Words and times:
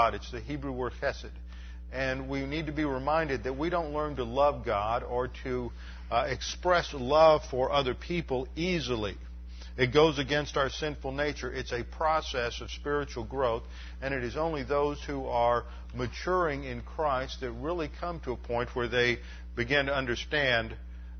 God. 0.00 0.14
It's 0.14 0.30
the 0.30 0.40
Hebrew 0.40 0.72
word 0.72 0.94
chesed. 1.02 1.30
And 1.92 2.30
we 2.30 2.46
need 2.46 2.66
to 2.66 2.72
be 2.72 2.84
reminded 2.84 3.44
that 3.44 3.58
we 3.58 3.68
don't 3.68 3.92
learn 3.92 4.16
to 4.16 4.24
love 4.24 4.64
God 4.64 5.02
or 5.02 5.28
to 5.44 5.72
uh, 6.10 6.26
express 6.28 6.94
love 6.94 7.42
for 7.50 7.70
other 7.70 7.92
people 7.92 8.48
easily. 8.56 9.16
It 9.76 9.92
goes 9.92 10.18
against 10.18 10.56
our 10.56 10.70
sinful 10.70 11.12
nature. 11.12 11.52
It's 11.52 11.72
a 11.72 11.84
process 11.84 12.62
of 12.62 12.70
spiritual 12.70 13.24
growth, 13.24 13.62
and 14.00 14.14
it 14.14 14.24
is 14.24 14.36
only 14.36 14.62
those 14.62 15.02
who 15.02 15.26
are 15.26 15.64
maturing 15.94 16.64
in 16.64 16.80
Christ 16.80 17.40
that 17.40 17.50
really 17.50 17.90
come 18.00 18.20
to 18.20 18.32
a 18.32 18.36
point 18.36 18.74
where 18.74 18.88
they 18.88 19.18
begin 19.54 19.86
to 19.86 19.94
understand 19.94 20.74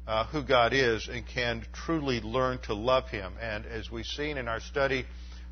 uh, 0.06 0.24
who 0.26 0.42
God 0.42 0.72
is 0.72 1.06
and 1.06 1.26
can 1.26 1.66
truly 1.74 2.20
learn 2.20 2.60
to 2.60 2.72
love 2.74 3.08
Him. 3.08 3.34
And 3.42 3.66
as 3.66 3.90
we've 3.90 4.06
seen 4.06 4.38
in 4.38 4.48
our 4.48 4.60
study, 4.60 5.04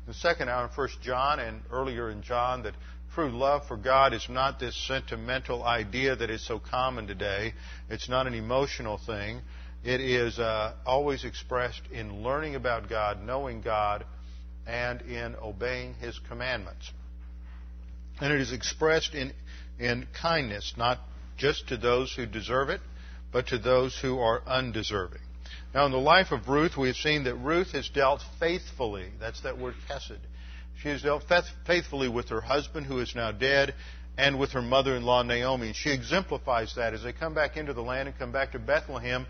the 0.07 0.15
second 0.15 0.49
hour 0.49 0.63
in 0.65 0.71
1 0.71 0.89
John 1.03 1.39
and 1.39 1.61
earlier 1.71 2.09
in 2.09 2.23
John, 2.23 2.63
that 2.63 2.73
true 3.19 3.37
love 3.37 3.67
for 3.67 3.75
God 3.75 4.13
is 4.13 4.25
not 4.29 4.61
this 4.61 4.75
sentimental 4.87 5.61
idea 5.63 6.15
that 6.15 6.29
is 6.29 6.45
so 6.45 6.57
common 6.57 7.05
today. 7.05 7.53
It's 7.89 8.07
not 8.07 8.27
an 8.27 8.33
emotional 8.33 8.97
thing. 8.97 9.41
It 9.83 9.99
is 9.99 10.39
uh, 10.39 10.73
always 10.85 11.25
expressed 11.25 11.81
in 11.91 12.23
learning 12.23 12.55
about 12.55 12.87
God, 12.87 13.21
knowing 13.21 13.59
God, 13.61 14.05
and 14.65 15.01
in 15.01 15.35
obeying 15.35 15.95
His 15.95 16.17
commandments. 16.29 16.89
And 18.21 18.31
it 18.31 18.39
is 18.39 18.53
expressed 18.53 19.13
in, 19.13 19.33
in 19.79 20.07
kindness, 20.21 20.75
not 20.77 20.99
just 21.37 21.67
to 21.67 21.77
those 21.77 22.13
who 22.13 22.25
deserve 22.25 22.69
it, 22.69 22.79
but 23.33 23.47
to 23.47 23.57
those 23.57 23.97
who 24.01 24.19
are 24.19 24.41
undeserving. 24.47 25.21
Now, 25.73 25.85
in 25.85 25.91
the 25.91 25.97
life 25.97 26.31
of 26.31 26.47
Ruth, 26.47 26.77
we 26.77 26.87
have 26.87 26.95
seen 26.95 27.25
that 27.25 27.35
Ruth 27.35 27.73
has 27.73 27.89
dealt 27.89 28.21
faithfully. 28.39 29.09
That's 29.19 29.41
that 29.41 29.57
word 29.57 29.75
chesed. 29.89 30.19
She 30.81 30.89
has 30.89 31.01
dealt 31.01 31.25
faithfully 31.65 32.07
with 32.07 32.29
her 32.29 32.39
husband, 32.39 32.85
who 32.85 32.99
is 32.99 33.13
now 33.13 33.31
dead, 33.33 33.75
and 34.17 34.39
with 34.39 34.51
her 34.51 34.61
mother 34.61 34.95
in 34.95 35.03
law, 35.03 35.23
Naomi. 35.23 35.67
And 35.67 35.75
she 35.75 35.91
exemplifies 35.91 36.75
that 36.75 36.93
as 36.93 37.03
they 37.03 37.11
come 37.11 37.33
back 37.33 37.57
into 37.57 37.73
the 37.73 37.81
land 37.81 38.07
and 38.07 38.17
come 38.17 38.31
back 38.31 38.53
to 38.53 38.59
Bethlehem. 38.59 39.25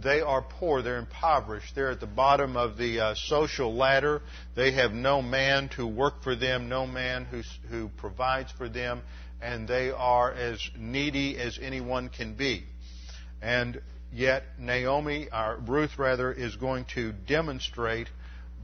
They 0.00 0.20
are 0.20 0.42
poor. 0.42 0.80
They're 0.80 0.98
impoverished. 0.98 1.74
They're 1.74 1.90
at 1.90 2.00
the 2.00 2.06
bottom 2.06 2.56
of 2.56 2.78
the 2.78 3.00
uh, 3.00 3.14
social 3.14 3.74
ladder. 3.74 4.22
They 4.54 4.72
have 4.72 4.92
no 4.92 5.22
man 5.22 5.68
to 5.70 5.86
work 5.86 6.22
for 6.22 6.34
them, 6.36 6.68
no 6.68 6.86
man 6.86 7.24
who, 7.24 7.42
who 7.68 7.88
provides 7.96 8.52
for 8.52 8.68
them, 8.68 9.02
and 9.40 9.68
they 9.68 9.90
are 9.90 10.32
as 10.32 10.60
needy 10.78 11.36
as 11.36 11.58
anyone 11.60 12.08
can 12.08 12.34
be. 12.34 12.64
And 13.42 13.82
yet, 14.12 14.44
Naomi, 14.58 15.28
or 15.32 15.58
Ruth 15.66 15.98
rather, 15.98 16.32
is 16.32 16.56
going 16.56 16.86
to 16.94 17.12
demonstrate 17.12 18.08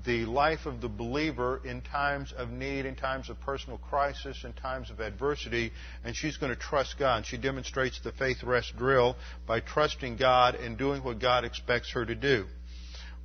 the 0.04 0.24
life 0.24 0.66
of 0.66 0.80
the 0.80 0.88
believer 0.88 1.60
in 1.64 1.80
times 1.80 2.32
of 2.36 2.50
need, 2.50 2.86
in 2.86 2.94
times 2.94 3.28
of 3.30 3.40
personal 3.40 3.78
crisis, 3.78 4.44
in 4.44 4.52
times 4.52 4.90
of 4.90 5.00
adversity, 5.00 5.72
and 6.04 6.14
she's 6.14 6.36
going 6.36 6.52
to 6.52 6.58
trust 6.58 6.98
God. 6.98 7.26
She 7.26 7.36
demonstrates 7.36 8.00
the 8.00 8.12
faith 8.12 8.42
rest 8.42 8.76
drill 8.76 9.16
by 9.46 9.60
trusting 9.60 10.16
God 10.16 10.54
and 10.54 10.78
doing 10.78 11.02
what 11.02 11.18
God 11.18 11.44
expects 11.44 11.92
her 11.92 12.04
to 12.04 12.14
do. 12.14 12.46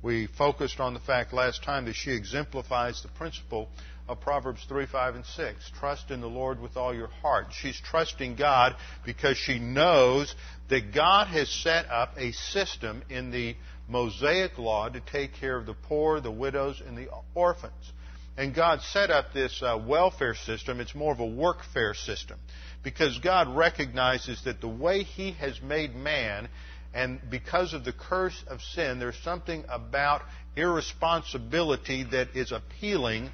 We 0.02 0.26
focused 0.26 0.80
on 0.80 0.92
the 0.92 1.00
fact 1.00 1.32
last 1.32 1.62
time 1.62 1.86
that 1.86 1.94
she 1.94 2.10
exemplifies 2.10 3.02
the 3.02 3.08
principle 3.08 3.70
of 4.06 4.20
Proverbs 4.20 4.62
3, 4.68 4.84
5, 4.84 5.14
and 5.14 5.24
6. 5.24 5.70
Trust 5.78 6.10
in 6.10 6.20
the 6.20 6.26
Lord 6.26 6.60
with 6.60 6.76
all 6.76 6.94
your 6.94 7.08
heart. 7.08 7.46
She's 7.52 7.80
trusting 7.80 8.36
God 8.36 8.76
because 9.06 9.38
she 9.38 9.58
knows 9.58 10.34
that 10.68 10.92
God 10.92 11.28
has 11.28 11.48
set 11.48 11.86
up 11.90 12.14
a 12.18 12.32
system 12.32 13.02
in 13.08 13.30
the 13.30 13.56
Mosaic 13.88 14.58
law 14.58 14.88
to 14.88 15.00
take 15.00 15.34
care 15.34 15.56
of 15.56 15.66
the 15.66 15.74
poor, 15.74 16.20
the 16.20 16.30
widows, 16.30 16.82
and 16.84 16.96
the 16.96 17.08
orphans. 17.34 17.92
And 18.36 18.54
God 18.54 18.80
set 18.80 19.10
up 19.10 19.32
this 19.32 19.62
uh, 19.62 19.78
welfare 19.86 20.34
system. 20.34 20.80
It's 20.80 20.94
more 20.94 21.12
of 21.12 21.20
a 21.20 21.26
workfare 21.26 21.94
system 21.94 22.38
because 22.82 23.18
God 23.18 23.48
recognizes 23.56 24.42
that 24.44 24.60
the 24.60 24.68
way 24.68 25.02
He 25.02 25.32
has 25.32 25.60
made 25.62 25.94
man, 25.94 26.48
and 26.92 27.20
because 27.30 27.74
of 27.74 27.84
the 27.84 27.92
curse 27.92 28.42
of 28.48 28.60
sin, 28.60 28.98
there's 28.98 29.18
something 29.18 29.64
about 29.68 30.22
irresponsibility 30.56 32.04
that 32.04 32.34
is 32.34 32.52
appealing 32.52 33.30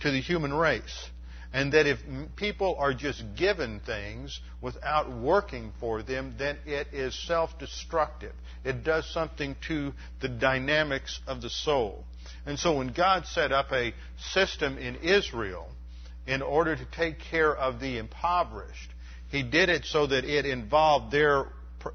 to 0.00 0.10
the 0.10 0.20
human 0.20 0.54
race. 0.54 1.10
And 1.52 1.72
that 1.72 1.86
if 1.86 1.98
people 2.36 2.76
are 2.78 2.92
just 2.92 3.22
given 3.34 3.80
things 3.80 4.38
without 4.60 5.10
working 5.10 5.72
for 5.80 6.02
them, 6.02 6.34
then 6.38 6.58
it 6.66 6.88
is 6.92 7.14
self 7.26 7.58
destructive. 7.58 8.34
It 8.64 8.84
does 8.84 9.10
something 9.10 9.56
to 9.68 9.92
the 10.20 10.28
dynamics 10.28 11.20
of 11.26 11.40
the 11.40 11.48
soul. 11.48 12.04
And 12.44 12.58
so 12.58 12.76
when 12.76 12.88
God 12.88 13.26
set 13.26 13.50
up 13.50 13.72
a 13.72 13.94
system 14.32 14.76
in 14.76 14.96
Israel 14.96 15.70
in 16.26 16.42
order 16.42 16.76
to 16.76 16.84
take 16.84 17.18
care 17.18 17.54
of 17.54 17.80
the 17.80 17.96
impoverished, 17.96 18.90
He 19.30 19.42
did 19.42 19.70
it 19.70 19.86
so 19.86 20.06
that 20.06 20.24
it 20.24 20.44
involved 20.44 21.10
their 21.10 21.46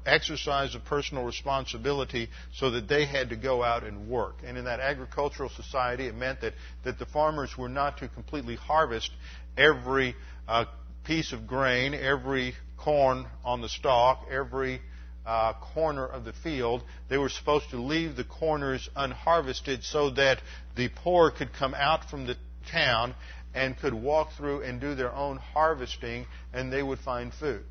exercise 0.06 0.74
of 0.74 0.84
personal 0.84 1.24
responsibility 1.24 2.28
so 2.54 2.70
that 2.70 2.88
they 2.88 3.04
had 3.04 3.30
to 3.30 3.36
go 3.36 3.62
out 3.62 3.84
and 3.84 4.08
work. 4.08 4.36
And 4.44 4.56
in 4.56 4.64
that 4.64 4.80
agricultural 4.80 5.50
society, 5.50 6.06
it 6.06 6.14
meant 6.14 6.40
that, 6.40 6.54
that 6.84 6.98
the 6.98 7.06
farmers 7.06 7.56
were 7.56 7.68
not 7.68 7.98
to 7.98 8.08
completely 8.08 8.56
harvest 8.56 9.10
every 9.56 10.14
uh, 10.48 10.64
piece 11.04 11.32
of 11.32 11.46
grain, 11.46 11.94
every 11.94 12.54
corn 12.76 13.26
on 13.44 13.60
the 13.60 13.68
stalk, 13.68 14.26
every 14.30 14.80
uh, 15.26 15.54
corner 15.74 16.06
of 16.06 16.24
the 16.24 16.32
field. 16.32 16.82
They 17.08 17.18
were 17.18 17.28
supposed 17.28 17.70
to 17.70 17.76
leave 17.76 18.16
the 18.16 18.24
corners 18.24 18.88
unharvested 18.96 19.84
so 19.84 20.10
that 20.10 20.40
the 20.76 20.88
poor 20.88 21.30
could 21.30 21.52
come 21.52 21.74
out 21.74 22.10
from 22.10 22.26
the 22.26 22.36
town 22.70 23.14
and 23.54 23.78
could 23.78 23.94
walk 23.94 24.32
through 24.36 24.62
and 24.62 24.80
do 24.80 24.94
their 24.94 25.12
own 25.14 25.36
harvesting 25.36 26.26
and 26.52 26.72
they 26.72 26.82
would 26.82 26.98
find 26.98 27.32
food. 27.32 27.62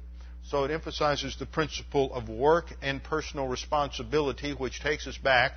So 0.45 0.63
it 0.65 0.71
emphasizes 0.71 1.37
the 1.37 1.45
principle 1.45 2.13
of 2.13 2.27
work 2.27 2.73
and 2.81 3.03
personal 3.03 3.47
responsibility, 3.47 4.51
which 4.51 4.81
takes 4.81 5.07
us 5.07 5.17
back 5.17 5.53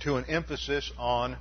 to 0.00 0.16
an 0.16 0.24
emphasis 0.26 0.90
on 0.98 1.36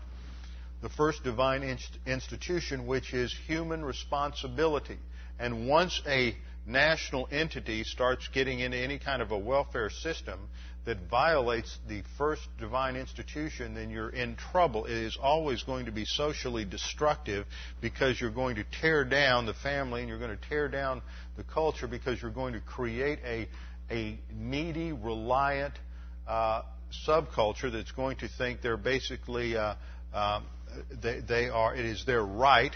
the 0.81 0.89
first 0.89 1.23
divine 1.23 1.63
inst- 1.63 1.97
institution, 2.05 2.87
which 2.87 3.13
is 3.13 3.35
human 3.47 3.83
responsibility. 3.83 4.97
And 5.39 5.67
once 5.67 6.01
a 6.07 6.35
national 6.65 7.27
entity 7.31 7.83
starts 7.83 8.27
getting 8.33 8.59
into 8.59 8.77
any 8.77 8.99
kind 8.99 9.21
of 9.21 9.31
a 9.31 9.37
welfare 9.37 9.89
system 9.89 10.39
that 10.85 10.97
violates 11.09 11.77
the 11.87 12.01
first 12.17 12.41
divine 12.59 12.95
institution, 12.95 13.73
then 13.73 13.89
you're 13.89 14.09
in 14.09 14.35
trouble. 14.35 14.85
It 14.85 14.93
is 14.93 15.17
always 15.21 15.63
going 15.63 15.85
to 15.85 15.91
be 15.91 16.05
socially 16.05 16.65
destructive 16.65 17.45
because 17.81 18.19
you're 18.19 18.31
going 18.31 18.55
to 18.55 18.63
tear 18.81 19.03
down 19.03 19.45
the 19.45 19.53
family 19.53 20.01
and 20.01 20.09
you're 20.09 20.19
going 20.19 20.37
to 20.37 20.49
tear 20.49 20.67
down 20.67 21.01
the 21.37 21.43
culture 21.43 21.87
because 21.87 22.21
you're 22.21 22.31
going 22.31 22.53
to 22.53 22.61
create 22.61 23.19
a, 23.25 23.47
a 23.91 24.19
needy, 24.33 24.91
reliant 24.91 25.73
uh, 26.27 26.61
subculture 27.07 27.71
that's 27.71 27.91
going 27.91 28.17
to 28.17 28.27
think 28.37 28.61
they're 28.61 28.77
basically 28.77 29.57
uh, 29.57 29.75
um, 30.13 30.45
they, 31.01 31.19
they, 31.21 31.49
are. 31.49 31.75
It 31.75 31.85
is 31.85 32.05
their 32.05 32.23
right 32.23 32.75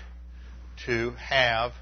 to 0.85 1.11
have 1.11 1.73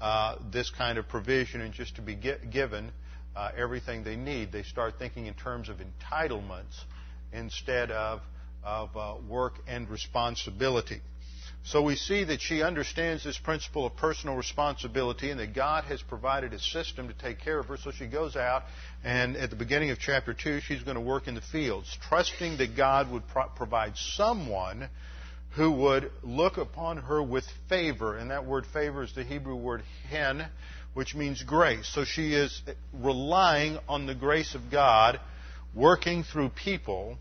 uh, 0.00 0.36
this 0.52 0.70
kind 0.70 0.98
of 0.98 1.08
provision 1.08 1.60
and 1.60 1.72
just 1.72 1.96
to 1.96 2.02
be 2.02 2.14
given 2.14 2.92
uh, 3.36 3.50
everything 3.56 4.04
they 4.04 4.16
need. 4.16 4.52
They 4.52 4.62
start 4.62 4.94
thinking 4.98 5.26
in 5.26 5.34
terms 5.34 5.68
of 5.68 5.76
entitlements 5.78 6.76
instead 7.32 7.90
of, 7.90 8.20
of 8.64 8.96
uh, 8.96 9.14
work 9.28 9.54
and 9.66 9.88
responsibility. 9.88 11.00
So 11.64 11.80
we 11.80 11.94
see 11.94 12.24
that 12.24 12.40
she 12.40 12.60
understands 12.60 13.22
this 13.22 13.38
principle 13.38 13.86
of 13.86 13.94
personal 13.96 14.34
responsibility 14.34 15.30
and 15.30 15.38
that 15.38 15.54
God 15.54 15.84
has 15.84 16.02
provided 16.02 16.52
a 16.52 16.58
system 16.58 17.06
to 17.06 17.14
take 17.14 17.38
care 17.38 17.60
of 17.60 17.66
her. 17.66 17.76
So 17.76 17.92
she 17.92 18.06
goes 18.06 18.34
out 18.34 18.64
and 19.04 19.36
at 19.36 19.50
the 19.50 19.56
beginning 19.56 19.90
of 19.90 20.00
chapter 20.00 20.34
2, 20.34 20.60
she's 20.60 20.82
going 20.82 20.96
to 20.96 21.00
work 21.00 21.28
in 21.28 21.36
the 21.36 21.40
fields, 21.40 21.96
trusting 22.08 22.56
that 22.56 22.76
God 22.76 23.12
would 23.12 23.28
pro- 23.28 23.48
provide 23.48 23.96
someone 23.96 24.88
who 25.54 25.70
would 25.70 26.10
look 26.22 26.56
upon 26.56 26.96
her 26.98 27.22
with 27.22 27.44
favor. 27.68 28.16
And 28.16 28.30
that 28.30 28.46
word 28.46 28.64
favor 28.72 29.02
is 29.02 29.14
the 29.14 29.24
Hebrew 29.24 29.56
word 29.56 29.82
hen, 30.08 30.46
which 30.94 31.14
means 31.14 31.42
grace. 31.42 31.90
So 31.92 32.04
she 32.04 32.34
is 32.34 32.62
relying 32.92 33.78
on 33.88 34.06
the 34.06 34.14
grace 34.14 34.54
of 34.54 34.70
God 34.70 35.20
working 35.74 36.22
through 36.22 36.50
people 36.50 37.18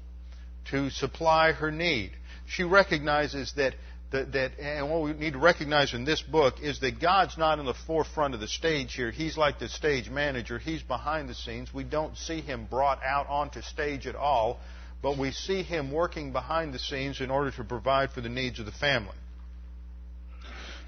to 0.69 0.89
supply 0.89 1.51
her 1.51 1.71
need. 1.71 2.11
She 2.47 2.63
recognizes 2.63 3.53
that, 3.55 3.75
that, 4.11 4.31
that, 4.33 4.59
and 4.59 4.89
what 4.89 5.03
we 5.03 5.13
need 5.13 5.33
to 5.33 5.39
recognize 5.39 5.93
in 5.93 6.05
this 6.05 6.21
book 6.21 6.55
is 6.61 6.79
that 6.81 7.01
God's 7.01 7.37
not 7.37 7.59
in 7.59 7.65
the 7.65 7.73
forefront 7.73 8.33
of 8.33 8.39
the 8.39 8.47
stage 8.47 8.93
here. 8.93 9.11
He's 9.11 9.37
like 9.37 9.59
the 9.59 9.69
stage 9.69 10.09
manager. 10.09 10.57
He's 10.57 10.83
behind 10.83 11.29
the 11.29 11.35
scenes. 11.35 11.73
We 11.73 11.83
don't 11.83 12.17
see 12.17 12.41
him 12.41 12.67
brought 12.69 12.99
out 13.03 13.27
onto 13.27 13.61
stage 13.61 14.07
at 14.07 14.15
all 14.15 14.59
but 15.01 15.17
we 15.17 15.31
see 15.31 15.63
him 15.63 15.91
working 15.91 16.31
behind 16.31 16.73
the 16.73 16.79
scenes 16.79 17.21
in 17.21 17.31
order 17.31 17.51
to 17.51 17.63
provide 17.63 18.11
for 18.11 18.21
the 18.21 18.29
needs 18.29 18.59
of 18.59 18.65
the 18.65 18.71
family. 18.71 19.15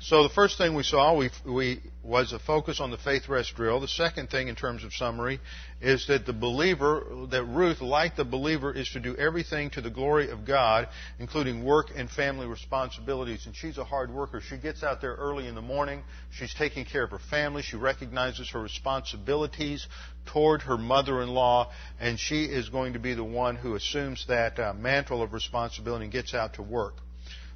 So 0.03 0.23
the 0.23 0.33
first 0.33 0.57
thing 0.57 0.75
we 0.75 0.83
saw 0.83 1.15
we, 1.15 1.29
we, 1.45 1.81
was 2.03 2.33
a 2.33 2.39
focus 2.39 2.81
on 2.81 2.91
the 2.91 2.97
faith 2.97 3.29
rest 3.29 3.55
drill. 3.55 3.79
The 3.79 3.87
second 3.87 4.29
thing 4.29 4.49
in 4.49 4.55
terms 4.55 4.83
of 4.83 4.93
summary 4.93 5.39
is 5.79 6.07
that 6.07 6.25
the 6.25 6.33
believer, 6.33 7.05
that 7.31 7.45
Ruth, 7.45 7.79
like 7.79 8.17
the 8.17 8.25
believer, 8.25 8.73
is 8.73 8.89
to 8.89 8.99
do 8.99 9.15
everything 9.15 9.69
to 9.69 9.81
the 9.81 9.89
glory 9.89 10.29
of 10.29 10.43
God, 10.43 10.89
including 11.19 11.63
work 11.63 11.87
and 11.95 12.09
family 12.09 12.47
responsibilities. 12.47 13.45
And 13.45 13.55
she's 13.55 13.77
a 13.77 13.85
hard 13.85 14.13
worker. 14.13 14.41
She 14.41 14.57
gets 14.57 14.83
out 14.83 14.99
there 14.99 15.15
early 15.15 15.47
in 15.47 15.55
the 15.55 15.61
morning. 15.61 16.03
She's 16.31 16.53
taking 16.53 16.83
care 16.83 17.03
of 17.03 17.11
her 17.11 17.19
family. 17.29 17.61
She 17.61 17.77
recognizes 17.77 18.49
her 18.49 18.59
responsibilities 18.59 19.87
toward 20.25 20.63
her 20.63 20.77
mother-in-law, 20.77 21.71
and 22.01 22.19
she 22.19 22.43
is 22.43 22.67
going 22.67 22.91
to 22.91 22.99
be 22.99 23.13
the 23.13 23.23
one 23.23 23.55
who 23.55 23.75
assumes 23.75 24.25
that 24.27 24.59
uh, 24.59 24.73
mantle 24.73 25.21
of 25.21 25.31
responsibility 25.31 26.03
and 26.03 26.11
gets 26.11 26.33
out 26.33 26.55
to 26.55 26.61
work. 26.61 26.95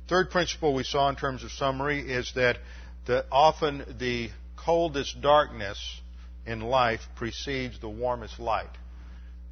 Third 0.08 0.30
principle 0.30 0.74
we 0.74 0.84
saw 0.84 1.10
in 1.10 1.16
terms 1.16 1.44
of 1.44 1.52
summary 1.52 2.00
is 2.00 2.32
that 2.36 2.58
the, 3.06 3.26
often 3.32 3.98
the 4.00 4.30
coldest 4.56 5.22
darkness 5.22 6.02
in 6.46 6.62
life 6.62 7.02
precedes 7.16 7.80
the 7.80 7.90
warmest 7.90 8.40
light. 8.40 8.70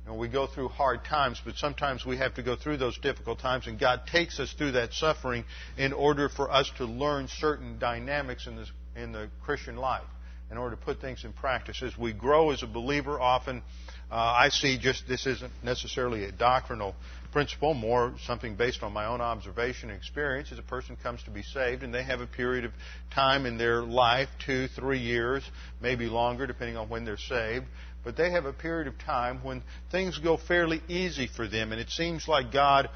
Know, 0.07 0.13
we 0.13 0.27
go 0.27 0.45
through 0.45 0.67
hard 0.69 1.03
times, 1.03 1.41
but 1.43 1.55
sometimes 1.55 2.05
we 2.05 2.17
have 2.17 2.35
to 2.35 2.43
go 2.43 2.55
through 2.55 2.77
those 2.77 2.97
difficult 2.99 3.39
times, 3.39 3.65
and 3.65 3.79
God 3.79 4.01
takes 4.05 4.39
us 4.39 4.53
through 4.53 4.73
that 4.73 4.93
suffering 4.93 5.45
in 5.77 5.93
order 5.93 6.29
for 6.29 6.51
us 6.51 6.71
to 6.77 6.85
learn 6.85 7.27
certain 7.27 7.79
dynamics 7.79 8.45
in, 8.45 8.55
this, 8.55 8.71
in 8.95 9.11
the 9.11 9.29
Christian 9.43 9.75
life, 9.77 10.05
in 10.51 10.57
order 10.57 10.75
to 10.75 10.81
put 10.81 11.01
things 11.01 11.25
in 11.25 11.33
practice. 11.33 11.81
As 11.81 11.97
we 11.97 12.13
grow 12.13 12.51
as 12.51 12.61
a 12.61 12.67
believer, 12.67 13.19
often 13.19 13.63
uh, 14.11 14.15
I 14.15 14.49
see 14.49 14.77
just 14.77 15.07
this 15.07 15.25
isn't 15.25 15.51
necessarily 15.63 16.25
a 16.25 16.31
doctrinal 16.31 16.95
principle, 17.35 17.73
more 17.73 18.13
something 18.25 18.55
based 18.55 18.81
on 18.81 18.93
my 18.93 19.07
own 19.07 19.19
observation 19.19 19.89
and 19.89 19.97
experience, 19.97 20.53
as 20.53 20.57
a 20.57 20.63
person 20.63 20.95
comes 20.95 21.21
to 21.21 21.29
be 21.29 21.43
saved 21.43 21.83
and 21.83 21.93
they 21.93 22.01
have 22.01 22.21
a 22.21 22.25
period 22.25 22.63
of 22.63 22.71
time 23.13 23.45
in 23.45 23.57
their 23.57 23.81
life, 23.81 24.29
two, 24.45 24.69
three 24.69 24.99
years, 24.99 25.43
maybe 25.81 26.05
longer, 26.05 26.47
depending 26.47 26.77
on 26.77 26.87
when 26.87 27.03
they're 27.03 27.17
saved, 27.17 27.65
but 28.05 28.15
they 28.15 28.31
have 28.31 28.45
a 28.45 28.53
period 28.53 28.87
of 28.87 28.97
time 28.99 29.43
when 29.43 29.61
things 29.91 30.17
go 30.17 30.37
fairly 30.37 30.81
easy 30.87 31.27
for 31.27 31.45
them, 31.45 31.73
and 31.73 31.81
it 31.81 31.89
seems 31.89 32.25
like 32.25 32.53
God 32.53 32.87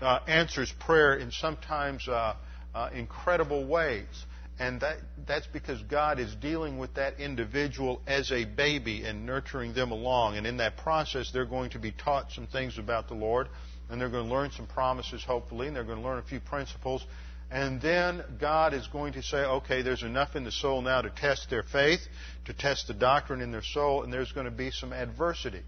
uh, 0.00 0.18
answers 0.26 0.74
prayer 0.80 1.14
in 1.14 1.30
sometimes 1.30 2.08
uh, 2.08 2.34
uh, 2.74 2.90
incredible 2.92 3.64
ways. 3.68 4.08
And 4.58 4.80
that, 4.80 4.96
that's 5.28 5.46
because 5.46 5.80
God 5.82 6.18
is 6.18 6.34
dealing 6.34 6.78
with 6.78 6.94
that 6.94 7.20
individual 7.20 8.00
as 8.06 8.32
a 8.32 8.46
baby 8.46 9.04
and 9.04 9.26
nurturing 9.26 9.74
them 9.74 9.92
along. 9.92 10.38
And 10.38 10.46
in 10.46 10.56
that 10.56 10.78
process, 10.78 11.30
they're 11.30 11.44
going 11.44 11.70
to 11.70 11.78
be 11.78 11.92
taught 11.92 12.32
some 12.32 12.46
things 12.46 12.78
about 12.78 13.08
the 13.08 13.14
Lord 13.14 13.48
and 13.88 14.00
they're 14.00 14.08
going 14.08 14.28
to 14.28 14.34
learn 14.34 14.50
some 14.50 14.66
promises, 14.66 15.22
hopefully, 15.24 15.66
and 15.66 15.76
they're 15.76 15.84
going 15.84 16.00
to 16.00 16.04
learn 16.04 16.18
a 16.18 16.22
few 16.22 16.40
principles. 16.40 17.04
And 17.50 17.80
then 17.80 18.24
God 18.40 18.74
is 18.74 18.86
going 18.88 19.12
to 19.12 19.22
say, 19.22 19.38
okay, 19.38 19.82
there's 19.82 20.02
enough 20.02 20.34
in 20.34 20.42
the 20.44 20.50
soul 20.50 20.82
now 20.82 21.02
to 21.02 21.10
test 21.10 21.48
their 21.48 21.62
faith, 21.62 22.00
to 22.46 22.52
test 22.52 22.88
the 22.88 22.94
doctrine 22.94 23.40
in 23.40 23.52
their 23.52 23.62
soul, 23.62 24.02
and 24.02 24.12
there's 24.12 24.32
going 24.32 24.46
to 24.46 24.50
be 24.50 24.70
some 24.72 24.92
adversity. 24.92 25.62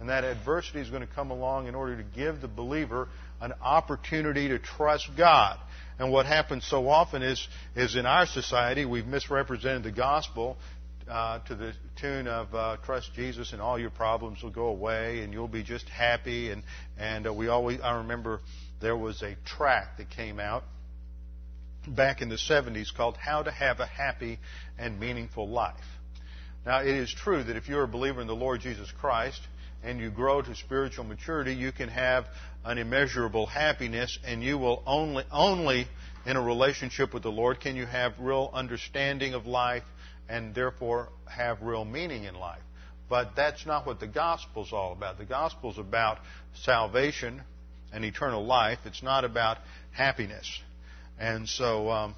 And 0.00 0.08
that 0.08 0.24
adversity 0.24 0.80
is 0.80 0.90
going 0.90 1.06
to 1.06 1.14
come 1.14 1.30
along 1.30 1.68
in 1.68 1.74
order 1.74 1.96
to 1.96 2.02
give 2.02 2.40
the 2.40 2.48
believer 2.48 3.08
an 3.40 3.52
opportunity 3.62 4.48
to 4.48 4.58
trust 4.58 5.08
God. 5.16 5.58
And 5.98 6.10
what 6.10 6.24
happens 6.24 6.64
so 6.64 6.88
often 6.88 7.22
is, 7.22 7.46
is 7.76 7.94
in 7.94 8.06
our 8.06 8.26
society, 8.26 8.86
we've 8.86 9.06
misrepresented 9.06 9.82
the 9.82 9.92
gospel 9.92 10.56
uh, 11.10 11.40
to 11.40 11.54
the 11.54 11.72
tune 12.00 12.26
of 12.26 12.54
uh, 12.54 12.76
"Trust 12.84 13.12
Jesus 13.14 13.52
and 13.52 13.60
all 13.60 13.78
your 13.78 13.90
problems 13.90 14.42
will 14.42 14.50
go 14.50 14.66
away 14.66 15.20
and 15.20 15.32
you'll 15.32 15.48
be 15.48 15.62
just 15.62 15.88
happy." 15.88 16.50
And 16.50 16.62
and 16.98 17.26
uh, 17.26 17.32
we 17.32 17.48
always 17.48 17.80
I 17.80 17.98
remember 17.98 18.40
there 18.80 18.96
was 18.96 19.22
a 19.22 19.36
track 19.44 19.98
that 19.98 20.10
came 20.10 20.38
out 20.38 20.64
back 21.86 22.22
in 22.22 22.28
the 22.28 22.36
70s 22.36 22.94
called 22.94 23.16
"How 23.16 23.42
to 23.42 23.50
Have 23.50 23.80
a 23.80 23.86
Happy 23.86 24.38
and 24.78 25.00
Meaningful 25.00 25.48
Life." 25.48 25.74
Now 26.64 26.80
it 26.80 26.94
is 26.94 27.12
true 27.12 27.42
that 27.42 27.56
if 27.56 27.68
you're 27.68 27.84
a 27.84 27.88
believer 27.88 28.20
in 28.20 28.26
the 28.26 28.36
Lord 28.36 28.60
Jesus 28.60 28.90
Christ 29.00 29.40
and 29.82 29.98
you 29.98 30.10
grow 30.10 30.42
to 30.42 30.54
spiritual 30.54 31.04
maturity, 31.04 31.54
you 31.54 31.72
can 31.72 31.88
have 31.88 32.26
an 32.64 32.78
immeasurable 32.78 33.46
happiness, 33.46 34.18
and 34.24 34.42
you 34.42 34.58
will 34.58 34.82
only 34.86 35.24
only 35.32 35.88
in 36.26 36.36
a 36.36 36.42
relationship 36.42 37.14
with 37.14 37.22
the 37.22 37.30
Lord 37.30 37.60
can 37.60 37.76
you 37.76 37.86
have 37.86 38.12
real 38.18 38.50
understanding 38.52 39.34
of 39.34 39.46
life 39.46 39.84
and 40.30 40.54
therefore 40.54 41.08
have 41.28 41.60
real 41.60 41.84
meaning 41.84 42.24
in 42.24 42.34
life. 42.34 42.62
But 43.08 43.32
that's 43.34 43.66
not 43.66 43.86
what 43.86 43.98
the 43.98 44.06
gospel's 44.06 44.72
all 44.72 44.92
about. 44.92 45.18
The 45.18 45.24
gospel's 45.24 45.78
about 45.78 46.18
salvation 46.62 47.42
and 47.92 48.04
eternal 48.04 48.46
life. 48.46 48.78
It's 48.84 49.02
not 49.02 49.24
about 49.24 49.58
happiness. 49.90 50.48
And 51.18 51.48
so, 51.48 51.90
um, 51.90 52.14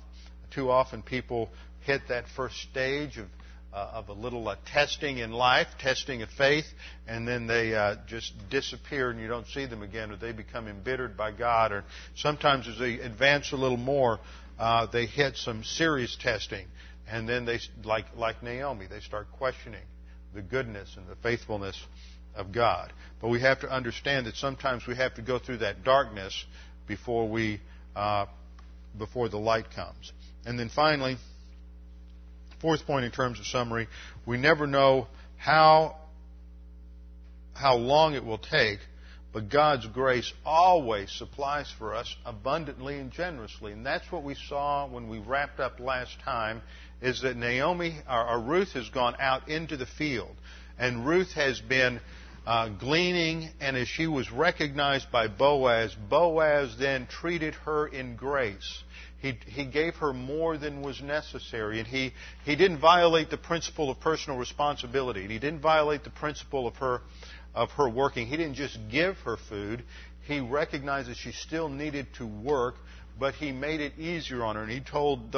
too 0.55 0.71
often 0.71 1.03
people 1.03 1.49
hit 1.81 2.03
that 2.11 2.27
first 2.37 2.57
stage 2.71 3.17
of 3.17 3.27
uh, 3.73 3.91
of 3.95 4.11
a 4.11 4.13
little 4.13 4.47
uh, 4.47 4.57
testing 4.67 5.17
in 5.17 5.33
life, 5.33 5.67
testing 5.79 6.21
of 6.21 6.29
faith, 6.29 6.67
and 7.09 7.27
then 7.27 7.47
they 7.47 7.75
uh, 7.75 7.97
just 8.07 8.35
disappear 8.51 9.09
and 9.09 9.19
you 9.19 9.29
don't 9.29 9.47
see 9.47 9.65
them 9.65 9.83
again, 9.83 10.11
or 10.11 10.17
they 10.17 10.33
become 10.33 10.69
embittered 10.69 11.17
by 11.17 11.33
God. 11.33 11.73
Or 11.73 11.85
sometimes 12.15 12.69
as 12.69 12.79
they 12.79 13.01
advance 13.01 13.51
a 13.53 13.57
little 13.57 13.79
more, 13.79 14.21
uh, 14.59 14.89
they 14.93 15.07
hit 15.07 15.39
some 15.39 15.65
serious 15.65 16.15
testing 16.21 16.67
and 17.09 17.29
then 17.29 17.45
they, 17.45 17.59
like, 17.85 18.07
like 18.17 18.43
Naomi, 18.43 18.87
they 18.87 19.01
start 19.01 19.31
questioning 19.33 19.83
the 20.35 20.43
goodness 20.43 20.97
and 20.97 21.07
the 21.09 21.17
faithfulness 21.17 21.81
of 22.35 22.53
God. 22.53 22.93
But 23.21 23.29
we 23.29 23.41
have 23.41 23.61
to 23.61 23.71
understand 23.71 24.27
that 24.27 24.37
sometimes 24.37 24.87
we 24.87 24.97
have 24.97 25.15
to 25.15 25.23
go 25.23 25.39
through 25.39 25.59
that 25.59 25.85
darkness 25.85 26.45
before 26.87 27.29
we, 27.29 27.61
uh, 27.95 28.27
before 28.97 29.29
the 29.29 29.39
light 29.39 29.71
comes. 29.75 30.13
And 30.47 30.59
then 30.59 30.69
finally, 30.69 31.17
fourth 32.61 32.87
point 32.87 33.05
in 33.05 33.11
terms 33.11 33.39
of 33.39 33.47
summary, 33.47 33.89
we 34.27 34.39
never 34.39 34.67
know 34.67 35.09
how, 35.37 35.97
how 37.55 37.77
long 37.77 38.15
it 38.15 38.25
will 38.25 38.39
take 38.39 38.79
but 39.33 39.49
God's 39.49 39.87
grace 39.87 40.31
always 40.45 41.11
supplies 41.11 41.73
for 41.79 41.95
us 41.95 42.15
abundantly 42.27 42.99
and 42.99 43.11
generously. 43.11 43.73
And 43.73 43.85
that's 43.85 44.11
what 44.13 44.23
we 44.23 44.35
saw 44.35 44.87
when 44.87 45.09
we 45.09 45.19
wrapped 45.19 45.59
up 45.59 45.81
last 45.81 46.21
time 46.21 46.61
is 47.03 47.23
that 47.23 47.37
Naomi 47.37 47.97
or, 48.09 48.31
or 48.31 48.41
Ruth 48.41 48.73
has 48.73 48.89
gone 48.89 49.17
out 49.19 49.49
into 49.49 49.77
the 49.77 49.87
field, 49.87 50.35
and 50.79 51.07
Ruth 51.07 51.33
has 51.33 51.61
been 51.61 52.01
uh, 52.47 52.69
gleaning, 52.69 53.51
and 53.61 53.77
as 53.77 53.89
she 53.89 54.07
was 54.07 54.31
recognized 54.33 55.11
by 55.13 55.29
Boaz, 55.29 55.95
Boaz 56.09 56.77
then 56.79 57.07
treated 57.07 57.55
her 57.55 57.87
in 57.87 58.17
grace. 58.17 58.83
He, 59.21 59.39
he 59.47 59.65
gave 59.65 59.95
her 59.97 60.13
more 60.13 60.57
than 60.59 60.83
was 60.83 61.01
necessary, 61.01 61.79
and 61.79 61.87
he, 61.87 62.13
he 62.45 62.57
didn't 62.57 62.79
violate 62.79 63.31
the 63.31 63.37
principle 63.37 63.91
of 63.91 64.01
personal 64.01 64.39
responsibility. 64.39 65.29
He 65.29 65.39
didn't 65.39 65.61
violate 65.61 66.03
the 66.03 66.11
principle 66.11 66.67
of 66.67 66.77
her 66.77 67.03
of 67.55 67.71
her 67.73 67.89
working. 67.89 68.27
He 68.27 68.37
didn't 68.37 68.55
just 68.55 68.79
give 68.91 69.17
her 69.19 69.37
food. 69.37 69.85
He 70.27 70.41
recognized 70.41 71.09
that 71.09 71.17
she 71.17 71.33
still 71.33 71.69
needed 71.69 72.07
to 72.15 72.27
work, 72.27 72.77
but 73.23 73.35
he 73.35 73.53
made 73.53 73.81
it 73.81 73.97
easier 74.01 74.43
on 74.43 74.57
her. 74.57 74.63
And 74.63 74.71
he 74.73 74.81
told 74.81 75.33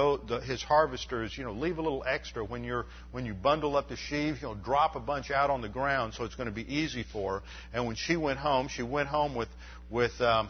his 0.45 0.63
harvesters, 0.63 1.37
you 1.37 1.45
know, 1.45 1.53
leave 1.53 1.77
a 1.77 1.83
little 1.83 2.03
extra 2.07 2.43
when 2.43 2.65
you're 2.65 2.87
when 3.13 3.27
you 3.27 3.35
bundle 3.35 3.77
up 3.77 3.91
the 3.91 3.97
sheaves. 3.97 4.41
You 4.41 4.49
know, 4.49 4.55
drop 4.55 4.97
a 4.97 5.01
bunch 5.01 5.31
out 5.31 5.51
on 5.51 5.61
the 5.61 5.69
ground 5.69 6.15
so 6.15 6.25
it's 6.25 6.35
going 6.35 6.49
to 6.49 6.55
be 6.55 6.67
easy 6.75 7.05
for 7.13 7.41
her. 7.41 7.43
And 7.75 7.87
when 7.87 7.95
she 7.95 8.17
went 8.17 8.39
home, 8.39 8.69
she 8.69 8.83
went 8.83 9.09
home 9.11 9.35
with 9.35 9.51
with 9.91 10.19
um, 10.23 10.49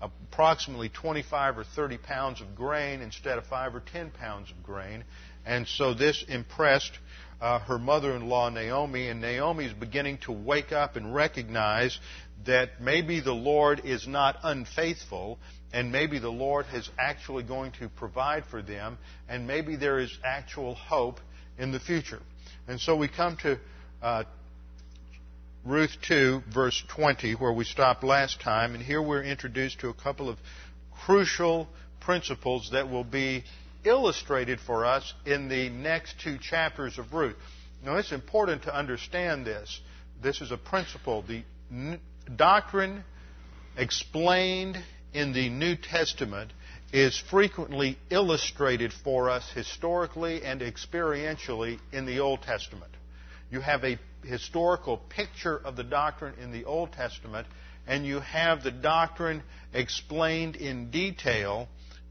approximately 0.00 0.88
25 0.88 1.58
or 1.58 1.62
30 1.62 1.98
pounds 1.98 2.40
of 2.40 2.56
grain 2.56 3.00
instead 3.00 3.38
of 3.38 3.46
five 3.46 3.76
or 3.76 3.80
10 3.92 4.10
pounds 4.10 4.50
of 4.50 4.60
grain. 4.64 5.04
And 5.46 5.68
so 5.68 5.94
this 5.94 6.24
impressed 6.26 6.98
uh, 7.40 7.60
her 7.60 7.78
mother-in-law 7.78 8.50
Naomi, 8.50 9.08
and 9.08 9.20
Naomi 9.20 9.66
is 9.66 9.72
beginning 9.72 10.18
to 10.18 10.32
wake 10.32 10.72
up 10.72 10.96
and 10.96 11.14
recognize 11.14 11.98
that 12.44 12.80
maybe 12.80 13.20
the 13.20 13.32
Lord 13.32 13.82
is 13.84 14.06
not 14.06 14.36
unfaithful, 14.42 15.38
and 15.72 15.92
maybe 15.92 16.18
the 16.18 16.30
Lord 16.30 16.66
is 16.74 16.88
actually 16.98 17.44
going 17.44 17.72
to 17.80 17.88
provide 17.88 18.44
for 18.46 18.62
them, 18.62 18.98
and 19.28 19.46
maybe 19.46 19.76
there 19.76 19.98
is 19.98 20.16
actual 20.24 20.74
hope 20.74 21.20
in 21.58 21.72
the 21.72 21.80
future. 21.80 22.20
And 22.66 22.80
so 22.80 22.96
we 22.96 23.08
come 23.08 23.36
to 23.38 23.58
uh, 24.02 24.24
Ruth 25.64 25.96
2, 26.08 26.42
verse 26.52 26.82
20, 26.88 27.34
where 27.34 27.52
we 27.52 27.64
stopped 27.64 28.02
last 28.02 28.40
time, 28.40 28.74
and 28.74 28.82
here 28.82 29.00
we're 29.00 29.22
introduced 29.22 29.80
to 29.80 29.88
a 29.88 29.94
couple 29.94 30.28
of 30.28 30.38
crucial 31.04 31.68
principles 32.00 32.70
that 32.72 32.90
will 32.90 33.04
be 33.04 33.44
illustrated 33.84 34.60
for 34.60 34.84
us 34.84 35.12
in 35.24 35.48
the 35.48 35.68
next 35.68 36.16
two 36.22 36.38
chapters 36.38 36.98
of 36.98 37.12
Ruth. 37.12 37.36
Now, 37.84 37.96
it's 37.96 38.12
important 38.12 38.62
to 38.64 38.76
understand 38.76 39.44
this. 39.46 39.80
This 40.22 40.40
is 40.40 40.52
a 40.52 40.56
principle. 40.56 41.22
The 41.22 41.42
doctrine 42.36 43.04
explained 43.76 44.82
in 45.12 45.32
the 45.32 45.48
New 45.48 45.76
Testament 45.76 46.52
is 46.92 47.18
frequently 47.30 47.98
illustrated 48.10 48.92
for 48.92 49.30
us 49.30 49.50
historically 49.54 50.42
and 50.42 50.60
experientially 50.60 51.78
in 51.92 52.04
the 52.04 52.20
Old 52.20 52.42
Testament. 52.42 52.92
You 53.50 53.60
have 53.60 53.84
a 53.84 53.98
historical 54.24 54.98
picture 54.98 55.56
of 55.56 55.76
the 55.76 55.84
doctrine 55.84 56.34
in 56.40 56.52
the 56.52 56.64
Old 56.64 56.92
Testament, 56.92 57.46
and 57.86 58.06
you 58.06 58.20
have 58.20 58.62
the 58.62 58.70
doctrine 58.70 59.42
explained 59.72 60.56
in 60.56 60.90
detail 60.90 61.68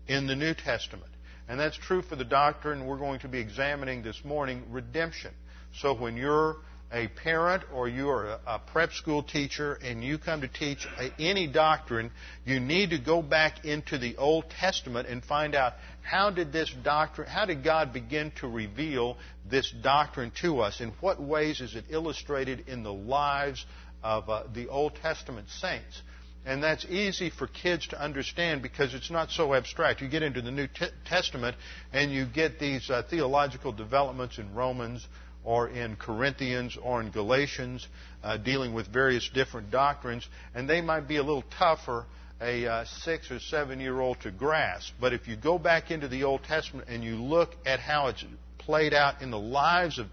in 0.08 0.28
the 0.28 0.36
New 0.36 0.54
Testament. 0.54 1.12
And 1.48 1.60
that's 1.60 1.78
true 1.78 2.02
for 2.02 2.16
the 2.16 2.26
doctrine 2.26 2.86
we're 2.86 2.98
going 2.98 3.20
to 3.20 3.28
be 3.28 3.40
examining 3.40 4.04
this 4.04 4.24
morning 4.24 4.64
redemption. 4.70 5.32
So 5.76 5.94
when 5.94 6.18
you're 6.18 6.58
a 6.92 7.08
parent 7.08 7.64
or 7.74 7.88
you 7.88 8.10
are 8.10 8.40
a, 8.46 8.60
prep 8.60 8.92
school 8.92 9.24
teacher 9.24 9.74
and 9.84 10.04
you 10.04 10.18
come 10.18 10.42
to 10.42 10.48
teach 10.48 10.88
any 11.20 11.48
doctrine, 11.48 12.12
you 12.46 12.60
need 12.60 12.90
to 12.90 13.00
go 13.00 13.22
back 13.22 13.66
into 13.66 13.98
the 13.98 14.18
Old 14.18 14.46
Testament 14.50 15.08
and 15.08 15.24
find 15.24 15.56
out 15.56 15.74
how 16.02 16.30
did 16.30 16.52
this 16.52 16.74
doctrine, 16.84 17.28
how 17.28 17.46
did 17.46 17.64
God 17.64 17.94
begin 17.94 18.32
to 18.42 18.48
reveal 18.48 19.18
this 19.50 19.72
doctrine 19.82 20.32
to 20.42 20.60
us? 20.60 20.82
In 20.82 20.90
what 21.00 21.22
ways 21.22 21.62
is 21.62 21.76
it 21.76 21.86
illustrated 21.90 22.66
in 22.68 22.84
the 22.84 22.94
lives 22.94 23.66
of 24.04 24.30
uh, 24.30 24.44
the 24.54 24.68
Old 24.68 24.96
Testament 24.96 25.48
saints? 25.50 26.02
And 26.44 26.64
that's 26.64 26.86
easy 26.86 27.30
for 27.30 27.46
kids 27.46 27.88
to 27.90 28.02
understand 28.02 28.64
because 28.64 28.96
it's 28.96 29.12
not 29.12 29.30
so 29.30 29.54
abstract. 29.54 30.02
You 30.02 30.10
get 30.10 30.24
into 30.24 30.42
the 30.42 30.50
New 30.50 30.68
Testament 31.06 31.56
and 31.94 32.12
you 32.12 32.26
get 32.26 32.58
these 32.58 32.90
uh, 32.90 33.04
theological 33.08 33.72
developments 33.72 34.40
in 34.40 34.52
Romans 34.56 35.06
or 35.44 35.70
in 35.70 35.96
Corinthians 35.96 36.78
or 36.82 37.02
in 37.02 37.12
Galatians, 37.12 37.88
uh, 38.24 38.38
dealing 38.38 38.74
with 38.74 38.88
various 38.88 39.30
different 39.34 39.72
doctrines, 39.72 40.28
and 40.54 40.70
they 40.70 40.82
might 40.82 41.08
be 41.08 41.18
a 41.18 41.24
little 41.24 41.44
tougher 41.58 42.06
a 42.42 42.66
uh, 42.66 42.86
six 42.86 43.30
or 43.30 43.40
seven 43.40 43.80
year 43.80 44.00
old 44.00 44.20
to 44.22 44.32
grasp. 44.32 44.94
But 45.00 45.14
if 45.14 45.28
you 45.28 45.36
go 45.36 45.60
back 45.60 45.92
into 45.92 46.08
the 46.08 46.24
Old 46.24 46.44
Testament 46.44 46.88
and 46.90 47.04
you 47.04 47.16
look 47.16 47.52
at 47.66 47.80
how 47.80 48.08
it's 48.08 48.26
played 48.58 48.94
out 48.94 49.22
in 49.22 49.32
the 49.32 49.40
lives 49.40 50.00
of, 50.00 50.08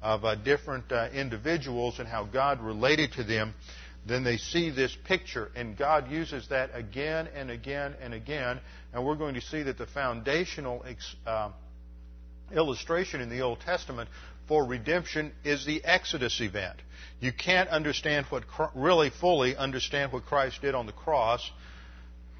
of 0.00 0.24
uh, 0.24 0.36
different 0.36 0.90
uh, 0.92 1.08
individuals 1.12 1.98
and 1.98 2.08
how 2.08 2.24
God 2.24 2.60
related 2.60 3.12
to 3.14 3.24
them, 3.24 3.54
then 4.06 4.24
they 4.24 4.36
see 4.36 4.70
this 4.70 4.96
picture, 5.04 5.50
and 5.54 5.76
God 5.76 6.10
uses 6.10 6.48
that 6.48 6.70
again 6.74 7.28
and 7.34 7.50
again 7.50 7.94
and 8.00 8.12
again. 8.14 8.60
And 8.92 9.04
we're 9.04 9.16
going 9.16 9.34
to 9.34 9.40
see 9.40 9.62
that 9.62 9.78
the 9.78 9.86
foundational 9.86 10.84
ex, 10.86 11.14
uh, 11.24 11.50
illustration 12.52 13.20
in 13.20 13.28
the 13.28 13.40
Old 13.42 13.60
Testament 13.60 14.08
for 14.48 14.64
redemption 14.64 15.32
is 15.44 15.64
the 15.64 15.84
Exodus 15.84 16.40
event. 16.40 16.76
You 17.20 17.32
can't 17.32 17.68
understand 17.68 18.26
what 18.26 18.44
really 18.74 19.10
fully 19.10 19.56
understand 19.56 20.12
what 20.12 20.24
Christ 20.24 20.60
did 20.62 20.74
on 20.74 20.86
the 20.86 20.92
cross 20.92 21.48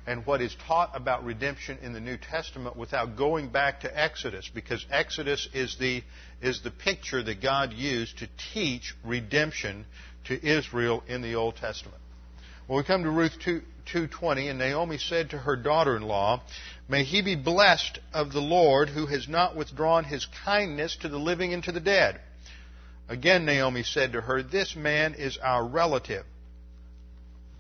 and 0.07 0.27
what 0.27 0.41
is 0.41 0.55
taught 0.67 0.91
about 0.95 1.25
redemption 1.25 1.79
in 1.83 1.93
the 1.93 2.01
New 2.01 2.17
Testament 2.17 2.77
without 2.77 3.17
going 3.17 3.51
back 3.51 3.81
to 3.81 4.01
Exodus 4.01 4.51
because 4.53 4.85
Exodus 4.91 5.49
is 5.55 5.77
the 5.79 6.03
is 6.41 6.61
the 6.63 6.73
picture 6.73 7.23
that 7.23 7.41
God 7.41 7.73
used 7.73 8.19
to 8.19 8.29
teach 8.53 8.95
redemption 9.05 9.87
to 10.25 10.45
Israel 10.45 11.05
in 11.07 11.23
the 11.23 11.37
Old 11.37 11.57
Testament. 11.57 12.01
When 12.67 12.79
we 12.79 12.85
come 12.85 13.05
to 13.05 13.11
Ruth 13.11 13.39
2, 13.45 13.63
2.20, 13.87 14.51
and 14.51 14.59
Naomi 14.59 14.99
said 14.99 15.31
to 15.31 15.39
her 15.39 15.57
daughter-in-law, 15.57 16.43
May 16.89 17.05
he 17.05 17.23
be 17.23 17.37
blessed 17.37 17.99
of 18.13 18.33
the 18.33 18.41
Lord 18.41 18.89
who 18.89 19.07
has 19.07 19.29
not 19.29 19.57
withdrawn 19.57 20.05
his 20.05 20.27
kindness 20.45 20.97
to 21.03 21.09
the 21.09 21.19
living 21.19 21.55
and 21.55 21.63
to 21.65 21.73
the 21.73 21.81
dead. 21.81 22.21
Again, 23.09 23.45
Naomi 23.45 23.83
said 23.83 24.13
to 24.13 24.21
her, 24.21 24.43
This 24.43 24.77
man 24.77 25.15
is 25.15 25.39
our 25.39 25.67
relative. 25.67 26.25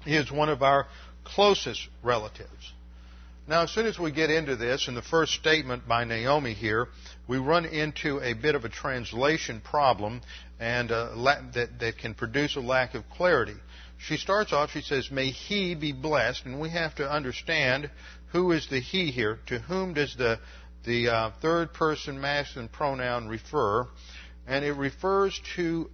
He 0.04 0.16
is 0.16 0.30
one 0.30 0.48
of 0.48 0.62
our 0.62 0.86
closest 1.24 1.88
relatives. 2.02 2.72
Now, 3.46 3.62
as 3.62 3.70
soon 3.70 3.86
as 3.86 3.98
we 3.98 4.12
get 4.12 4.30
into 4.30 4.54
this, 4.56 4.86
in 4.86 4.94
the 4.94 5.02
first 5.02 5.34
statement 5.34 5.86
by 5.86 6.04
Naomi 6.04 6.54
here, 6.54 6.88
we 7.26 7.38
run 7.38 7.66
into 7.66 8.20
a 8.20 8.34
bit 8.34 8.54
of 8.54 8.64
a 8.64 8.68
translation 8.68 9.60
problem 9.60 10.22
and 10.60 10.92
uh, 10.92 11.10
that, 11.54 11.78
that 11.80 11.98
can 11.98 12.14
produce 12.14 12.54
a 12.56 12.60
lack 12.60 12.94
of 12.94 13.02
clarity 13.10 13.56
she 14.02 14.16
starts 14.16 14.52
off, 14.52 14.72
she 14.72 14.80
says, 14.80 15.10
May 15.10 15.30
he 15.30 15.74
be 15.74 15.92
blessed. 15.92 16.44
And 16.44 16.60
we 16.60 16.70
have 16.70 16.94
to 16.96 17.08
understand 17.08 17.90
who 18.32 18.52
is 18.52 18.68
the 18.68 18.80
he 18.80 19.10
here. 19.10 19.38
To 19.46 19.58
whom 19.60 19.94
does 19.94 20.14
the, 20.16 20.40
the 20.84 21.08
uh, 21.08 21.30
third 21.40 21.72
person 21.72 22.20
masculine 22.20 22.68
pronoun 22.68 23.28
refer? 23.28 23.86
And 24.46 24.64
it 24.64 24.72
refers 24.72 25.40
to 25.56 25.88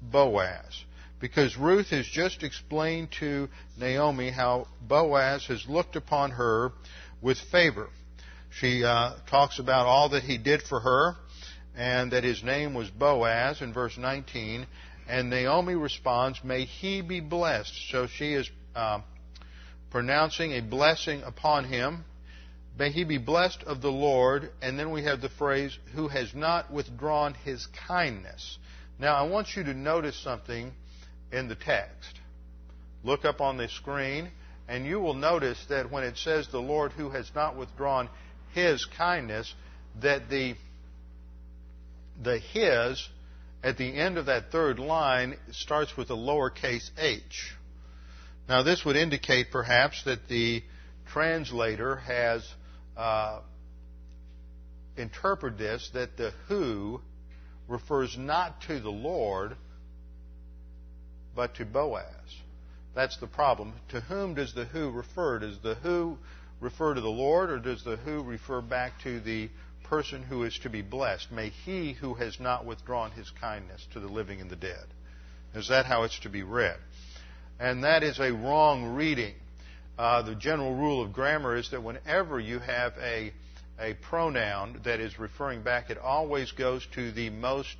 Boaz. 0.00 0.84
Because 1.20 1.56
Ruth 1.56 1.88
has 1.88 2.06
just 2.06 2.42
explained 2.42 3.08
to 3.20 3.48
Naomi 3.78 4.30
how 4.30 4.68
Boaz 4.80 5.46
has 5.46 5.64
looked 5.68 5.96
upon 5.96 6.30
her 6.32 6.72
with 7.20 7.38
favor. 7.52 7.88
She 8.50 8.82
uh, 8.84 9.14
talks 9.28 9.58
about 9.58 9.86
all 9.86 10.10
that 10.10 10.22
he 10.22 10.38
did 10.38 10.62
for 10.62 10.80
her 10.80 11.16
and 11.76 12.12
that 12.12 12.24
his 12.24 12.42
name 12.42 12.72
was 12.72 12.88
Boaz 12.88 13.60
in 13.60 13.74
verse 13.74 13.98
19 13.98 14.66
and 15.08 15.30
Naomi 15.30 15.74
responds, 15.74 16.42
May 16.42 16.64
he 16.64 17.00
be 17.00 17.20
blessed. 17.20 17.72
So 17.90 18.06
she 18.06 18.34
is 18.34 18.50
uh, 18.74 19.00
pronouncing 19.90 20.52
a 20.52 20.60
blessing 20.60 21.22
upon 21.22 21.64
him. 21.64 22.04
May 22.78 22.90
he 22.90 23.04
be 23.04 23.18
blessed 23.18 23.62
of 23.64 23.80
the 23.80 23.90
Lord. 23.90 24.50
And 24.60 24.78
then 24.78 24.90
we 24.90 25.04
have 25.04 25.20
the 25.20 25.28
phrase, 25.28 25.76
who 25.94 26.08
has 26.08 26.34
not 26.34 26.72
withdrawn 26.72 27.34
his 27.34 27.66
kindness. 27.86 28.58
Now, 28.98 29.14
I 29.14 29.28
want 29.28 29.48
you 29.56 29.64
to 29.64 29.74
notice 29.74 30.16
something 30.16 30.72
in 31.32 31.48
the 31.48 31.54
text. 31.54 32.18
Look 33.04 33.24
up 33.24 33.40
on 33.40 33.56
the 33.56 33.68
screen, 33.68 34.30
and 34.68 34.84
you 34.84 34.98
will 34.98 35.14
notice 35.14 35.64
that 35.68 35.92
when 35.92 36.02
it 36.02 36.16
says 36.16 36.48
the 36.48 36.58
Lord 36.58 36.92
who 36.92 37.10
has 37.10 37.30
not 37.34 37.56
withdrawn 37.56 38.08
his 38.52 38.84
kindness, 38.96 39.54
that 40.00 40.28
the, 40.28 40.54
the 42.22 42.38
his 42.38 43.08
at 43.66 43.76
the 43.76 43.96
end 43.96 44.16
of 44.16 44.26
that 44.26 44.52
third 44.52 44.78
line 44.78 45.36
starts 45.50 45.96
with 45.96 46.08
a 46.10 46.14
lowercase 46.14 46.88
h. 46.96 47.52
Now, 48.48 48.62
this 48.62 48.84
would 48.84 48.94
indicate 48.94 49.50
perhaps 49.50 50.04
that 50.04 50.28
the 50.28 50.62
translator 51.06 51.96
has 51.96 52.48
uh, 52.96 53.40
interpreted 54.96 55.58
this 55.58 55.90
that 55.94 56.16
the 56.16 56.32
who 56.46 57.00
refers 57.66 58.16
not 58.16 58.60
to 58.68 58.78
the 58.78 58.88
Lord, 58.88 59.56
but 61.34 61.56
to 61.56 61.64
Boaz. 61.64 62.06
That's 62.94 63.18
the 63.18 63.26
problem. 63.26 63.72
To 63.88 64.00
whom 64.00 64.34
does 64.34 64.54
the 64.54 64.66
who 64.66 64.92
refer? 64.92 65.40
Does 65.40 65.58
the 65.58 65.74
who 65.74 66.18
refer 66.60 66.94
to 66.94 67.00
the 67.00 67.08
Lord, 67.08 67.50
or 67.50 67.58
does 67.58 67.82
the 67.82 67.96
who 67.96 68.22
refer 68.22 68.60
back 68.60 68.92
to 69.02 69.18
the 69.18 69.50
person 69.88 70.22
who 70.22 70.44
is 70.44 70.58
to 70.58 70.70
be 70.70 70.82
blessed. 70.82 71.30
May 71.30 71.50
he 71.50 71.92
who 71.92 72.14
has 72.14 72.38
not 72.40 72.64
withdrawn 72.64 73.10
his 73.12 73.30
kindness 73.40 73.86
to 73.92 74.00
the 74.00 74.08
living 74.08 74.40
and 74.40 74.50
the 74.50 74.56
dead. 74.56 74.84
Is 75.54 75.68
that 75.68 75.86
how 75.86 76.02
it's 76.02 76.18
to 76.20 76.28
be 76.28 76.42
read? 76.42 76.76
And 77.58 77.84
that 77.84 78.02
is 78.02 78.18
a 78.18 78.32
wrong 78.32 78.94
reading. 78.94 79.34
Uh, 79.98 80.22
the 80.22 80.34
general 80.34 80.74
rule 80.74 81.02
of 81.02 81.12
grammar 81.12 81.56
is 81.56 81.70
that 81.70 81.82
whenever 81.82 82.38
you 82.38 82.58
have 82.58 82.92
a, 83.00 83.32
a 83.80 83.94
pronoun 83.94 84.80
that 84.84 85.00
is 85.00 85.18
referring 85.18 85.62
back, 85.62 85.88
it 85.88 85.98
always 85.98 86.52
goes 86.52 86.86
to 86.94 87.12
the 87.12 87.30
most, 87.30 87.76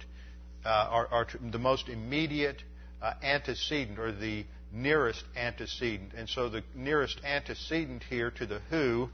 uh, 0.64 0.88
or, 0.90 1.12
or 1.12 1.26
the 1.50 1.58
most 1.58 1.88
immediate 1.88 2.62
uh, 3.02 3.12
antecedent 3.22 3.98
or 3.98 4.12
the 4.12 4.46
nearest 4.72 5.22
antecedent. 5.36 6.12
And 6.16 6.28
so 6.28 6.48
the 6.48 6.62
nearest 6.74 7.20
antecedent 7.22 8.02
here 8.08 8.30
to 8.32 8.46
the 8.46 8.60
who 8.70 9.10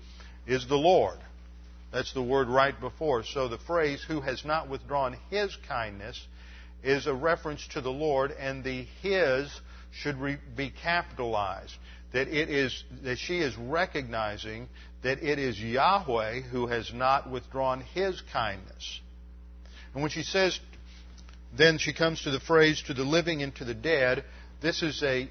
is 0.46 0.68
the 0.68 0.76
Lord. 0.76 1.18
That's 1.92 2.12
the 2.14 2.22
word 2.22 2.48
right 2.48 2.78
before. 2.78 3.22
So 3.22 3.48
the 3.48 3.58
phrase, 3.58 4.02
who 4.02 4.20
has 4.22 4.44
not 4.44 4.68
withdrawn 4.68 5.16
his 5.30 5.56
kindness, 5.68 6.26
is 6.82 7.06
a 7.06 7.14
reference 7.14 7.66
to 7.68 7.80
the 7.80 7.90
Lord, 7.90 8.32
and 8.32 8.64
the 8.64 8.86
his 9.02 9.48
should 9.92 10.16
re- 10.16 10.38
be 10.56 10.70
capitalized. 10.70 11.74
That 12.12 12.28
it 12.28 12.50
is, 12.50 12.82
that 13.04 13.18
she 13.18 13.38
is 13.38 13.56
recognizing 13.56 14.68
that 15.02 15.22
it 15.22 15.38
is 15.38 15.60
Yahweh 15.60 16.40
who 16.40 16.66
has 16.66 16.92
not 16.92 17.30
withdrawn 17.30 17.82
his 17.94 18.20
kindness. 18.32 19.00
And 19.94 20.02
when 20.02 20.10
she 20.10 20.22
says, 20.22 20.58
then 21.56 21.78
she 21.78 21.92
comes 21.92 22.22
to 22.22 22.30
the 22.30 22.40
phrase, 22.40 22.82
to 22.86 22.94
the 22.94 23.04
living 23.04 23.42
and 23.42 23.54
to 23.56 23.64
the 23.64 23.74
dead, 23.74 24.24
this 24.60 24.82
is 24.82 25.02
a 25.02 25.28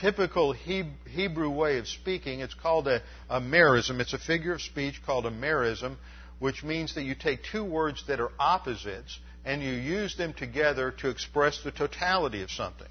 typical 0.00 0.52
Hebrew 0.52 1.50
way 1.50 1.78
of 1.78 1.86
speaking. 1.86 2.40
It's 2.40 2.54
called 2.54 2.88
a, 2.88 3.02
a 3.28 3.40
merism. 3.40 4.00
It's 4.00 4.14
a 4.14 4.18
figure 4.18 4.54
of 4.54 4.62
speech 4.62 5.02
called 5.04 5.26
a 5.26 5.30
merism, 5.30 5.96
which 6.38 6.62
means 6.62 6.94
that 6.94 7.02
you 7.02 7.14
take 7.14 7.40
two 7.44 7.64
words 7.64 8.04
that 8.08 8.20
are 8.20 8.30
opposites 8.38 9.18
and 9.44 9.62
you 9.62 9.72
use 9.72 10.16
them 10.16 10.32
together 10.32 10.90
to 10.90 11.08
express 11.08 11.62
the 11.62 11.70
totality 11.70 12.42
of 12.42 12.50
something. 12.50 12.88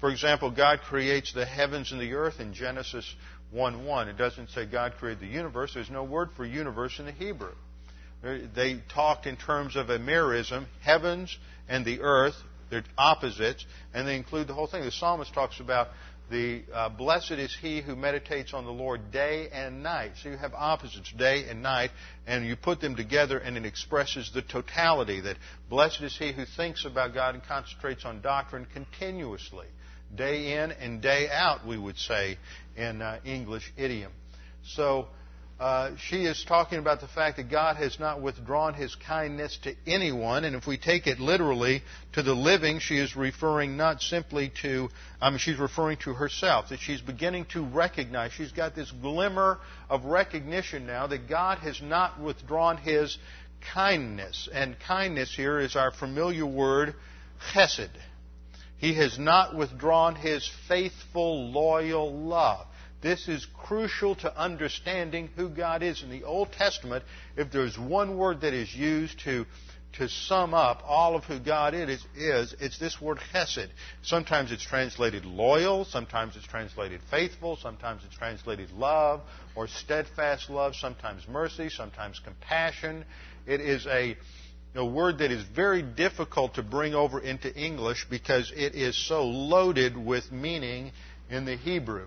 For 0.00 0.10
example, 0.10 0.50
God 0.50 0.80
creates 0.80 1.32
the 1.32 1.44
heavens 1.44 1.92
and 1.92 2.00
the 2.00 2.14
earth 2.14 2.40
in 2.40 2.54
Genesis 2.54 3.14
1 3.50 3.84
1. 3.84 4.08
It 4.08 4.16
doesn't 4.16 4.50
say 4.50 4.64
God 4.64 4.94
created 4.98 5.20
the 5.20 5.26
universe. 5.26 5.74
There's 5.74 5.90
no 5.90 6.04
word 6.04 6.30
for 6.36 6.46
universe 6.46 6.98
in 6.98 7.06
the 7.06 7.12
Hebrew. 7.12 7.52
They 8.22 8.82
talked 8.92 9.26
in 9.26 9.36
terms 9.36 9.76
of 9.76 9.88
a 9.88 9.98
merism, 9.98 10.66
heavens 10.82 11.36
and 11.68 11.84
the 11.84 12.00
earth, 12.00 12.34
they're 12.70 12.84
opposites, 12.96 13.64
and 13.94 14.06
they 14.06 14.16
include 14.16 14.46
the 14.46 14.54
whole 14.54 14.66
thing. 14.66 14.84
The 14.84 14.92
psalmist 14.92 15.32
talks 15.34 15.58
about 15.58 15.88
the 16.30 16.62
uh, 16.72 16.88
blessed 16.88 17.32
is 17.32 17.54
he 17.60 17.80
who 17.80 17.96
meditates 17.96 18.54
on 18.54 18.64
the 18.64 18.70
Lord 18.70 19.10
day 19.10 19.48
and 19.52 19.82
night. 19.82 20.12
So 20.22 20.28
you 20.28 20.36
have 20.36 20.54
opposites, 20.54 21.12
day 21.12 21.48
and 21.48 21.62
night, 21.62 21.90
and 22.26 22.46
you 22.46 22.56
put 22.56 22.80
them 22.80 22.96
together 22.96 23.38
and 23.38 23.56
it 23.56 23.66
expresses 23.66 24.30
the 24.32 24.42
totality 24.42 25.20
that 25.22 25.36
blessed 25.68 26.02
is 26.02 26.16
he 26.16 26.32
who 26.32 26.44
thinks 26.44 26.84
about 26.84 27.14
God 27.14 27.34
and 27.34 27.44
concentrates 27.44 28.04
on 28.04 28.20
doctrine 28.20 28.66
continuously. 28.72 29.66
Day 30.14 30.54
in 30.54 30.72
and 30.72 31.00
day 31.02 31.28
out, 31.30 31.66
we 31.66 31.78
would 31.78 31.98
say 31.98 32.38
in 32.76 33.02
uh, 33.02 33.18
English 33.24 33.72
idiom. 33.76 34.12
So 34.62 35.08
uh, 35.60 35.94
she 36.08 36.24
is 36.24 36.42
talking 36.48 36.78
about 36.78 37.02
the 37.02 37.08
fact 37.08 37.36
that 37.36 37.50
God 37.50 37.76
has 37.76 38.00
not 38.00 38.22
withdrawn 38.22 38.72
his 38.72 38.94
kindness 38.94 39.58
to 39.64 39.74
anyone. 39.86 40.44
And 40.44 40.56
if 40.56 40.66
we 40.66 40.78
take 40.78 41.06
it 41.06 41.20
literally 41.20 41.82
to 42.14 42.22
the 42.22 42.32
living, 42.32 42.78
she 42.78 42.96
is 42.96 43.14
referring 43.14 43.76
not 43.76 44.00
simply 44.00 44.50
to, 44.62 44.88
I 45.20 45.28
mean, 45.28 45.38
she's 45.38 45.58
referring 45.58 45.98
to 45.98 46.14
herself, 46.14 46.70
that 46.70 46.80
she's 46.80 47.02
beginning 47.02 47.44
to 47.52 47.62
recognize, 47.62 48.32
she's 48.32 48.52
got 48.52 48.74
this 48.74 48.90
glimmer 48.90 49.58
of 49.90 50.06
recognition 50.06 50.86
now 50.86 51.06
that 51.08 51.28
God 51.28 51.58
has 51.58 51.82
not 51.82 52.18
withdrawn 52.18 52.78
his 52.78 53.18
kindness. 53.74 54.48
And 54.50 54.80
kindness 54.80 55.34
here 55.36 55.60
is 55.60 55.76
our 55.76 55.90
familiar 55.90 56.46
word, 56.46 56.94
chesed. 57.52 57.90
He 58.78 58.94
has 58.94 59.18
not 59.18 59.54
withdrawn 59.54 60.14
his 60.14 60.50
faithful, 60.68 61.50
loyal 61.50 62.10
love. 62.14 62.66
This 63.02 63.28
is 63.28 63.46
crucial 63.54 64.14
to 64.16 64.36
understanding 64.38 65.30
who 65.34 65.48
God 65.48 65.82
is. 65.82 66.02
In 66.02 66.10
the 66.10 66.24
Old 66.24 66.52
Testament, 66.52 67.04
if 67.36 67.50
there's 67.50 67.78
one 67.78 68.18
word 68.18 68.42
that 68.42 68.52
is 68.52 68.74
used 68.74 69.20
to, 69.20 69.46
to 69.94 70.08
sum 70.08 70.52
up 70.52 70.82
all 70.86 71.16
of 71.16 71.24
who 71.24 71.38
God 71.38 71.72
is, 71.72 72.04
is, 72.14 72.54
it's 72.60 72.78
this 72.78 73.00
word 73.00 73.18
hesed. 73.32 73.70
Sometimes 74.02 74.52
it's 74.52 74.62
translated 74.62 75.24
loyal, 75.24 75.86
sometimes 75.86 76.36
it's 76.36 76.46
translated 76.46 77.00
faithful, 77.10 77.56
sometimes 77.56 78.02
it's 78.04 78.14
translated 78.14 78.70
love 78.72 79.22
or 79.54 79.66
steadfast 79.66 80.50
love, 80.50 80.76
sometimes 80.76 81.26
mercy, 81.26 81.70
sometimes 81.70 82.18
compassion. 82.18 83.06
It 83.46 83.62
is 83.62 83.86
a, 83.86 84.14
a 84.74 84.84
word 84.84 85.18
that 85.18 85.30
is 85.30 85.42
very 85.42 85.80
difficult 85.80 86.54
to 86.56 86.62
bring 86.62 86.94
over 86.94 87.18
into 87.18 87.50
English 87.54 88.06
because 88.10 88.52
it 88.54 88.74
is 88.74 88.94
so 88.94 89.24
loaded 89.24 89.96
with 89.96 90.30
meaning 90.30 90.92
in 91.30 91.46
the 91.46 91.56
Hebrew. 91.56 92.06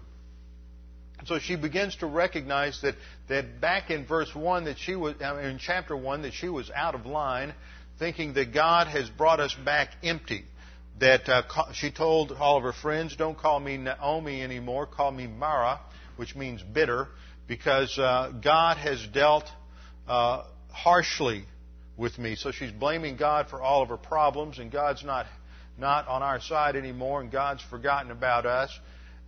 So 1.25 1.39
she 1.39 1.55
begins 1.55 1.95
to 1.97 2.07
recognize 2.07 2.81
that, 2.81 2.95
that 3.29 3.61
back 3.61 3.89
in 3.89 4.05
verse 4.05 4.33
1 4.35 4.65
that 4.65 4.77
she 4.77 4.95
was, 4.95 5.15
in 5.21 5.57
chapter 5.59 5.95
1, 5.95 6.23
that 6.23 6.33
she 6.33 6.49
was 6.49 6.69
out 6.71 6.95
of 6.95 7.05
line, 7.05 7.53
thinking 7.97 8.33
that 8.33 8.53
God 8.53 8.87
has 8.87 9.09
brought 9.09 9.39
us 9.39 9.53
back 9.53 9.89
empty. 10.03 10.45
That 10.99 11.27
uh, 11.27 11.43
she 11.73 11.91
told 11.91 12.31
all 12.31 12.57
of 12.57 12.63
her 12.63 12.73
friends, 12.73 13.15
don't 13.15 13.37
call 13.37 13.59
me 13.59 13.77
Naomi 13.77 14.41
anymore, 14.41 14.85
call 14.85 15.11
me 15.11 15.27
Mara, 15.27 15.79
which 16.17 16.35
means 16.35 16.61
bitter, 16.61 17.07
because 17.47 17.97
uh, 17.97 18.31
God 18.43 18.77
has 18.77 19.05
dealt 19.13 19.45
uh, 20.07 20.43
harshly 20.71 21.45
with 21.97 22.17
me. 22.19 22.35
So 22.35 22.51
she's 22.51 22.71
blaming 22.71 23.17
God 23.17 23.47
for 23.49 23.61
all 23.61 23.81
of 23.81 23.89
her 23.89 23.97
problems, 23.97 24.59
and 24.59 24.71
God's 24.71 25.03
not, 25.03 25.25
not 25.77 26.07
on 26.07 26.21
our 26.21 26.41
side 26.41 26.75
anymore, 26.75 27.21
and 27.21 27.31
God's 27.31 27.63
forgotten 27.69 28.11
about 28.11 28.45
us 28.45 28.69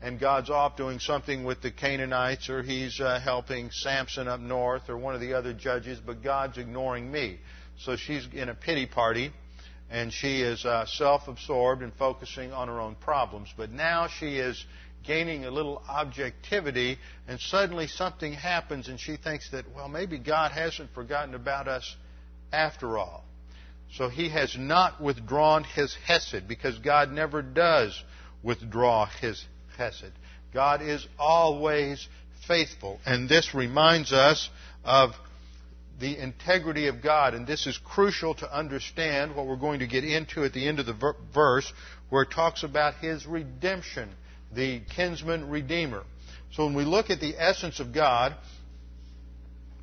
and 0.02 0.20
God's 0.20 0.50
off 0.50 0.76
doing 0.76 1.00
something 1.00 1.44
with 1.44 1.62
the 1.62 1.72
Canaanites, 1.72 2.50
or 2.50 2.62
He's 2.62 3.00
uh, 3.00 3.20
helping 3.20 3.72
Samson 3.72 4.28
up 4.28 4.40
north, 4.40 4.90
or 4.90 4.98
one 4.98 5.16
of 5.16 5.22
the 5.22 5.34
other 5.34 5.54
judges, 5.54 6.00
but 6.00 6.24
God's 6.24 6.58
ignoring 6.58 7.12
me. 7.12 7.40
So 7.80 7.96
she's 7.96 8.28
in 8.34 8.50
a 8.50 8.56
pity 8.56 8.86
party, 8.86 9.32
and 9.90 10.12
she 10.12 10.42
is 10.42 10.66
uh, 10.66 10.86
self 10.86 11.28
absorbed 11.28 11.82
and 11.82 11.94
focusing 11.94 12.54
on 12.54 12.68
her 12.68 12.80
own 12.80 12.96
problems. 12.96 13.54
But 13.56 13.72
now 13.72 14.08
she 14.08 14.38
is 14.38 14.64
gaining 15.06 15.46
a 15.46 15.52
little 15.52 15.82
objectivity, 15.88 16.98
and 17.28 17.40
suddenly 17.40 17.88
something 17.88 18.34
happens, 18.34 18.88
and 18.88 19.00
she 19.00 19.18
thinks 19.18 19.52
that, 19.52 19.66
well, 19.76 19.88
maybe 19.88 20.18
God 20.18 20.52
hasn't 20.52 20.94
forgotten 20.94 21.36
about 21.36 21.68
us 21.68 21.96
after 22.52 22.98
all. 22.98 23.24
So 23.94 24.10
he 24.10 24.30
has 24.30 24.58
not 24.58 25.02
withdrawn 25.02 25.64
his 25.64 25.96
Hesed, 26.06 26.48
because 26.48 26.78
God 26.80 27.12
never 27.12 27.42
does 27.42 28.02
withdraw 28.44 29.08
his 29.22 29.44
chesed. 29.78 30.12
God 30.54 30.82
is 30.82 31.06
always 31.20 32.08
faithful. 32.48 33.00
And 33.06 33.28
this 33.28 33.54
reminds 33.54 34.14
us 34.14 34.50
of 34.84 35.12
the 36.00 36.18
integrity 36.18 36.88
of 36.88 37.02
God. 37.02 37.34
And 37.34 37.48
this 37.48 37.68
is 37.68 37.78
crucial 37.78 38.36
to 38.36 38.58
understand 38.58 39.36
what 39.36 39.48
we're 39.48 39.56
going 39.56 39.80
to 39.80 39.88
get 39.88 40.04
into 40.04 40.44
at 40.44 40.54
the 40.54 40.68
end 40.68 40.80
of 40.80 40.86
the 40.86 41.14
verse, 41.34 41.72
where 42.10 42.24
it 42.24 42.32
talks 42.32 42.64
about 42.64 42.96
his 42.96 43.26
redemption, 43.26 44.10
the 44.54 44.82
kinsman 44.96 45.50
redeemer. 45.50 46.04
So 46.54 46.66
when 46.66 46.76
we 46.76 46.86
look 46.86 47.10
at 47.10 47.20
the 47.20 47.36
essence 47.38 47.80
of 47.80 47.94
God, 47.94 48.36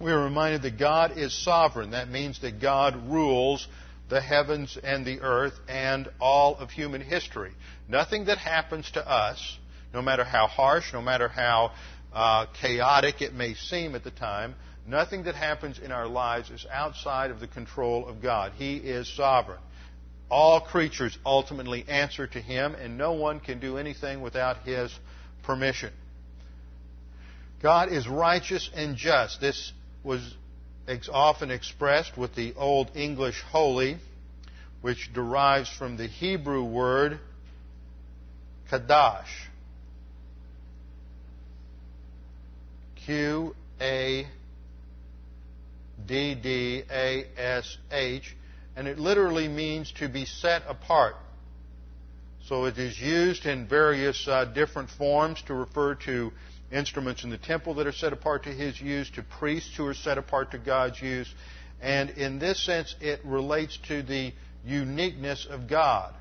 we 0.00 0.10
are 0.10 0.24
reminded 0.24 0.62
that 0.62 0.78
God 0.78 1.16
is 1.16 1.32
sovereign. 1.32 1.90
That 1.90 2.08
means 2.08 2.40
that 2.40 2.60
God 2.60 3.10
rules 3.10 3.66
the 4.08 4.20
heavens 4.20 4.76
and 4.82 5.06
the 5.06 5.20
earth 5.20 5.54
and 5.68 6.08
all 6.20 6.56
of 6.56 6.70
human 6.70 7.00
history. 7.00 7.52
Nothing 7.88 8.26
that 8.26 8.38
happens 8.38 8.90
to 8.92 9.08
us 9.08 9.58
no 9.92 10.02
matter 10.02 10.24
how 10.24 10.46
harsh, 10.46 10.92
no 10.92 11.02
matter 11.02 11.28
how 11.28 11.72
uh, 12.12 12.46
chaotic 12.60 13.22
it 13.22 13.34
may 13.34 13.54
seem 13.54 13.94
at 13.94 14.04
the 14.04 14.10
time, 14.10 14.54
nothing 14.86 15.24
that 15.24 15.34
happens 15.34 15.78
in 15.78 15.92
our 15.92 16.06
lives 16.06 16.50
is 16.50 16.66
outside 16.70 17.30
of 17.30 17.40
the 17.40 17.48
control 17.48 18.06
of 18.06 18.22
God. 18.22 18.52
He 18.56 18.76
is 18.76 19.08
sovereign. 19.14 19.60
All 20.30 20.60
creatures 20.60 21.16
ultimately 21.26 21.84
answer 21.88 22.26
to 22.26 22.40
Him, 22.40 22.74
and 22.74 22.96
no 22.96 23.12
one 23.12 23.40
can 23.40 23.60
do 23.60 23.76
anything 23.76 24.22
without 24.22 24.62
His 24.64 24.92
permission. 25.42 25.92
God 27.62 27.92
is 27.92 28.08
righteous 28.08 28.68
and 28.74 28.96
just. 28.96 29.40
This 29.40 29.72
was 30.02 30.34
often 31.12 31.50
expressed 31.50 32.16
with 32.16 32.34
the 32.34 32.54
Old 32.56 32.90
English 32.94 33.40
holy, 33.42 33.98
which 34.80 35.12
derives 35.12 35.70
from 35.70 35.96
the 35.96 36.06
Hebrew 36.06 36.64
word 36.64 37.20
kadash. 38.70 39.28
Q 43.04 43.54
A 43.80 44.26
D 46.06 46.34
D 46.34 46.82
A 46.90 47.24
S 47.36 47.78
H, 47.90 48.36
and 48.76 48.86
it 48.88 48.98
literally 48.98 49.48
means 49.48 49.92
to 49.92 50.08
be 50.08 50.24
set 50.24 50.62
apart. 50.68 51.16
So 52.46 52.64
it 52.64 52.76
is 52.78 52.98
used 53.00 53.46
in 53.46 53.68
various 53.68 54.26
uh, 54.26 54.44
different 54.46 54.90
forms 54.90 55.40
to 55.42 55.54
refer 55.54 55.94
to 56.06 56.32
instruments 56.72 57.22
in 57.22 57.30
the 57.30 57.38
temple 57.38 57.74
that 57.74 57.86
are 57.86 57.92
set 57.92 58.12
apart 58.12 58.44
to 58.44 58.50
His 58.50 58.80
use, 58.80 59.10
to 59.10 59.22
priests 59.22 59.76
who 59.76 59.86
are 59.86 59.94
set 59.94 60.18
apart 60.18 60.50
to 60.52 60.58
God's 60.58 61.00
use, 61.00 61.32
and 61.80 62.10
in 62.10 62.38
this 62.38 62.64
sense 62.64 62.94
it 63.00 63.20
relates 63.24 63.78
to 63.88 64.02
the 64.02 64.32
uniqueness 64.64 65.46
of 65.48 65.68
God. 65.68 66.14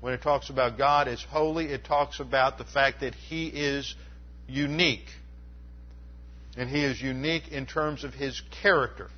When 0.00 0.12
it 0.12 0.22
talks 0.22 0.50
about 0.50 0.78
God 0.78 1.08
as 1.08 1.22
holy, 1.22 1.66
it 1.66 1.84
talks 1.84 2.20
about 2.20 2.58
the 2.58 2.64
fact 2.64 3.00
that 3.00 3.14
He 3.14 3.46
is 3.46 3.94
unique. 4.48 5.06
And 6.56 6.68
he 6.68 6.84
is 6.84 7.00
unique 7.00 7.48
in 7.48 7.66
terms 7.66 8.04
of 8.04 8.12
his 8.12 8.40
character. 8.62 9.08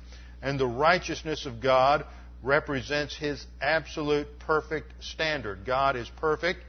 And 0.41 0.59
the 0.59 0.67
righteousness 0.67 1.45
of 1.45 1.61
God 1.61 2.05
represents 2.43 3.15
his 3.15 3.45
absolute 3.61 4.39
perfect 4.39 4.91
standard. 5.03 5.65
God 5.65 5.95
is 5.95 6.09
perfect 6.17 6.59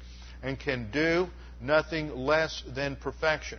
and 0.42 0.58
can 0.58 0.90
do 0.90 1.28
nothing 1.60 2.14
less 2.16 2.62
than 2.74 2.96
perfection. 2.96 3.58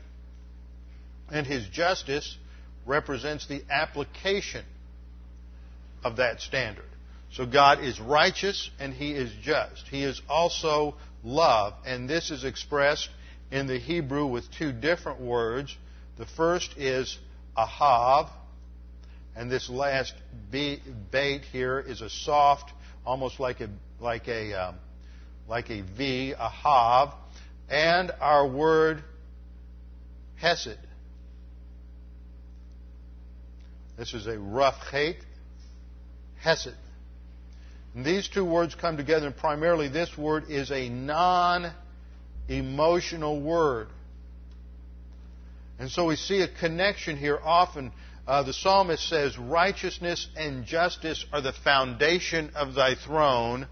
And 1.31 1.45
his 1.45 1.67
justice 1.67 2.37
represents 2.85 3.47
the 3.47 3.61
application 3.69 4.65
of 6.03 6.17
that 6.17 6.41
standard. 6.41 6.85
So 7.33 7.45
God 7.45 7.83
is 7.83 7.99
righteous 7.99 8.69
and 8.79 8.93
he 8.93 9.11
is 9.11 9.31
just. 9.41 9.87
He 9.89 10.03
is 10.03 10.21
also 10.29 10.95
love, 11.23 11.73
and 11.85 12.09
this 12.09 12.31
is 12.31 12.43
expressed 12.43 13.09
in 13.51 13.67
the 13.67 13.77
Hebrew 13.77 14.25
with 14.25 14.45
two 14.57 14.71
different 14.71 15.19
words 15.19 15.75
the 16.17 16.25
first 16.25 16.77
is 16.77 17.17
ahav, 17.55 18.29
and 19.35 19.51
this 19.51 19.69
last 19.69 20.13
bait 20.51 21.41
here 21.51 21.79
is 21.79 22.01
a 22.01 22.09
soft, 22.09 22.71
almost 23.05 23.39
like 23.39 23.61
a 23.61 23.69
like 23.99 24.27
a 24.27 24.53
um, 24.53 24.75
like 25.47 25.69
a 25.69 25.81
V, 25.81 26.33
ahav, 26.39 27.13
and 27.69 28.11
our 28.19 28.47
word 28.47 29.03
hesed. 30.35 30.77
This 33.97 34.13
is 34.13 34.27
a 34.27 34.37
rough 34.37 34.79
hate, 34.91 35.17
hesed. 36.39 36.75
And 37.95 38.05
these 38.05 38.27
two 38.27 38.45
words 38.45 38.75
come 38.75 38.97
together, 38.97 39.27
and 39.27 39.35
primarily 39.35 39.87
this 39.87 40.15
word 40.17 40.49
is 40.49 40.71
a 40.71 40.89
non 40.89 41.71
emotional 42.47 43.41
word. 43.41 43.87
And 45.79 45.91
so 45.91 46.05
we 46.05 46.15
see 46.15 46.41
a 46.41 46.47
connection 46.47 47.17
here 47.17 47.39
often. 47.43 47.91
Uh, 48.27 48.43
the 48.43 48.53
psalmist 48.53 49.07
says, 49.07 49.37
Righteousness 49.37 50.27
and 50.35 50.65
justice 50.65 51.25
are 51.31 51.41
the 51.41 51.53
foundation 51.53 52.51
of 52.55 52.73
thy 52.73 52.95
throne. 52.95 53.67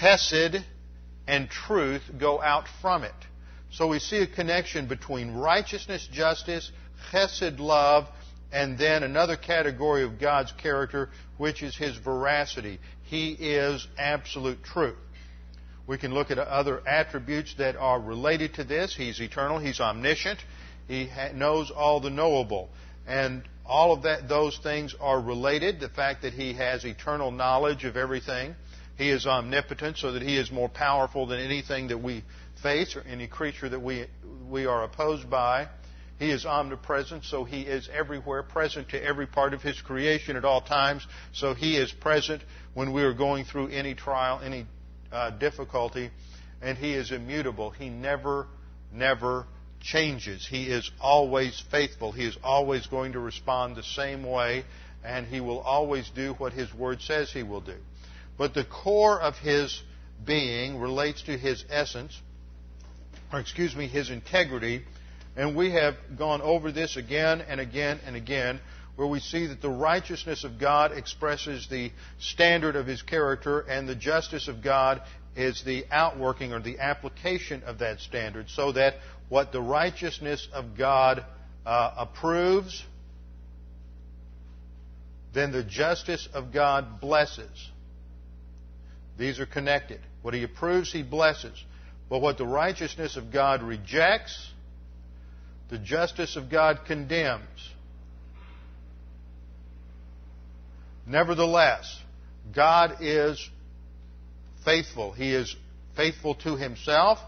Chesed 0.00 0.62
and 1.26 1.50
truth 1.50 2.02
go 2.18 2.40
out 2.40 2.66
from 2.80 3.02
it. 3.04 3.14
So 3.70 3.88
we 3.88 3.98
see 3.98 4.18
a 4.18 4.26
connection 4.26 4.86
between 4.86 5.34
righteousness, 5.34 6.08
justice, 6.10 6.70
chesed, 7.10 7.58
love, 7.58 8.06
and 8.52 8.78
then 8.78 9.02
another 9.02 9.36
category 9.36 10.04
of 10.04 10.18
God's 10.18 10.52
character, 10.52 11.10
which 11.36 11.62
is 11.62 11.76
his 11.76 11.96
veracity. 11.96 12.78
He 13.02 13.32
is 13.32 13.86
absolute 13.98 14.62
truth. 14.62 14.96
We 15.86 15.98
can 15.98 16.14
look 16.14 16.30
at 16.30 16.38
other 16.38 16.86
attributes 16.86 17.54
that 17.58 17.76
are 17.76 18.00
related 18.00 18.54
to 18.54 18.64
this. 18.64 18.94
He's 18.94 19.20
eternal, 19.20 19.58
he's 19.58 19.80
omniscient, 19.80 20.38
he 20.88 21.10
knows 21.34 21.70
all 21.70 22.00
the 22.00 22.10
knowable. 22.10 22.68
And 23.06 23.42
all 23.64 23.92
of 23.92 24.02
that, 24.02 24.28
those 24.28 24.58
things 24.58 24.94
are 25.00 25.20
related. 25.20 25.80
The 25.80 25.88
fact 25.88 26.22
that 26.22 26.32
he 26.32 26.54
has 26.54 26.84
eternal 26.84 27.30
knowledge 27.30 27.84
of 27.84 27.96
everything. 27.96 28.54
He 28.96 29.10
is 29.10 29.26
omnipotent, 29.26 29.98
so 29.98 30.12
that 30.12 30.22
he 30.22 30.36
is 30.38 30.50
more 30.50 30.68
powerful 30.68 31.26
than 31.26 31.38
anything 31.38 31.88
that 31.88 31.98
we 31.98 32.24
face 32.62 32.96
or 32.96 33.02
any 33.02 33.26
creature 33.26 33.68
that 33.68 33.80
we, 33.80 34.06
we 34.48 34.66
are 34.66 34.84
opposed 34.84 35.28
by. 35.28 35.68
He 36.18 36.30
is 36.30 36.46
omnipresent, 36.46 37.24
so 37.24 37.44
he 37.44 37.62
is 37.62 37.90
everywhere, 37.92 38.42
present 38.42 38.88
to 38.90 39.02
every 39.02 39.26
part 39.26 39.52
of 39.52 39.60
his 39.60 39.78
creation 39.82 40.36
at 40.36 40.46
all 40.46 40.62
times. 40.62 41.06
So 41.32 41.52
he 41.52 41.76
is 41.76 41.92
present 41.92 42.42
when 42.72 42.92
we 42.92 43.02
are 43.02 43.12
going 43.12 43.44
through 43.44 43.68
any 43.68 43.94
trial, 43.94 44.40
any 44.42 44.66
uh, 45.12 45.30
difficulty, 45.30 46.10
and 46.62 46.78
he 46.78 46.94
is 46.94 47.12
immutable. 47.12 47.68
He 47.70 47.90
never, 47.90 48.46
never 48.90 49.46
changes. 49.86 50.46
He 50.46 50.64
is 50.64 50.90
always 51.00 51.62
faithful. 51.70 52.12
He 52.12 52.24
is 52.24 52.36
always 52.42 52.86
going 52.86 53.12
to 53.12 53.20
respond 53.20 53.76
the 53.76 53.82
same 53.82 54.24
way, 54.24 54.64
and 55.04 55.26
he 55.26 55.40
will 55.40 55.60
always 55.60 56.10
do 56.14 56.34
what 56.34 56.52
his 56.52 56.72
word 56.74 57.00
says 57.00 57.30
he 57.30 57.42
will 57.42 57.60
do. 57.60 57.76
But 58.36 58.54
the 58.54 58.64
core 58.64 59.20
of 59.20 59.36
his 59.36 59.82
being 60.24 60.80
relates 60.80 61.22
to 61.22 61.38
his 61.38 61.64
essence, 61.70 62.20
or 63.32 63.40
excuse 63.40 63.74
me, 63.74 63.86
his 63.86 64.10
integrity. 64.10 64.82
And 65.36 65.54
we 65.54 65.72
have 65.72 65.94
gone 66.18 66.40
over 66.40 66.72
this 66.72 66.96
again 66.96 67.42
and 67.42 67.60
again 67.60 68.00
and 68.06 68.16
again, 68.16 68.60
where 68.96 69.06
we 69.06 69.20
see 69.20 69.46
that 69.48 69.60
the 69.60 69.70
righteousness 69.70 70.44
of 70.44 70.58
God 70.58 70.92
expresses 70.92 71.68
the 71.68 71.92
standard 72.18 72.76
of 72.76 72.86
his 72.86 73.02
character, 73.02 73.60
and 73.60 73.86
the 73.86 73.94
justice 73.94 74.48
of 74.48 74.62
God 74.62 75.02
is 75.36 75.62
the 75.64 75.84
outworking 75.90 76.54
or 76.54 76.60
the 76.60 76.78
application 76.78 77.62
of 77.64 77.80
that 77.80 78.00
standard, 78.00 78.48
so 78.48 78.72
that 78.72 78.94
what 79.28 79.52
the 79.52 79.60
righteousness 79.60 80.46
of 80.52 80.76
God 80.76 81.24
uh, 81.64 81.94
approves, 81.96 82.84
then 85.34 85.52
the 85.52 85.64
justice 85.64 86.28
of 86.32 86.52
God 86.52 87.00
blesses. 87.00 87.70
These 89.18 89.40
are 89.40 89.46
connected. 89.46 90.00
What 90.22 90.34
he 90.34 90.42
approves, 90.42 90.92
he 90.92 91.02
blesses. 91.02 91.62
But 92.08 92.20
what 92.20 92.38
the 92.38 92.46
righteousness 92.46 93.16
of 93.16 93.32
God 93.32 93.62
rejects, 93.62 94.50
the 95.68 95.78
justice 95.78 96.36
of 96.36 96.50
God 96.50 96.80
condemns. 96.86 97.42
Nevertheless, 101.06 102.00
God 102.54 102.98
is 103.00 103.48
faithful. 104.64 105.12
He 105.12 105.32
is 105.32 105.54
faithful 105.96 106.34
to 106.36 106.56
himself. 106.56 107.18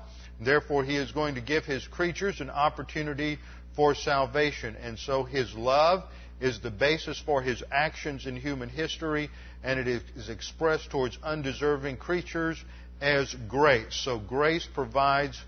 Therefore, 0.41 0.85
he 0.85 0.97
is 0.97 1.13
going 1.13 1.35
to 1.35 1.41
give 1.41 1.65
his 1.65 1.87
creatures 1.87 2.41
an 2.41 2.51
opportunity 2.51 3.39
for 3.75 3.95
salvation. 3.95 4.77
And 4.77 4.99
so 4.99 5.25
his 5.25 5.55
love 5.55 6.05
is 6.41 6.61
the 6.61 6.71
basis 6.71 7.21
for 7.21 7.43
his 7.43 7.63
actions 7.71 8.27
in 8.27 8.37
human 8.37 8.69
history, 8.69 9.31
and 9.63 9.81
it 9.81 9.89
is 9.89 10.29
expressed 10.29 10.91
towards 10.91 11.19
undeserving 11.23 11.97
creatures 11.97 12.63
as 13.01 13.35
grace. 13.49 13.95
So 14.05 14.19
grace 14.19 14.67
provides 14.73 15.41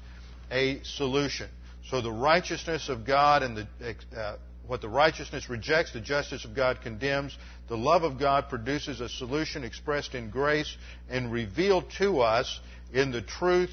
a 0.51 0.83
solution. 0.83 1.49
So 1.89 2.01
the 2.01 2.13
righteousness 2.13 2.89
of 2.89 3.05
God 3.05 3.43
and 3.43 3.57
the, 3.57 3.95
uh, 4.17 4.37
what 4.67 4.81
the 4.81 4.89
righteousness 4.89 5.49
rejects, 5.49 5.93
the 5.93 6.01
justice 6.01 6.45
of 6.45 6.55
God 6.55 6.81
condemns. 6.83 7.37
The 7.69 7.77
love 7.77 8.03
of 8.05 8.19
God 8.19 8.49
produces 8.49 9.01
a 9.01 9.09
solution 9.09 9.65
expressed 9.65 10.15
in 10.15 10.31
grace 10.31 10.77
and 11.09 11.33
revealed 11.33 11.91
to 11.99 12.21
us 12.21 12.61
in 12.93 13.11
the 13.11 13.23
truth 13.23 13.71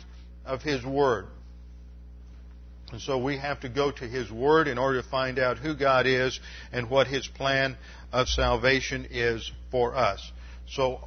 of 0.47 0.61
His 0.61 0.85
Word. 0.85 1.27
And 2.91 3.01
so 3.01 3.17
we 3.17 3.37
have 3.37 3.59
to 3.61 3.69
go 3.69 3.91
to 3.91 4.07
His 4.07 4.31
Word 4.31 4.67
in 4.67 4.77
order 4.77 5.01
to 5.01 5.07
find 5.07 5.39
out 5.39 5.57
who 5.57 5.75
God 5.75 6.07
is 6.07 6.39
and 6.71 6.89
what 6.89 7.07
His 7.07 7.27
plan 7.27 7.77
of 8.11 8.27
salvation 8.27 9.07
is 9.11 9.51
for 9.71 9.95
us. 9.95 10.31
So, 10.69 11.01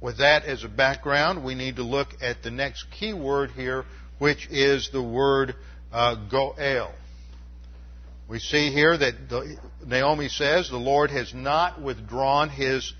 with 0.00 0.18
that 0.18 0.44
as 0.44 0.62
a 0.62 0.68
background, 0.68 1.44
we 1.44 1.54
need 1.54 1.76
to 1.76 1.82
look 1.82 2.08
at 2.20 2.42
the 2.42 2.50
next 2.50 2.86
key 2.90 3.14
word 3.14 3.50
here, 3.52 3.84
which 4.18 4.46
is 4.50 4.90
the 4.92 5.02
word 5.02 5.54
uh, 5.90 6.14
goel. 6.30 6.92
We 8.28 8.38
see 8.38 8.72
here 8.72 8.96
that 8.96 9.28
the, 9.28 9.56
Naomi 9.84 10.28
says 10.28 10.68
the 10.68 10.76
Lord 10.76 11.10
has 11.10 11.32
not 11.32 11.80
withdrawn 11.80 12.50
his, 12.50 12.92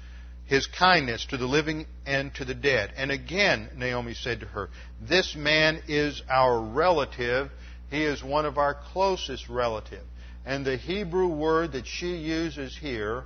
his 0.47 0.67
kindness 0.67 1.27
to 1.27 1.37
the 1.37 1.47
living 1.47 1.87
and 2.07 2.33
to 2.35 2.45
the 2.45 2.55
dead. 2.55 2.93
And 2.97 3.11
again, 3.11 3.69
Naomi 3.77 4.15
said 4.15 4.41
to 4.41 4.47
her, 4.47 4.71
This 5.01 5.35
man 5.37 5.83
is 5.89 6.23
our 6.29 6.61
relative 6.61 7.51
he 7.91 8.05
is 8.05 8.23
one 8.23 8.47
of 8.47 8.59
our 8.59 8.75
closest 8.75 9.49
relative. 9.49 10.03
And 10.45 10.65
the 10.65 10.77
Hebrew 10.77 11.29
word 11.29 11.73
that 11.73 11.87
she 11.87 12.17
uses 12.17 12.77
here 12.77 13.25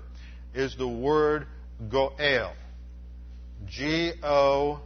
is 0.55 0.77
the 0.77 0.89
word 0.89 1.47
goel. 1.91 2.55
G 3.67 4.13
O 4.23 4.81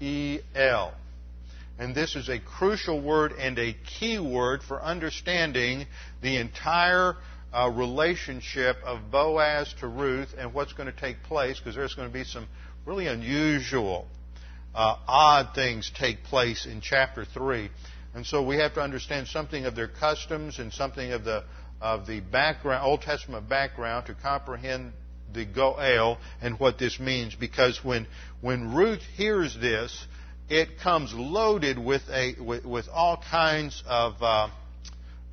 E 0.00 0.40
L. 0.54 0.94
And 1.78 1.94
this 1.94 2.14
is 2.14 2.28
a 2.28 2.38
crucial 2.38 3.00
word 3.00 3.32
and 3.32 3.58
a 3.58 3.74
key 3.98 4.18
word 4.18 4.62
for 4.62 4.80
understanding 4.80 5.86
the 6.22 6.36
entire 6.36 7.16
uh, 7.54 7.70
relationship 7.70 8.76
of 8.84 9.10
Boaz 9.10 9.72
to 9.80 9.86
Ruth 9.86 10.34
and 10.36 10.52
what's 10.52 10.72
going 10.72 10.92
to 10.92 11.00
take 11.00 11.22
place, 11.22 11.58
because 11.58 11.74
there's 11.74 11.94
going 11.94 12.08
to 12.08 12.12
be 12.12 12.24
some 12.24 12.48
really 12.84 13.06
unusual, 13.06 14.06
uh, 14.74 14.96
odd 15.06 15.54
things 15.54 15.90
take 15.96 16.24
place 16.24 16.66
in 16.66 16.80
chapter 16.80 17.24
3. 17.24 17.70
And 18.14 18.26
so 18.26 18.42
we 18.42 18.56
have 18.56 18.74
to 18.74 18.80
understand 18.80 19.28
something 19.28 19.66
of 19.66 19.74
their 19.76 19.88
customs 19.88 20.58
and 20.58 20.72
something 20.72 21.12
of 21.12 21.24
the 21.24 21.44
of 21.80 22.06
the 22.06 22.20
background, 22.20 22.84
Old 22.84 23.02
Testament 23.02 23.48
background, 23.48 24.06
to 24.06 24.14
comprehend 24.14 24.92
the 25.32 25.44
Goel 25.44 26.18
and 26.40 26.58
what 26.58 26.78
this 26.78 26.98
means. 26.98 27.34
Because 27.34 27.84
when 27.84 28.06
when 28.40 28.74
Ruth 28.74 29.02
hears 29.16 29.54
this, 29.60 30.06
it 30.48 30.78
comes 30.78 31.12
loaded 31.12 31.78
with 31.78 32.02
a 32.10 32.36
with, 32.40 32.64
with 32.64 32.88
all 32.88 33.22
kinds 33.30 33.82
of 33.86 34.14
uh, 34.22 34.48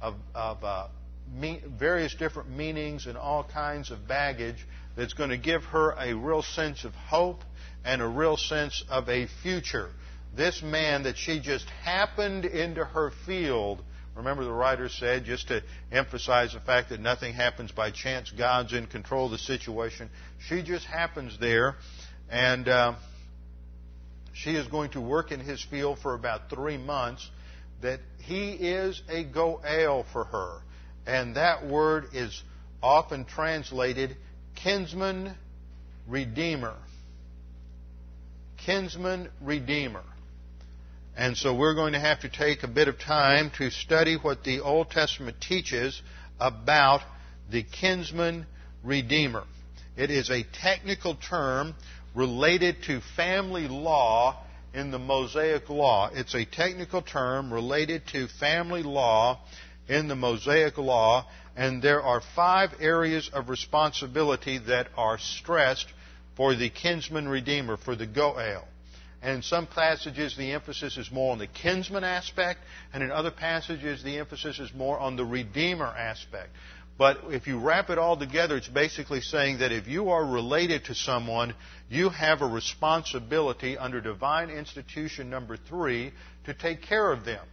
of, 0.02 0.16
of 0.34 0.64
uh, 0.64 0.88
various 1.32 2.14
different 2.16 2.50
meanings 2.50 3.06
and 3.06 3.18
all 3.18 3.44
kinds 3.44 3.92
of 3.92 4.08
baggage 4.08 4.68
that's 4.96 5.14
going 5.14 5.30
to 5.30 5.38
give 5.38 5.64
her 5.66 5.96
a 5.98 6.14
real 6.14 6.42
sense 6.42 6.84
of 6.84 6.94
hope 6.94 7.44
and 7.86 8.02
a 8.02 8.08
real 8.08 8.38
sense 8.38 8.84
of 8.90 9.08
a 9.10 9.28
future 9.42 9.90
this 10.36 10.62
man 10.62 11.04
that 11.04 11.18
she 11.18 11.40
just 11.40 11.66
happened 11.84 12.46
into 12.46 12.84
her 12.84 13.12
field. 13.26 13.84
Remember, 14.16 14.44
the 14.44 14.52
writer 14.52 14.90
said, 14.90 15.26
just 15.26 15.48
to 15.50 15.62
emphasize 15.92 16.54
the 16.54 16.60
fact 16.60 16.90
that 16.90 17.00
nothing 17.00 17.34
happens 17.34 17.72
by 17.72 17.92
chance, 17.92 18.32
God's 18.32 18.74
in 18.74 18.88
control 18.88 19.26
of 19.26 19.32
the 19.32 19.38
situation. 19.38 20.10
She 20.48 20.64
just 20.64 20.86
happens 20.86 21.38
there, 21.40 21.76
and 22.30 22.68
uh, 22.68 22.96
she 24.34 24.52
is 24.56 24.68
going 24.68 24.92
to 24.92 25.02
work 25.02 25.32
in 25.32 25.40
his 25.40 25.62
field 25.64 26.00
for 26.00 26.14
about 26.14 26.50
three 26.50 26.78
months. 26.78 27.30
That 27.82 28.00
he 28.20 28.52
is 28.52 29.02
a 29.10 29.24
goel 29.24 30.06
for 30.14 30.26
her. 30.26 30.60
And 31.06 31.36
that 31.36 31.66
word 31.66 32.06
is 32.14 32.42
often 32.82 33.26
translated 33.26 34.16
kinsman 34.56 35.36
redeemer. 36.08 36.76
Kinsman 38.58 39.30
redeemer. 39.42 40.04
And 41.18 41.36
so 41.36 41.54
we're 41.56 41.76
going 41.76 41.94
to 41.94 42.00
have 42.00 42.22
to 42.22 42.30
take 42.30 42.64
a 42.64 42.68
bit 42.68 42.88
of 42.88 42.98
time 43.00 43.52
to 43.58 43.70
study 43.70 44.16
what 44.16 44.44
the 44.44 44.62
Old 44.62 44.90
Testament 44.90 45.38
teaches 45.42 46.02
about 46.40 47.02
the 47.52 47.64
kinsman 47.64 48.46
redeemer. 48.84 49.44
It 49.98 50.10
is 50.10 50.30
a 50.30 50.44
technical 50.44 51.16
term 51.16 51.76
related 52.16 52.84
to 52.84 53.02
family 53.16 53.68
law 53.68 54.44
in 54.74 54.92
the 54.92 55.00
Mosaic 55.00 55.70
Law. 55.70 56.10
It's 56.14 56.34
a 56.34 56.46
technical 56.46 57.02
term 57.02 57.54
related 57.54 58.08
to 58.14 58.28
family 58.40 58.84
law 58.84 59.40
in 59.88 60.08
the 60.08 60.16
Mosaic 60.16 60.78
Law, 60.78 61.26
and 61.56 61.82
there 61.82 62.02
are 62.02 62.22
five 62.36 62.72
areas 62.80 63.30
of 63.34 63.50
responsibility 63.50 64.58
that 64.58 64.88
are 64.96 65.18
stressed 65.18 65.88
for 66.36 66.56
the 66.56 66.70
kinsman 66.70 67.28
redeemer, 67.28 67.78
for 67.78 67.96
the 67.96 68.08
Goel. 68.08 68.68
And 69.22 69.38
in 69.38 69.42
some 69.44 69.68
passages, 69.68 70.36
the 70.36 70.52
emphasis 70.54 70.98
is 70.98 71.12
more 71.12 71.32
on 71.34 71.38
the 71.38 71.48
kinsman 71.48 72.04
aspect, 72.04 72.62
and 72.94 73.04
in 73.04 73.12
other 73.12 73.30
passages, 73.30 74.02
the 74.04 74.18
emphasis 74.18 74.60
is 74.60 74.74
more 74.74 74.98
on 74.98 75.16
the 75.16 75.26
redeemer 75.26 75.86
aspect. 75.86 76.50
But 76.98 77.20
if 77.30 77.48
you 77.48 77.60
wrap 77.60 77.90
it 77.90 77.98
all 77.98 78.18
together, 78.18 78.58
it's 78.58 78.68
basically 78.68 79.22
saying 79.22 79.60
that 79.60 79.72
if 79.72 79.88
you 79.88 80.10
are 80.10 80.26
related 80.26 80.86
to 80.86 80.96
someone, 80.96 81.54
you 81.90 82.10
have 82.10 82.42
a 82.42 82.48
responsibility 82.48 83.78
under 83.78 84.02
divine 84.02 84.50
institution 84.50 85.30
number 85.30 85.58
three 85.58 86.14
to 86.46 86.54
take 86.54 86.82
care 86.82 87.12
of 87.12 87.26
them. 87.26 87.46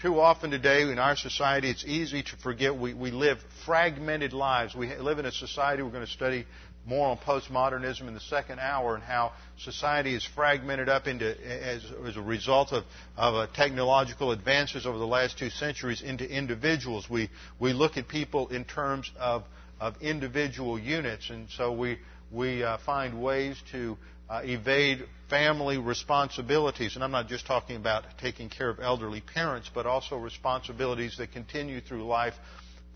Too 0.00 0.20
often 0.20 0.52
today 0.52 0.82
in 0.82 1.00
our 1.00 1.16
society, 1.16 1.68
it's 1.68 1.84
easy 1.84 2.22
to 2.22 2.36
forget 2.36 2.76
we, 2.76 2.94
we 2.94 3.10
live 3.10 3.38
fragmented 3.64 4.32
lives. 4.32 4.72
We 4.72 4.94
live 4.94 5.18
in 5.18 5.26
a 5.26 5.32
society, 5.32 5.82
we're 5.82 5.90
going 5.90 6.06
to 6.06 6.12
study 6.12 6.46
more 6.86 7.08
on 7.08 7.18
postmodernism 7.18 8.06
in 8.06 8.14
the 8.14 8.20
second 8.20 8.60
hour 8.60 8.94
and 8.94 9.02
how 9.02 9.32
society 9.58 10.14
is 10.14 10.24
fragmented 10.24 10.88
up 10.88 11.08
into, 11.08 11.30
as, 11.44 11.84
as 12.06 12.16
a 12.16 12.22
result 12.22 12.72
of, 12.72 12.84
of 13.16 13.34
uh, 13.34 13.46
technological 13.54 14.30
advances 14.30 14.86
over 14.86 14.98
the 14.98 15.06
last 15.06 15.36
two 15.36 15.50
centuries, 15.50 16.00
into 16.00 16.24
individuals. 16.24 17.10
We, 17.10 17.28
we 17.58 17.72
look 17.72 17.96
at 17.96 18.06
people 18.06 18.48
in 18.48 18.64
terms 18.64 19.10
of, 19.18 19.42
of 19.80 19.96
individual 20.00 20.78
units, 20.78 21.28
and 21.28 21.48
so 21.50 21.72
we, 21.72 21.98
we 22.30 22.62
uh, 22.62 22.78
find 22.86 23.20
ways 23.20 23.60
to 23.72 23.98
uh, 24.30 24.42
evade 24.44 25.04
family 25.28 25.78
responsibilities. 25.78 26.94
And 26.94 27.04
I'm 27.04 27.10
not 27.10 27.28
just 27.28 27.46
talking 27.46 27.76
about 27.76 28.04
taking 28.18 28.48
care 28.48 28.68
of 28.68 28.80
elderly 28.80 29.20
parents, 29.20 29.70
but 29.72 29.86
also 29.86 30.16
responsibilities 30.16 31.16
that 31.18 31.32
continue 31.32 31.80
through 31.80 32.06
life 32.06 32.34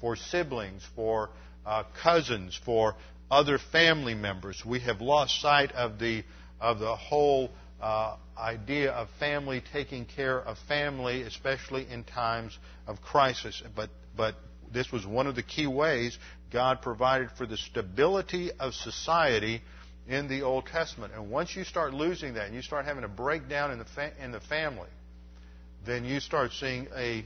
for 0.01 0.17
siblings, 0.17 0.83
for 0.95 1.31
uh, 1.65 1.85
cousins, 2.03 2.59
for 2.65 2.95
other 3.31 3.59
family 3.59 4.15
members. 4.15 4.63
We 4.65 4.81
have 4.81 5.01
lost 5.01 5.41
sight 5.41 5.73
of 5.73 5.99
the, 5.99 6.25
of 6.61 6.79
the 6.79 6.97
whole 6.97 7.51
uh, 7.81 8.17
idea 8.39 8.93
of 8.93 9.09
family 9.19 9.63
taking 9.73 10.05
care 10.05 10.41
of 10.41 10.57
family, 10.69 11.23
especially 11.23 11.87
in 11.89 12.05
times 12.05 12.57
of 12.87 13.01
crisis. 13.01 13.63
But, 13.75 13.91
but 14.17 14.35
this 14.73 14.91
was 14.93 15.07
one 15.07 15.27
of 15.27 15.35
the 15.35 15.43
key 15.43 15.67
ways 15.67 16.19
God 16.53 16.83
provided 16.83 17.31
for 17.37 17.47
the 17.47 17.57
stability 17.57 18.51
of 18.59 18.75
society 18.75 19.63
in 20.09 20.29
the 20.29 20.43
Old 20.43 20.67
Testament. 20.67 21.13
And 21.15 21.31
once 21.31 21.55
you 21.55 21.65
start 21.65 21.95
losing 21.95 22.35
that 22.35 22.47
and 22.47 22.55
you 22.55 22.63
start 22.63 22.85
having 22.85 23.05
a 23.05 23.09
breakdown 23.09 23.71
in 23.71 23.79
the, 23.79 23.85
fa- 23.85 24.13
in 24.21 24.33
the 24.33 24.41
family, 24.41 24.89
then 25.87 26.05
you 26.05 26.21
start 26.21 26.53
seeing 26.53 26.89
a 26.97 27.25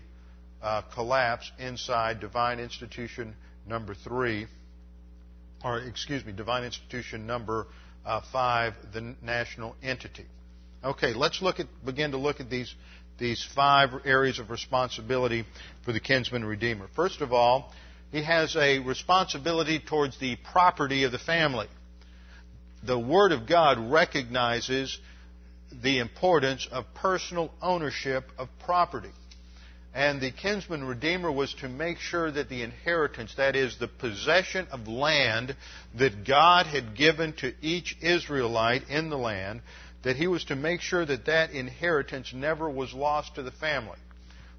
uh, 0.63 0.83
collapse 0.95 1.51
inside 1.59 2.21
divine 2.21 2.59
institution 2.59 3.35
number 3.67 3.95
three 3.95 4.47
or 5.65 5.81
excuse 5.81 6.25
me, 6.25 6.33
divine 6.33 6.65
institution 6.65 7.27
number 7.27 7.67
uh, 8.05 8.21
five, 8.33 8.75
the 8.93 9.15
national 9.23 9.75
entity. 9.83 10.27
Okay, 10.85 11.15
let's 11.15 11.43
look 11.43 11.59
at 11.59 11.67
begin 11.85 12.13
to 12.13 12.19
look 12.19 12.41
at 12.41 12.49
these 12.51 12.73
these 13.19 13.45
five 13.55 13.91
areas 14.05 14.39
of 14.39 14.51
responsibility 14.51 15.45
for 15.85 15.93
the 15.93 16.01
kinsman 16.01 16.45
redeemer. 16.45 16.87
First 16.95 17.21
of 17.21 17.33
all, 17.33 17.73
he 18.13 18.23
has 18.23 18.55
a 18.57 18.79
responsibility 18.81 19.81
towards 19.81 20.19
the 20.21 20.37
property 20.53 21.05
of 21.05 21.13
the 21.13 21.19
family. 21.19 21.67
The 22.83 22.99
Word 22.99 23.33
of 23.33 23.47
God 23.47 23.91
recognizes 23.91 24.99
the 25.83 25.99
importance 25.99 26.69
of 26.71 26.85
personal 26.95 27.53
ownership 27.61 28.31
of 28.39 28.49
property. 28.65 29.11
And 29.95 30.21
the 30.21 30.31
kinsman 30.31 30.85
redeemer 30.85 31.33
was 31.33 31.55
to 31.55 31.71
make 31.71 31.99
sure 31.99 32.31
that 32.31 32.51
the 32.51 32.63
inheritance, 32.63 33.35
that 33.37 33.57
is, 33.57 33.79
the 33.79 33.89
possession 33.89 34.69
of 34.71 34.87
land 34.87 35.57
that 35.95 36.27
God 36.27 36.67
had 36.67 36.95
given 36.95 37.33
to 37.35 37.55
each 37.63 37.97
Israelite 38.03 38.91
in 38.91 39.09
the 39.09 39.17
land, 39.17 39.63
that 40.03 40.17
he 40.17 40.27
was 40.27 40.45
to 40.45 40.55
make 40.55 40.83
sure 40.83 41.05
that 41.05 41.25
that 41.25 41.53
inheritance 41.53 42.33
never 42.35 42.69
was 42.69 42.93
lost 42.93 43.37
to 43.37 43.43
the 43.43 43.51
family. 43.51 43.99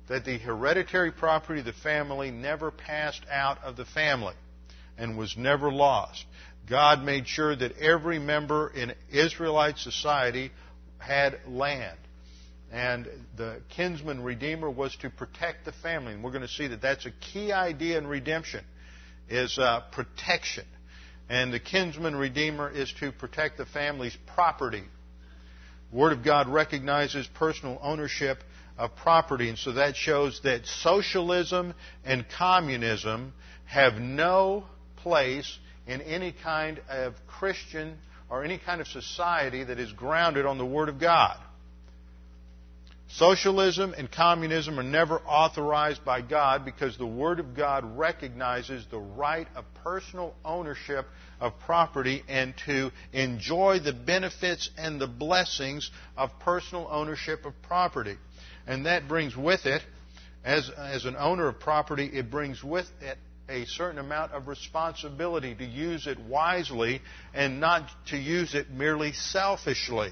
That 0.10 0.26
the 0.26 0.40
hereditary 0.40 1.12
property 1.12 1.60
of 1.60 1.66
the 1.66 1.74
family 1.74 2.32
never 2.32 2.72
passed 2.72 3.24
out 3.32 3.64
of 3.64 3.78
the 3.78 3.86
family 3.86 4.34
and 4.98 5.18
was 5.18 5.38
never 5.38 5.72
lost. 5.72 6.26
God 6.70 7.04
made 7.04 7.28
sure 7.28 7.56
that 7.56 7.78
every 7.78 8.20
member 8.20 8.70
in 8.70 8.94
Israelite 9.12 9.78
society 9.78 10.52
had 11.00 11.40
land 11.48 11.98
and 12.72 13.08
the 13.38 13.62
kinsman 13.70 14.22
redeemer 14.22 14.70
was 14.70 14.96
to 14.98 15.10
protect 15.10 15.66
the 15.66 15.72
family. 15.72 16.14
And 16.14 16.24
we're 16.24 16.32
going 16.32 16.42
to 16.42 16.48
see 16.48 16.68
that 16.68 16.82
that's 16.82 17.06
a 17.06 17.12
key 17.12 17.52
idea 17.52 17.98
in 17.98 18.08
redemption 18.08 18.64
is 19.30 19.58
uh, 19.58 19.82
protection. 19.92 20.66
And 21.30 21.54
the 21.54 21.60
kinsman 21.60 22.16
redeemer 22.16 22.70
is 22.70 22.94
to 23.00 23.12
protect 23.12 23.58
the 23.58 23.66
family's 23.66 24.18
property. 24.36 24.84
The 25.92 25.98
Word 25.98 26.12
of 26.12 26.24
God 26.24 26.48
recognizes 26.48 27.28
personal 27.28 27.80
ownership 27.82 28.40
of 28.78 28.96
property, 28.96 29.50
and 29.50 29.58
so 29.58 29.74
that 29.74 29.96
shows 29.96 30.42
that 30.44 30.66
socialism 30.66 31.74
and 32.06 32.26
communism 32.38 33.34
have 33.66 33.96
no 33.96 34.66
place 34.98 35.58
in 35.88 36.02
any 36.02 36.34
kind 36.44 36.80
of 36.90 37.16
Christian 37.28 37.98
or 38.30 38.44
any 38.44 38.58
kind 38.58 38.82
of 38.82 38.88
society 38.88 39.64
that 39.64 39.80
is 39.80 39.92
grounded 39.94 40.46
on 40.46 40.58
the 40.58 40.66
Word 40.66 40.90
of 40.90 41.00
God. 41.00 41.38
Socialism 43.10 43.96
and 43.98 44.12
communism 44.12 44.78
are 44.78 44.84
never 44.84 45.20
authorized 45.20 46.04
by 46.04 46.22
God 46.22 46.66
because 46.66 46.98
the 46.98 47.08
Word 47.08 47.40
of 47.40 47.56
God 47.56 47.98
recognizes 47.98 48.86
the 48.92 49.00
right 49.00 49.48
of 49.56 49.64
personal 49.82 50.36
ownership 50.44 51.06
of 51.40 51.58
property 51.60 52.24
and 52.28 52.54
to 52.66 52.92
enjoy 53.14 53.80
the 53.80 53.94
benefits 53.94 54.70
and 54.78 55.00
the 55.00 55.08
blessings 55.08 55.90
of 56.18 56.38
personal 56.40 56.86
ownership 56.92 57.46
of 57.46 57.54
property. 57.62 58.18
And 58.68 58.86
that 58.86 59.08
brings 59.08 59.38
with 59.38 59.66
it, 59.66 59.82
as, 60.44 60.70
as 60.78 61.06
an 61.06 61.16
owner 61.16 61.48
of 61.48 61.62
property, 61.62 62.10
it 62.12 62.30
brings 62.30 62.62
with 62.62 62.88
it 63.02 63.18
a 63.50 63.66
certain 63.66 64.00
amount 64.00 64.32
of 64.34 64.48
responsibility 64.48 65.56
to 65.56 65.66
use 65.66 66.08
it 66.08 66.20
wisely 66.20 67.02
and 67.34 67.60
not 67.60 67.90
to 68.08 68.18
use 68.18 68.54
it 68.54 68.70
merely 68.70 69.14
selfishly. 69.14 70.12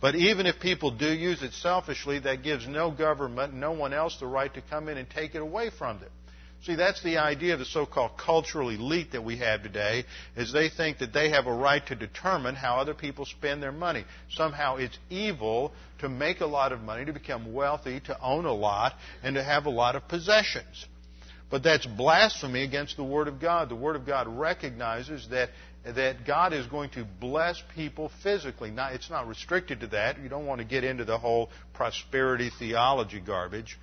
But 0.00 0.14
even 0.14 0.46
if 0.46 0.60
people 0.60 0.92
do 0.92 1.10
use 1.10 1.42
it 1.42 1.52
selfishly, 1.54 2.20
that 2.20 2.44
gives 2.44 2.68
no 2.68 2.90
government, 2.90 3.54
no 3.54 3.72
one 3.72 3.92
else 3.92 4.16
the 4.20 4.26
right 4.26 4.52
to 4.54 4.62
come 4.62 4.88
in 4.88 4.96
and 4.96 5.10
take 5.10 5.34
it 5.34 5.42
away 5.42 5.70
from 5.76 5.98
them. 5.98 6.10
See, 6.64 6.74
that's 6.74 7.02
the 7.04 7.18
idea 7.18 7.52
of 7.52 7.60
the 7.60 7.64
so-called 7.64 8.18
cultural 8.18 8.70
elite 8.70 9.12
that 9.12 9.22
we 9.22 9.36
have 9.38 9.62
today, 9.62 10.04
is 10.36 10.52
they 10.52 10.68
think 10.68 10.98
that 10.98 11.12
they 11.12 11.30
have 11.30 11.46
a 11.46 11.52
right 11.52 11.84
to 11.86 11.94
determine 11.94 12.56
how 12.56 12.78
other 12.78 12.94
people 12.94 13.24
spend 13.26 13.62
their 13.62 13.72
money. 13.72 14.04
Somehow 14.30 14.76
it's 14.76 14.98
evil 15.08 15.72
to 16.00 16.08
make 16.08 16.40
a 16.40 16.46
lot 16.46 16.72
of 16.72 16.80
money, 16.80 17.04
to 17.04 17.12
become 17.12 17.52
wealthy, 17.52 18.00
to 18.00 18.20
own 18.20 18.44
a 18.44 18.52
lot, 18.52 18.94
and 19.22 19.36
to 19.36 19.42
have 19.42 19.66
a 19.66 19.70
lot 19.70 19.94
of 19.94 20.08
possessions. 20.08 20.86
But 21.50 21.62
that's 21.62 21.86
blasphemy 21.86 22.62
against 22.62 22.96
the 22.96 23.04
Word 23.04 23.26
of 23.26 23.40
God. 23.40 23.68
The 23.68 23.74
Word 23.74 23.96
of 23.96 24.04
God 24.04 24.28
recognizes 24.28 25.28
that 25.30 25.50
that 25.84 26.26
God 26.26 26.52
is 26.52 26.66
going 26.66 26.90
to 26.90 27.04
bless 27.04 27.62
people 27.74 28.10
physically. 28.22 28.70
Now, 28.70 28.88
it's 28.88 29.08
not 29.08 29.26
restricted 29.26 29.80
to 29.80 29.86
that. 29.88 30.20
You 30.20 30.28
don't 30.28 30.44
want 30.44 30.60
to 30.60 30.66
get 30.66 30.84
into 30.84 31.04
the 31.04 31.16
whole 31.16 31.50
prosperity 31.72 32.50
theology 32.58 33.20
garbage. 33.20 33.78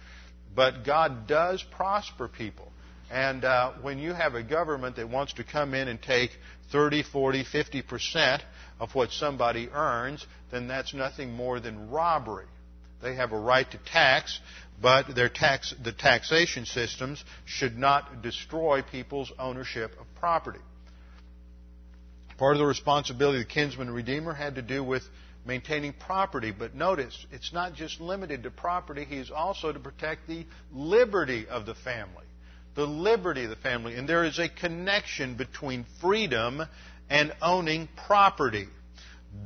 But 0.55 0.85
God 0.85 1.25
does 1.27 1.63
prosper 1.63 2.27
people. 2.27 2.71
And 3.09 3.43
uh, 3.43 3.73
when 3.81 3.99
you 3.99 4.13
have 4.13 4.35
a 4.35 4.43
government 4.43 4.97
that 4.97 5.09
wants 5.09 5.33
to 5.33 5.43
come 5.43 5.73
in 5.73 5.87
and 5.87 6.01
take 6.01 6.31
30, 6.71 7.03
40, 7.03 7.43
50 7.43 7.81
percent 7.81 8.43
of 8.79 8.93
what 8.93 9.11
somebody 9.11 9.69
earns, 9.71 10.25
then 10.51 10.67
that's 10.67 10.93
nothing 10.93 11.31
more 11.31 11.59
than 11.59 11.89
robbery. 11.89 12.47
They 13.01 13.15
have 13.15 13.33
a 13.33 13.39
right 13.39 13.69
to 13.69 13.77
tax, 13.77 14.39
but 14.81 15.15
their 15.15 15.29
tax, 15.29 15.73
the 15.83 15.91
taxation 15.91 16.65
systems 16.65 17.23
should 17.45 17.77
not 17.77 18.21
destroy 18.21 18.81
people's 18.81 19.31
ownership 19.39 19.91
of 19.99 20.05
property. 20.19 20.59
Part 22.37 22.55
of 22.55 22.59
the 22.59 22.65
responsibility 22.65 23.41
of 23.41 23.47
the 23.47 23.53
kinsman 23.53 23.89
redeemer 23.89 24.33
had 24.33 24.55
to 24.55 24.61
do 24.61 24.83
with 24.83 25.03
maintaining 25.45 25.93
property. 25.93 26.51
But 26.51 26.75
notice, 26.75 27.25
it's 27.31 27.53
not 27.53 27.73
just 27.73 28.01
limited 28.01 28.43
to 28.43 28.51
property, 28.51 29.05
he 29.05 29.17
is 29.17 29.31
also 29.31 29.71
to 29.71 29.79
protect 29.79 30.27
the 30.27 30.45
liberty 30.73 31.47
of 31.47 31.65
the 31.65 31.75
family. 31.75 32.25
The 32.75 32.85
liberty 32.85 33.45
of 33.45 33.49
the 33.49 33.55
family. 33.55 33.95
And 33.95 34.09
there 34.09 34.25
is 34.25 34.37
a 34.37 34.49
connection 34.49 35.35
between 35.35 35.85
freedom 36.01 36.61
and 37.09 37.33
owning 37.41 37.87
property. 38.07 38.67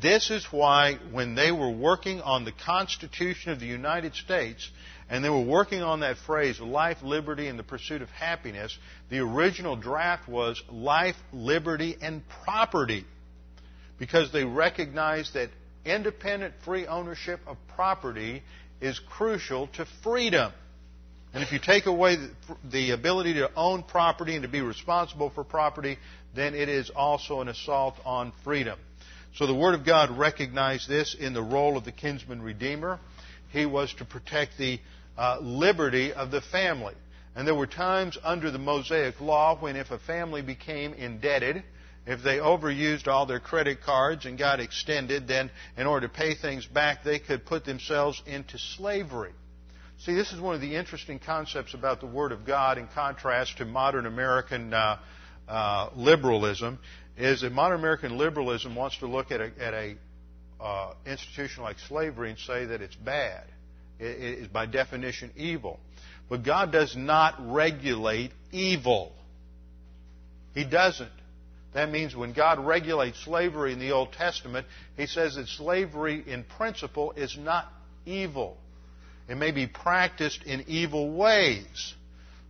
This 0.01 0.31
is 0.31 0.45
why, 0.51 0.95
when 1.11 1.35
they 1.35 1.51
were 1.51 1.71
working 1.71 2.21
on 2.21 2.45
the 2.45 2.51
Constitution 2.51 3.51
of 3.51 3.59
the 3.59 3.65
United 3.65 4.15
States, 4.15 4.69
and 5.09 5.23
they 5.23 5.29
were 5.29 5.41
working 5.41 5.81
on 5.81 6.01
that 6.01 6.17
phrase, 6.17 6.59
life, 6.59 6.97
liberty, 7.01 7.47
and 7.47 7.57
the 7.57 7.63
pursuit 7.63 8.01
of 8.01 8.09
happiness. 8.09 8.77
The 9.09 9.19
original 9.19 9.75
draft 9.75 10.29
was 10.29 10.61
life, 10.69 11.15
liberty, 11.33 11.97
and 11.99 12.21
property 12.43 13.05
because 13.97 14.31
they 14.31 14.45
recognized 14.45 15.33
that 15.33 15.49
independent, 15.83 16.53
free 16.63 16.85
ownership 16.85 17.39
of 17.47 17.57
property 17.75 18.43
is 18.81 18.99
crucial 18.99 19.67
to 19.67 19.85
freedom. 20.03 20.51
And 21.33 21.43
if 21.43 21.51
you 21.51 21.59
take 21.59 21.85
away 21.85 22.17
the 22.71 22.91
ability 22.91 23.33
to 23.35 23.51
own 23.55 23.83
property 23.83 24.35
and 24.35 24.43
to 24.43 24.49
be 24.49 24.61
responsible 24.61 25.29
for 25.29 25.43
property, 25.43 25.97
then 26.35 26.55
it 26.55 26.69
is 26.69 26.89
also 26.89 27.41
an 27.41 27.47
assault 27.47 27.95
on 28.05 28.31
freedom. 28.43 28.79
So 29.35 29.45
the 29.45 29.53
Word 29.53 29.75
of 29.75 29.85
God 29.85 30.17
recognized 30.17 30.87
this 30.89 31.15
in 31.19 31.33
the 31.33 31.41
role 31.41 31.77
of 31.77 31.85
the 31.85 31.91
kinsman 31.91 32.41
redeemer. 32.41 32.99
He 33.51 33.65
was 33.65 33.93
to 33.95 34.05
protect 34.05 34.57
the 34.57 34.79
uh, 35.19 35.37
liberty 35.41 36.13
of 36.13 36.31
the 36.31 36.39
family. 36.39 36.95
And 37.35 37.45
there 37.45 37.53
were 37.53 37.67
times 37.67 38.17
under 38.23 38.51
the 38.51 38.57
Mosaic 38.57 39.19
law 39.19 39.59
when 39.59 39.75
if 39.75 39.91
a 39.91 39.99
family 39.99 40.41
became 40.41 40.93
indebted, 40.93 41.63
if 42.07 42.23
they 42.23 42.37
overused 42.37 43.07
all 43.07 43.25
their 43.25 43.41
credit 43.41 43.81
cards 43.81 44.25
and 44.25 44.37
got 44.37 44.61
extended, 44.61 45.27
then 45.27 45.51
in 45.77 45.87
order 45.87 46.07
to 46.07 46.13
pay 46.13 46.35
things 46.35 46.65
back, 46.65 47.03
they 47.03 47.19
could 47.19 47.45
put 47.45 47.65
themselves 47.65 48.21
into 48.25 48.57
slavery. 48.57 49.33
See, 49.99 50.13
this 50.13 50.31
is 50.31 50.39
one 50.39 50.55
of 50.55 50.61
the 50.61 50.75
interesting 50.75 51.19
concepts 51.19 51.73
about 51.73 51.99
the 51.99 52.07
Word 52.07 52.31
of 52.31 52.45
God 52.45 52.77
in 52.77 52.87
contrast 52.87 53.57
to 53.57 53.65
modern 53.65 54.05
American 54.05 54.73
uh, 54.73 54.99
uh, 55.49 55.89
liberalism, 55.97 56.79
is 57.17 57.41
that 57.41 57.51
modern 57.51 57.79
American 57.79 58.17
liberalism 58.17 58.73
wants 58.73 58.97
to 58.99 59.07
look 59.07 59.31
at 59.31 59.41
a, 59.41 59.51
at 59.59 59.73
a 59.73 59.95
uh, 60.61 60.93
institution 61.05 61.63
like 61.63 61.77
slavery 61.89 62.29
and 62.29 62.39
say 62.39 62.65
that 62.65 62.81
it's 62.81 62.95
bad. 62.95 63.43
Is 63.99 64.47
by 64.47 64.65
definition 64.65 65.31
evil. 65.35 65.79
But 66.29 66.43
God 66.43 66.71
does 66.71 66.95
not 66.95 67.35
regulate 67.51 68.31
evil. 68.51 69.11
He 70.53 70.63
doesn't. 70.63 71.11
That 71.73 71.91
means 71.91 72.15
when 72.15 72.33
God 72.33 72.59
regulates 72.59 73.19
slavery 73.23 73.73
in 73.73 73.79
the 73.79 73.91
Old 73.91 74.13
Testament, 74.13 74.65
He 74.97 75.05
says 75.05 75.35
that 75.35 75.47
slavery 75.47 76.23
in 76.25 76.43
principle 76.43 77.11
is 77.11 77.37
not 77.37 77.71
evil. 78.05 78.57
It 79.27 79.35
may 79.35 79.51
be 79.51 79.67
practiced 79.67 80.43
in 80.43 80.65
evil 80.67 81.11
ways. 81.11 81.93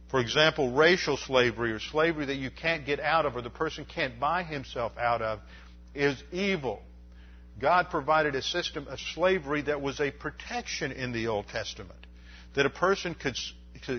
For 0.10 0.20
example, 0.20 0.72
racial 0.72 1.18
slavery 1.18 1.72
or 1.72 1.80
slavery 1.80 2.26
that 2.26 2.36
you 2.36 2.50
can't 2.50 2.86
get 2.86 3.00
out 3.00 3.26
of 3.26 3.36
or 3.36 3.42
the 3.42 3.50
person 3.50 3.86
can't 3.86 4.20
buy 4.20 4.44
himself 4.44 4.98
out 4.98 5.22
of 5.22 5.40
is 5.94 6.22
evil. 6.32 6.82
God 7.60 7.90
provided 7.90 8.36
a 8.36 8.42
system 8.42 8.88
of 8.88 9.00
slavery 9.00 9.64
that 9.64 9.82
was 9.82 10.00
a 10.00 10.12
protection 10.12 10.92
in 10.92 11.12
the 11.12 11.28
Old 11.28 11.48
Testament. 11.48 12.06
That 12.56 12.66
a 12.66 12.70
person 12.70 13.16
could, 13.16 13.36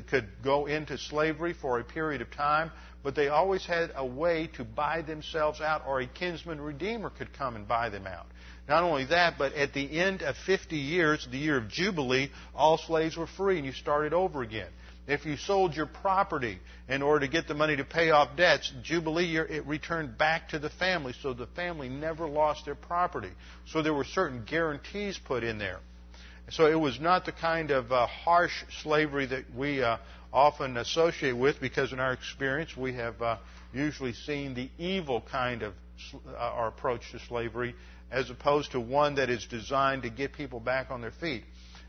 could 0.09 0.29
go 0.43 0.67
into 0.67 0.99
slavery 0.99 1.55
for 1.55 1.79
a 1.79 1.85
period 1.85 2.21
of 2.21 2.31
time, 2.31 2.71
but 3.03 3.15
they 3.15 3.29
always 3.29 3.65
had 3.65 3.93
a 3.95 4.05
way 4.05 4.49
to 4.55 4.65
buy 4.65 5.03
themselves 5.03 5.61
out, 5.61 5.83
or 5.87 6.01
a 6.01 6.07
kinsman 6.07 6.61
redeemer 6.61 7.11
could 7.11 7.33
come 7.33 7.57
and 7.57 7.67
buy 7.67 7.89
them 7.89 8.07
out. 8.07 8.27
Not 8.69 8.83
only 8.83 9.07
that, 9.07 9.35
but 9.39 9.55
at 9.55 9.73
the 9.73 9.99
end 9.99 10.23
of 10.23 10.37
50 10.47 10.77
years, 10.77 11.27
the 11.31 11.39
year 11.39 11.57
of 11.57 11.69
Jubilee, 11.69 12.31
all 12.55 12.79
slaves 12.79 13.17
were 13.17 13.27
free 13.27 13.57
and 13.57 13.67
you 13.67 13.73
started 13.73 14.13
over 14.13 14.43
again. 14.43 14.69
If 15.07 15.27
you 15.27 15.37
sold 15.37 15.75
your 15.75 15.87
property 15.87 16.59
in 16.89 17.03
order 17.03 17.27
to 17.27 17.33
get 17.33 17.49
the 17.49 17.55
money 17.55 17.77
to 17.77 17.85
pay 17.85 18.11
off 18.11 18.37
debts, 18.37 18.73
Jubilee 18.83 19.25
year, 19.25 19.45
it 19.45 19.67
returned 19.67 20.17
back 20.17 20.51
to 20.51 20.59
the 20.59 20.71
family, 20.71 21.15
so 21.21 21.33
the 21.35 21.49
family 21.49 21.89
never 21.89 22.29
lost 22.29 22.65
their 22.65 22.75
property. 22.75 23.31
So 23.67 23.83
there 23.83 23.95
were 23.95 24.05
certain 24.05 24.45
guarantees 24.45 25.19
put 25.19 25.43
in 25.43 25.59
there. 25.59 25.81
So 26.51 26.67
it 26.67 26.79
was 26.79 27.01
not 27.01 27.25
the 27.25 27.33
kind 27.33 27.71
of 27.71 27.93
uh, 27.93 28.07
harsh 28.07 28.65
slavery 28.83 29.27
that 29.27 29.45
we 29.57 29.83
uh, 29.83 29.99
often 30.33 30.77
associate 30.77 31.37
with, 31.37 31.61
because 31.61 31.93
in 31.93 32.01
our 32.01 32.13
experience 32.13 32.77
we 32.77 32.95
have 32.95 33.21
uh, 33.23 33.39
usually 33.73 34.13
seen 34.13 34.55
the 34.55 34.69
evil 34.79 35.23
kind 35.31 35.63
of 35.63 35.75
uh, 36.15 36.37
our 36.37 36.69
approach 36.69 37.03
to 37.13 37.19
slavery, 37.21 37.75
as 38.11 38.31
opposed 38.31 38.73
to 38.73 38.81
one 38.81 39.17
that 39.17 39.31
is 39.31 39.47
designed 39.47 40.03
to 40.03 40.11
get 40.11 40.33
people 40.33 40.61
back 40.61 40.91
on 40.91 41.01
their 41.01 41.13
feet. 41.13 41.45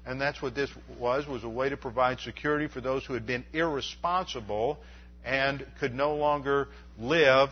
And 0.06 0.20
that's 0.20 0.42
what 0.42 0.56
this 0.56 0.70
was, 0.98 1.28
was 1.28 1.44
a 1.44 1.50
way 1.50 1.70
to 1.70 1.78
provide 1.78 2.20
security 2.20 2.68
for 2.68 2.82
those 2.82 3.06
who 3.06 3.14
had 3.14 3.26
been 3.26 3.46
irresponsible 3.54 4.80
and 5.24 5.66
could 5.80 5.94
no 5.94 6.16
longer 6.16 6.70
live 6.98 7.50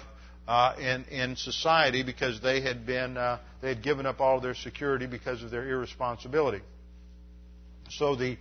uh, 0.48 0.74
in, 0.80 1.06
in 1.06 1.36
society 1.36 2.02
because 2.02 2.42
they 2.42 2.62
had 2.62 2.86
been 2.86 3.18
uh, 3.18 3.38
they 3.62 3.70
had 3.70 3.84
given 3.84 4.08
up 4.08 4.20
all 4.20 4.40
their 4.42 4.56
security 4.56 5.06
because 5.06 5.44
of 5.44 5.52
their 5.52 5.68
irresponsibility. 5.70 6.62
So 7.92 8.16
the 8.16 8.38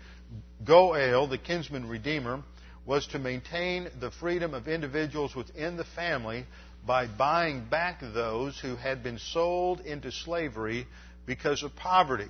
Goel, 0.64 1.26
the 1.26 1.36
kinsman 1.36 1.86
redeemer, 1.86 2.42
was 2.86 3.06
to 3.08 3.18
maintain 3.18 3.88
the 4.00 4.10
freedom 4.10 4.54
of 4.54 4.68
individuals 4.68 5.34
within 5.34 5.76
the 5.76 5.84
family 5.84 6.46
by 6.86 7.06
buying 7.06 7.66
back 7.68 8.00
those 8.00 8.58
who 8.58 8.76
had 8.76 9.02
been 9.02 9.18
sold 9.18 9.80
into 9.80 10.10
slavery 10.10 10.86
because 11.26 11.62
of 11.62 11.76
poverty. 11.76 12.28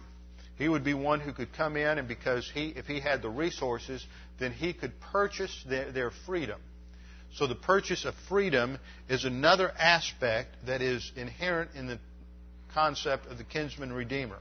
He 0.58 0.68
would 0.68 0.82
be 0.82 0.94
one 0.94 1.20
who 1.20 1.32
could 1.32 1.52
come 1.52 1.76
in, 1.76 1.98
and 1.98 2.08
because 2.08 2.50
he, 2.52 2.68
if 2.76 2.86
he 2.86 2.98
had 2.98 3.22
the 3.22 3.30
resources, 3.30 4.04
then 4.40 4.52
he 4.52 4.72
could 4.72 4.92
purchase 5.00 5.64
their, 5.68 5.92
their 5.92 6.10
freedom. 6.26 6.60
So 7.34 7.46
the 7.46 7.54
purchase 7.54 8.04
of 8.04 8.14
freedom 8.28 8.78
is 9.08 9.24
another 9.24 9.70
aspect 9.78 10.66
that 10.66 10.82
is 10.82 11.12
inherent 11.14 11.70
in 11.76 11.86
the 11.86 11.98
concept 12.74 13.26
of 13.26 13.38
the 13.38 13.44
kinsman 13.44 13.92
redeemer. 13.92 14.38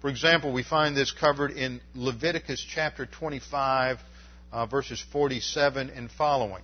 For 0.00 0.10
example, 0.10 0.52
we 0.52 0.62
find 0.62 0.96
this 0.96 1.10
covered 1.10 1.50
in 1.50 1.80
Leviticus 1.94 2.64
chapter 2.68 3.06
25, 3.06 3.98
uh, 4.52 4.66
verses 4.66 5.04
47 5.12 5.90
and 5.90 6.10
following. 6.10 6.62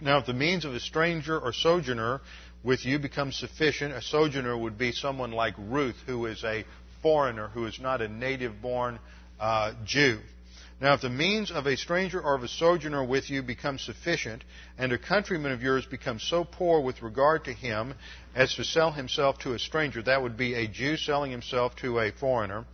Now, 0.00 0.18
if 0.18 0.26
the 0.26 0.32
means 0.32 0.64
of 0.64 0.74
a 0.74 0.80
stranger 0.80 1.38
or 1.38 1.52
sojourner 1.52 2.20
with 2.64 2.84
you 2.84 2.98
becomes 2.98 3.36
sufficient, 3.36 3.92
a 3.94 4.02
sojourner 4.02 4.56
would 4.56 4.76
be 4.76 4.90
someone 4.90 5.30
like 5.30 5.54
Ruth, 5.58 5.96
who 6.06 6.26
is 6.26 6.42
a 6.42 6.64
foreigner 7.02 7.48
who 7.48 7.66
is 7.66 7.78
not 7.80 8.00
a 8.00 8.08
native 8.08 8.62
born 8.62 8.98
uh, 9.40 9.72
Jew. 9.84 10.20
Now, 10.80 10.94
if 10.94 11.00
the 11.00 11.10
means 11.10 11.52
of 11.52 11.66
a 11.66 11.76
stranger 11.76 12.20
or 12.20 12.34
of 12.34 12.42
a 12.42 12.48
sojourner 12.48 13.04
with 13.04 13.30
you 13.30 13.42
become 13.42 13.78
sufficient, 13.78 14.42
and 14.76 14.92
a 14.92 14.98
countryman 14.98 15.52
of 15.52 15.62
yours 15.62 15.86
becomes 15.86 16.24
so 16.24 16.42
poor 16.42 16.80
with 16.80 17.02
regard 17.02 17.44
to 17.44 17.52
him 17.52 17.94
as 18.34 18.52
to 18.54 18.64
sell 18.64 18.90
himself 18.90 19.38
to 19.40 19.54
a 19.54 19.60
stranger, 19.60 20.02
that 20.02 20.22
would 20.22 20.36
be 20.36 20.54
a 20.54 20.66
Jew 20.66 20.96
selling 20.96 21.30
himself 21.30 21.76
to 21.76 22.00
a 22.00 22.10
foreigner, 22.10 22.64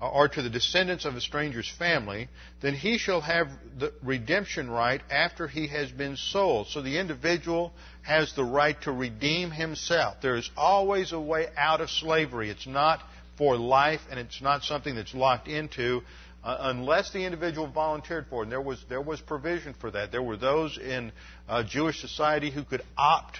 uh, 0.00 0.08
or 0.08 0.28
to 0.28 0.40
the 0.40 0.48
descendants 0.48 1.04
of 1.04 1.14
a 1.14 1.20
stranger's 1.20 1.70
family, 1.78 2.28
then 2.60 2.72
he 2.72 2.96
shall 2.96 3.20
have 3.20 3.48
the 3.78 3.92
redemption 4.02 4.70
right 4.70 5.02
after 5.10 5.46
he 5.46 5.66
has 5.66 5.90
been 5.90 6.16
sold. 6.16 6.68
So 6.68 6.80
the 6.80 6.98
individual 6.98 7.72
has 8.02 8.32
the 8.34 8.44
right 8.44 8.80
to 8.82 8.92
redeem 8.92 9.50
himself. 9.50 10.22
There 10.22 10.36
is 10.36 10.50
always 10.56 11.12
a 11.12 11.20
way 11.20 11.48
out 11.56 11.82
of 11.82 11.90
slavery. 11.90 12.48
It's 12.48 12.66
not 12.66 13.02
for 13.36 13.56
life, 13.56 14.00
and 14.10 14.18
it's 14.18 14.40
not 14.40 14.62
something 14.62 14.94
that's 14.94 15.14
locked 15.14 15.48
into 15.48 16.02
uh, 16.42 16.56
unless 16.60 17.12
the 17.12 17.24
individual 17.24 17.66
volunteered 17.66 18.26
for 18.28 18.42
it. 18.42 18.44
And 18.44 18.52
there 18.52 18.60
was 18.60 18.84
there 18.88 19.00
was 19.00 19.20
provision 19.20 19.74
for 19.80 19.90
that. 19.90 20.12
There 20.12 20.22
were 20.22 20.36
those 20.36 20.78
in 20.78 21.12
uh, 21.48 21.64
Jewish 21.64 22.00
society 22.00 22.50
who 22.50 22.62
could 22.62 22.82
opt 22.96 23.38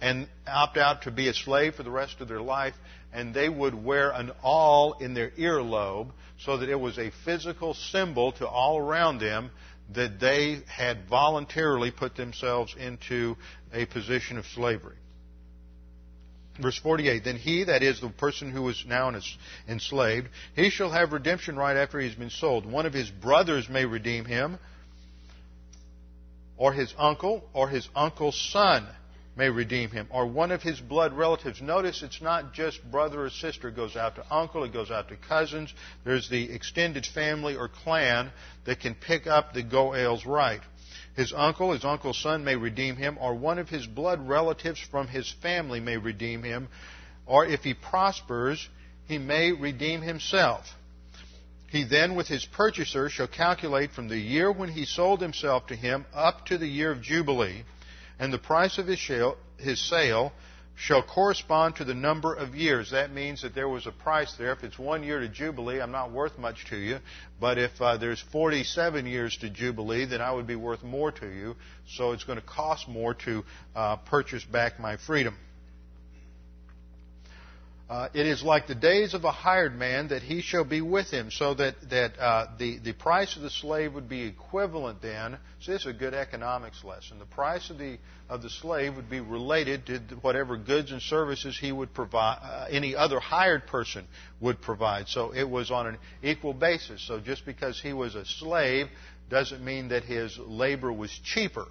and 0.00 0.28
opt 0.46 0.76
out 0.76 1.02
to 1.02 1.10
be 1.10 1.28
a 1.28 1.34
slave 1.34 1.74
for 1.74 1.82
the 1.82 1.90
rest 1.90 2.20
of 2.20 2.28
their 2.28 2.40
life, 2.40 2.74
and 3.12 3.34
they 3.34 3.48
would 3.48 3.74
wear 3.74 4.10
an 4.10 4.30
awl 4.42 4.96
in 5.00 5.14
their 5.14 5.30
earlobe 5.30 6.12
so 6.38 6.58
that 6.58 6.68
it 6.68 6.78
was 6.78 6.98
a 6.98 7.10
physical 7.24 7.74
symbol 7.74 8.30
to 8.32 8.46
all 8.46 8.78
around 8.78 9.18
them 9.18 9.50
that 9.94 10.20
they 10.20 10.60
had 10.68 11.08
voluntarily 11.08 11.90
put 11.90 12.14
themselves 12.14 12.74
into 12.78 13.36
a 13.72 13.86
position 13.86 14.38
of 14.38 14.44
slavery. 14.46 14.96
Verse 16.60 16.78
48, 16.78 17.22
then 17.24 17.36
he, 17.36 17.64
that 17.64 17.82
is 17.82 18.00
the 18.00 18.08
person 18.08 18.50
who 18.50 18.68
is 18.68 18.84
now 18.86 19.12
enslaved, 19.68 20.28
he 20.56 20.70
shall 20.70 20.90
have 20.90 21.12
redemption 21.12 21.56
right 21.56 21.76
after 21.76 22.00
he 22.00 22.08
has 22.08 22.16
been 22.16 22.30
sold. 22.30 22.66
One 22.66 22.84
of 22.84 22.92
his 22.92 23.10
brothers 23.10 23.68
may 23.68 23.84
redeem 23.84 24.24
him, 24.24 24.58
or 26.56 26.72
his 26.72 26.92
uncle, 26.98 27.44
or 27.52 27.68
his 27.68 27.88
uncle's 27.94 28.40
son 28.50 28.88
may 29.36 29.48
redeem 29.48 29.90
him, 29.90 30.08
or 30.10 30.26
one 30.26 30.50
of 30.50 30.62
his 30.62 30.80
blood 30.80 31.12
relatives. 31.12 31.62
Notice 31.62 32.02
it's 32.02 32.20
not 32.20 32.52
just 32.52 32.82
brother 32.90 33.22
or 33.24 33.30
sister. 33.30 33.68
It 33.68 33.76
goes 33.76 33.94
out 33.94 34.16
to 34.16 34.34
uncle, 34.34 34.64
it 34.64 34.72
goes 34.72 34.90
out 34.90 35.08
to 35.10 35.16
cousins. 35.16 35.72
There's 36.04 36.28
the 36.28 36.50
extended 36.50 37.06
family 37.06 37.54
or 37.54 37.68
clan 37.68 38.32
that 38.64 38.80
can 38.80 38.96
pick 38.96 39.28
up 39.28 39.54
the 39.54 39.62
Goel's 39.62 40.26
right. 40.26 40.60
His 41.18 41.32
uncle, 41.32 41.72
his 41.72 41.84
uncle's 41.84 42.16
son 42.16 42.44
may 42.44 42.54
redeem 42.54 42.94
him, 42.94 43.18
or 43.20 43.34
one 43.34 43.58
of 43.58 43.68
his 43.68 43.88
blood 43.88 44.28
relatives 44.28 44.78
from 44.78 45.08
his 45.08 45.28
family 45.28 45.80
may 45.80 45.96
redeem 45.96 46.44
him, 46.44 46.68
or 47.26 47.44
if 47.44 47.64
he 47.64 47.74
prospers, 47.74 48.68
he 49.08 49.18
may 49.18 49.50
redeem 49.50 50.00
himself. 50.02 50.76
He 51.70 51.82
then, 51.82 52.14
with 52.14 52.28
his 52.28 52.44
purchaser, 52.44 53.08
shall 53.08 53.26
calculate 53.26 53.90
from 53.90 54.06
the 54.06 54.16
year 54.16 54.52
when 54.52 54.68
he 54.68 54.84
sold 54.84 55.20
himself 55.20 55.66
to 55.66 55.74
him 55.74 56.06
up 56.14 56.46
to 56.46 56.56
the 56.56 56.68
year 56.68 56.92
of 56.92 57.02
Jubilee, 57.02 57.64
and 58.20 58.32
the 58.32 58.38
price 58.38 58.78
of 58.78 58.86
his 58.86 59.80
sale 59.80 60.32
shall 60.78 61.02
correspond 61.02 61.74
to 61.74 61.84
the 61.84 61.94
number 61.94 62.32
of 62.32 62.54
years. 62.54 62.92
That 62.92 63.12
means 63.12 63.42
that 63.42 63.52
there 63.52 63.68
was 63.68 63.86
a 63.88 63.90
price 63.90 64.32
there. 64.38 64.52
If 64.52 64.62
it's 64.62 64.78
one 64.78 65.02
year 65.02 65.18
to 65.18 65.28
Jubilee, 65.28 65.80
I'm 65.80 65.90
not 65.90 66.12
worth 66.12 66.38
much 66.38 66.66
to 66.70 66.76
you. 66.76 67.00
But 67.40 67.58
if 67.58 67.72
uh, 67.80 67.96
there's 67.96 68.22
47 68.30 69.04
years 69.04 69.36
to 69.38 69.50
Jubilee, 69.50 70.04
then 70.04 70.20
I 70.20 70.30
would 70.30 70.46
be 70.46 70.54
worth 70.54 70.84
more 70.84 71.10
to 71.10 71.26
you. 71.26 71.56
So 71.88 72.12
it's 72.12 72.22
going 72.22 72.38
to 72.40 72.46
cost 72.46 72.86
more 72.88 73.14
to 73.14 73.44
uh, 73.74 73.96
purchase 73.96 74.44
back 74.44 74.78
my 74.78 74.96
freedom. 74.98 75.36
Uh, 77.88 78.06
it 78.12 78.26
is 78.26 78.42
like 78.42 78.66
the 78.66 78.74
days 78.74 79.14
of 79.14 79.24
a 79.24 79.30
hired 79.30 79.74
man 79.74 80.08
that 80.08 80.22
he 80.22 80.42
shall 80.42 80.64
be 80.64 80.82
with 80.82 81.10
him, 81.10 81.30
so 81.30 81.54
that 81.54 81.74
that 81.88 82.18
uh, 82.18 82.46
the 82.58 82.78
the 82.80 82.92
price 82.92 83.34
of 83.34 83.40
the 83.40 83.48
slave 83.48 83.94
would 83.94 84.10
be 84.10 84.24
equivalent 84.24 85.00
then. 85.00 85.38
So 85.60 85.72
this 85.72 85.82
is 85.82 85.86
a 85.86 85.92
good 85.94 86.12
economics 86.12 86.84
lesson. 86.84 87.18
The 87.18 87.24
price 87.24 87.70
of 87.70 87.78
the 87.78 87.96
of 88.28 88.42
the 88.42 88.50
slave 88.50 88.94
would 88.96 89.08
be 89.08 89.20
related 89.20 89.86
to 89.86 90.00
whatever 90.20 90.58
goods 90.58 90.92
and 90.92 91.00
services 91.00 91.58
he 91.58 91.72
would 91.72 91.94
provide, 91.94 92.40
uh, 92.42 92.66
any 92.68 92.94
other 92.94 93.18
hired 93.20 93.66
person 93.66 94.06
would 94.38 94.60
provide. 94.60 95.08
So 95.08 95.32
it 95.32 95.48
was 95.48 95.70
on 95.70 95.86
an 95.86 95.98
equal 96.22 96.52
basis. 96.52 97.00
So 97.08 97.20
just 97.20 97.46
because 97.46 97.80
he 97.80 97.94
was 97.94 98.14
a 98.14 98.26
slave 98.26 98.88
doesn't 99.30 99.64
mean 99.64 99.88
that 99.88 100.04
his 100.04 100.36
labor 100.36 100.92
was 100.92 101.10
cheaper. 101.24 101.66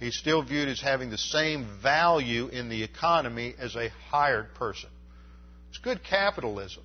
He's 0.00 0.16
still 0.16 0.42
viewed 0.42 0.68
as 0.68 0.80
having 0.80 1.10
the 1.10 1.18
same 1.18 1.66
value 1.82 2.48
in 2.48 2.70
the 2.70 2.82
economy 2.82 3.54
as 3.58 3.76
a 3.76 3.90
hired 4.10 4.54
person. 4.54 4.88
It's 5.70 5.78
good 5.78 6.02
capitalism. 6.02 6.82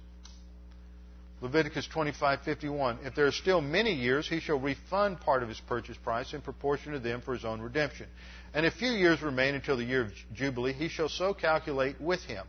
Leviticus 1.42 1.88
25:51 1.88 3.06
If 3.06 3.16
there 3.16 3.26
are 3.26 3.32
still 3.32 3.62
many 3.62 3.94
years 3.94 4.28
he 4.30 4.40
shall 4.40 4.60
refund 4.60 5.20
part 5.22 5.42
of 5.42 5.50
his 5.50 5.60
purchase 5.60 5.98
price 5.98 6.34
in 6.34 6.42
proportion 6.42 6.94
to 6.94 7.00
them 7.00 7.22
for 7.22 7.34
his 7.34 7.44
own 7.44 7.62
redemption. 7.62 8.08
and 8.54 8.66
if 8.66 8.74
few 8.76 8.92
years 8.92 9.22
remain 9.22 9.56
until 9.56 9.78
the 9.78 9.84
year 9.84 10.02
of 10.02 10.14
Jubilee, 10.34 10.74
he 10.74 10.88
shall 10.88 11.10
so 11.10 11.34
calculate 11.34 12.00
with 12.00 12.24
him. 12.24 12.46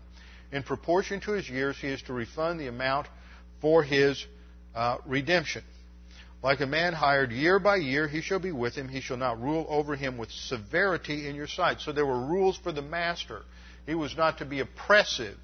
In 0.51 0.63
proportion 0.63 1.21
to 1.21 1.33
his 1.33 1.49
years, 1.49 1.79
he 1.79 1.89
is 1.89 2.03
to 2.03 2.13
refund 2.13 2.61
the 2.61 2.67
amount 2.67 3.07
for 3.61 3.83
his 3.83 4.27
uh, 4.75 4.99
redemption. 5.07 5.63
Like 6.43 6.61
a 6.61 6.67
man 6.67 6.93
hired 6.93 7.31
year 7.31 7.59
by 7.59 7.77
year, 7.77 8.09
he 8.09 8.21
shall 8.21 8.41
be 8.41 8.53
with 8.53 8.75
him. 8.75 8.89
He 8.89 9.01
shall 9.01 9.17
not 9.17 9.41
rule 9.41 9.65
over 9.69 9.95
him 9.95 10.19
with 10.19 10.31
severity 10.31 11.29
in 11.29 11.37
your 11.37 11.47
sight. 11.47 11.81
So 11.81 11.93
there 11.93 12.05
were 12.05 12.27
rules 12.27 12.59
for 12.59 12.73
the 12.73 12.83
master. 12.83 13.43
He 13.87 13.95
was 13.95 14.17
not 14.17 14.39
to 14.39 14.45
be 14.45 14.61
oppressive 14.61 15.39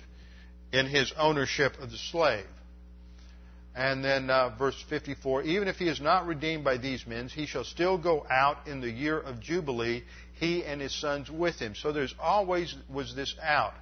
in 0.73 0.87
his 0.87 1.13
ownership 1.17 1.79
of 1.81 1.91
the 1.91 1.97
slave. 1.97 2.47
And 3.75 4.05
then 4.05 4.29
uh, 4.29 4.57
verse 4.59 4.83
54 4.91 5.43
Even 5.43 5.69
if 5.69 5.77
he 5.77 5.89
is 5.89 6.01
not 6.01 6.27
redeemed 6.27 6.65
by 6.65 6.79
these 6.79 7.07
men, 7.07 7.29
he 7.29 7.47
shall 7.47 7.65
still 7.65 7.97
go 7.97 8.27
out 8.29 8.67
in 8.67 8.81
the 8.81 8.91
year 8.91 9.19
of 9.19 9.41
Jubilee, 9.41 10.03
he 10.35 10.65
and 10.65 10.81
his 10.81 10.95
sons 10.95 11.31
with 11.31 11.61
him. 11.61 11.75
So 11.75 11.93
there's 11.93 12.15
always 12.21 12.75
was 12.93 13.15
this 13.15 13.35
out. 13.43 13.75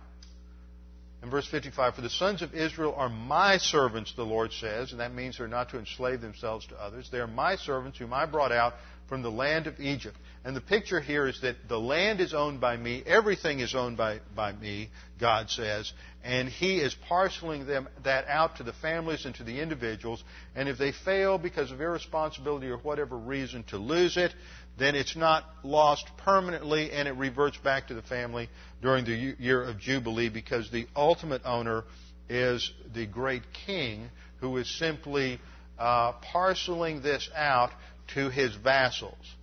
In 1.22 1.30
verse 1.30 1.48
55, 1.48 1.94
For 1.94 2.02
the 2.02 2.10
sons 2.10 2.42
of 2.42 2.54
Israel 2.54 2.94
are 2.94 3.08
my 3.08 3.56
servants, 3.56 4.12
the 4.14 4.22
Lord 4.22 4.52
says, 4.52 4.92
and 4.92 5.00
that 5.00 5.14
means 5.14 5.38
they're 5.38 5.48
not 5.48 5.70
to 5.70 5.78
enslave 5.78 6.20
themselves 6.20 6.66
to 6.66 6.76
others. 6.76 7.08
They 7.10 7.18
are 7.18 7.26
my 7.26 7.56
servants 7.56 7.98
whom 7.98 8.12
I 8.12 8.26
brought 8.26 8.52
out 8.52 8.74
from 9.08 9.22
the 9.22 9.30
land 9.30 9.66
of 9.66 9.80
Egypt. 9.80 10.16
And 10.46 10.54
the 10.54 10.60
picture 10.60 11.00
here 11.00 11.26
is 11.26 11.40
that 11.40 11.56
the 11.68 11.80
land 11.80 12.20
is 12.20 12.32
owned 12.32 12.60
by 12.60 12.76
me, 12.76 13.02
everything 13.04 13.58
is 13.58 13.74
owned 13.74 13.96
by, 13.96 14.20
by 14.36 14.52
me, 14.52 14.90
God 15.18 15.50
says, 15.50 15.92
and 16.22 16.48
He 16.48 16.76
is 16.76 16.94
parceling 17.08 17.66
them 17.66 17.88
that 18.04 18.28
out 18.28 18.58
to 18.58 18.62
the 18.62 18.72
families 18.72 19.24
and 19.26 19.34
to 19.34 19.42
the 19.42 19.60
individuals. 19.60 20.22
And 20.54 20.68
if 20.68 20.78
they 20.78 20.92
fail 20.92 21.36
because 21.36 21.72
of 21.72 21.80
irresponsibility 21.80 22.68
or 22.68 22.76
whatever 22.76 23.18
reason 23.18 23.64
to 23.70 23.76
lose 23.76 24.16
it, 24.16 24.32
then 24.78 24.94
it's 24.94 25.16
not 25.16 25.42
lost 25.64 26.06
permanently 26.18 26.92
and 26.92 27.08
it 27.08 27.16
reverts 27.16 27.56
back 27.56 27.88
to 27.88 27.94
the 27.94 28.02
family 28.02 28.48
during 28.80 29.04
the 29.04 29.34
year 29.40 29.64
of 29.64 29.80
Jubilee 29.80 30.28
because 30.28 30.70
the 30.70 30.86
ultimate 30.94 31.42
owner 31.44 31.82
is 32.28 32.70
the 32.94 33.06
great 33.06 33.42
king 33.66 34.10
who 34.40 34.56
is 34.58 34.78
simply 34.78 35.40
uh, 35.76 36.12
parceling 36.12 37.02
this 37.02 37.28
out 37.34 37.72
to 38.14 38.30
his 38.30 38.54
vassals. 38.54 39.34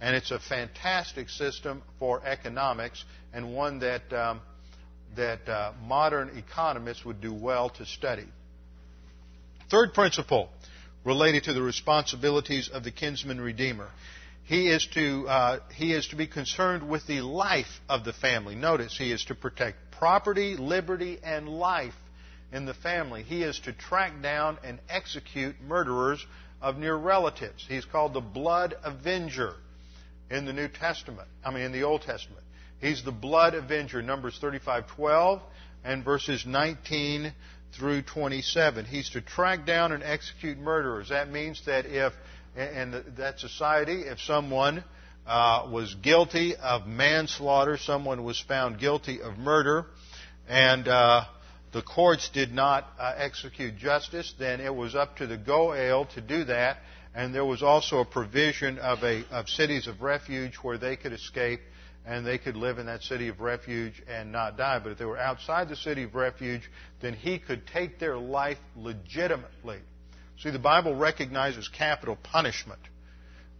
And 0.00 0.14
it's 0.14 0.30
a 0.30 0.38
fantastic 0.38 1.28
system 1.28 1.82
for 1.98 2.24
economics 2.24 3.04
and 3.32 3.54
one 3.54 3.80
that, 3.80 4.12
um, 4.12 4.40
that 5.16 5.48
uh, 5.48 5.72
modern 5.84 6.38
economists 6.38 7.04
would 7.04 7.20
do 7.20 7.32
well 7.32 7.70
to 7.70 7.86
study. 7.86 8.26
Third 9.70 9.92
principle 9.94 10.50
related 11.04 11.44
to 11.44 11.52
the 11.52 11.62
responsibilities 11.62 12.70
of 12.72 12.84
the 12.84 12.90
kinsman 12.90 13.40
redeemer. 13.40 13.88
He 14.44 14.68
is 14.68 14.86
to, 14.94 15.28
uh, 15.28 15.60
he 15.74 15.92
is 15.92 16.08
to 16.08 16.16
be 16.16 16.26
concerned 16.26 16.88
with 16.88 17.06
the 17.06 17.20
life 17.20 17.80
of 17.88 18.04
the 18.04 18.14
family. 18.14 18.54
Notice, 18.54 18.96
he 18.96 19.12
is 19.12 19.24
to 19.24 19.34
protect 19.34 19.76
property, 19.90 20.56
liberty, 20.56 21.18
and 21.22 21.48
life 21.48 21.94
in 22.52 22.64
the 22.64 22.72
family. 22.72 23.22
He 23.22 23.42
is 23.42 23.58
to 23.60 23.72
track 23.72 24.22
down 24.22 24.58
and 24.64 24.78
execute 24.88 25.60
murderers 25.60 26.24
of 26.62 26.78
near 26.78 26.96
relatives. 26.96 27.64
He's 27.68 27.84
called 27.84 28.14
the 28.14 28.20
blood 28.20 28.74
avenger 28.82 29.54
in 30.30 30.44
the 30.44 30.52
New 30.52 30.68
Testament. 30.68 31.28
I 31.44 31.50
mean, 31.50 31.62
in 31.62 31.72
the 31.72 31.82
Old 31.82 32.02
Testament. 32.02 32.44
He's 32.80 33.02
the 33.02 33.12
blood 33.12 33.54
avenger, 33.54 34.02
Numbers 34.02 34.38
35:12 34.40 35.42
and 35.84 36.04
verses 36.04 36.44
19 36.46 37.32
through 37.72 38.02
27. 38.02 38.84
He's 38.84 39.10
to 39.10 39.20
track 39.20 39.66
down 39.66 39.92
and 39.92 40.02
execute 40.02 40.58
murderers. 40.58 41.08
That 41.08 41.30
means 41.30 41.64
that 41.66 41.86
if 41.86 42.12
in 42.56 43.14
that 43.16 43.38
society, 43.38 44.02
if 44.02 44.20
someone 44.20 44.82
uh, 45.26 45.68
was 45.70 45.94
guilty 45.96 46.56
of 46.56 46.86
manslaughter, 46.86 47.76
someone 47.76 48.24
was 48.24 48.40
found 48.40 48.78
guilty 48.78 49.20
of 49.20 49.38
murder, 49.38 49.86
and 50.48 50.88
uh, 50.88 51.24
the 51.72 51.82
courts 51.82 52.30
did 52.30 52.52
not 52.52 52.86
uh, 52.98 53.12
execute 53.16 53.76
justice, 53.76 54.34
then 54.38 54.60
it 54.60 54.74
was 54.74 54.94
up 54.94 55.18
to 55.18 55.26
the 55.26 55.36
Goel 55.36 56.06
to 56.14 56.20
do 56.20 56.44
that. 56.44 56.78
And 57.14 57.34
there 57.34 57.44
was 57.44 57.62
also 57.62 58.00
a 58.00 58.04
provision 58.04 58.78
of, 58.78 59.02
a, 59.02 59.24
of 59.30 59.48
cities 59.48 59.86
of 59.86 60.02
refuge 60.02 60.56
where 60.56 60.78
they 60.78 60.96
could 60.96 61.12
escape 61.12 61.60
and 62.06 62.26
they 62.26 62.38
could 62.38 62.56
live 62.56 62.78
in 62.78 62.86
that 62.86 63.02
city 63.02 63.28
of 63.28 63.40
refuge 63.40 64.02
and 64.08 64.32
not 64.32 64.56
die. 64.56 64.78
But 64.78 64.92
if 64.92 64.98
they 64.98 65.04
were 65.04 65.18
outside 65.18 65.68
the 65.68 65.76
city 65.76 66.04
of 66.04 66.14
refuge, 66.14 66.62
then 67.00 67.12
he 67.12 67.38
could 67.38 67.66
take 67.66 67.98
their 67.98 68.16
life 68.16 68.58
legitimately. 68.76 69.78
See, 70.40 70.50
the 70.50 70.58
Bible 70.58 70.94
recognizes 70.94 71.68
capital 71.68 72.16
punishment. 72.16 72.80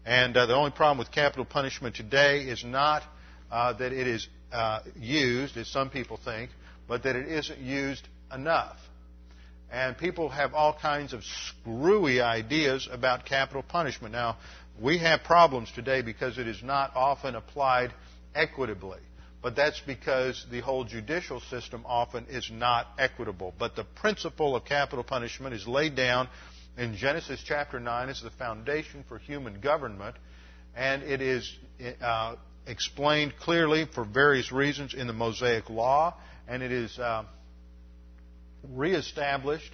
And 0.06 0.36
uh, 0.36 0.46
the 0.46 0.54
only 0.54 0.70
problem 0.70 0.96
with 0.98 1.10
capital 1.10 1.44
punishment 1.44 1.96
today 1.96 2.42
is 2.42 2.64
not 2.64 3.02
uh, 3.50 3.74
that 3.74 3.92
it 3.92 4.06
is 4.06 4.28
uh, 4.52 4.80
used, 4.96 5.56
as 5.56 5.68
some 5.68 5.90
people 5.90 6.18
think, 6.24 6.50
but 6.86 7.02
that 7.02 7.16
it 7.16 7.28
isn't 7.28 7.58
used 7.58 8.08
enough. 8.32 8.78
And 9.70 9.98
people 9.98 10.30
have 10.30 10.54
all 10.54 10.72
kinds 10.72 11.12
of 11.12 11.22
screwy 11.24 12.20
ideas 12.20 12.88
about 12.90 13.26
capital 13.26 13.62
punishment. 13.62 14.12
Now, 14.12 14.38
we 14.80 14.98
have 14.98 15.24
problems 15.24 15.70
today 15.74 16.02
because 16.02 16.38
it 16.38 16.48
is 16.48 16.62
not 16.62 16.92
often 16.94 17.34
applied 17.34 17.92
equitably. 18.34 19.00
But 19.42 19.54
that's 19.54 19.80
because 19.80 20.44
the 20.50 20.60
whole 20.60 20.84
judicial 20.84 21.40
system 21.40 21.84
often 21.86 22.26
is 22.28 22.50
not 22.52 22.88
equitable. 22.98 23.54
But 23.58 23.76
the 23.76 23.84
principle 23.84 24.56
of 24.56 24.64
capital 24.64 25.04
punishment 25.04 25.54
is 25.54 25.66
laid 25.66 25.94
down 25.94 26.28
in 26.76 26.96
Genesis 26.96 27.42
chapter 27.44 27.78
9 27.78 28.08
as 28.08 28.20
the 28.22 28.30
foundation 28.30 29.04
for 29.08 29.18
human 29.18 29.60
government, 29.60 30.16
and 30.74 31.02
it 31.02 31.20
is 31.20 31.56
uh, 32.00 32.36
explained 32.66 33.34
clearly 33.38 33.86
for 33.94 34.04
various 34.04 34.50
reasons 34.50 34.94
in 34.94 35.06
the 35.06 35.12
Mosaic 35.12 35.68
Law 35.70 36.14
and 36.48 36.62
it 36.62 36.72
is 36.72 36.98
uh, 36.98 37.24
reestablished 38.62 39.72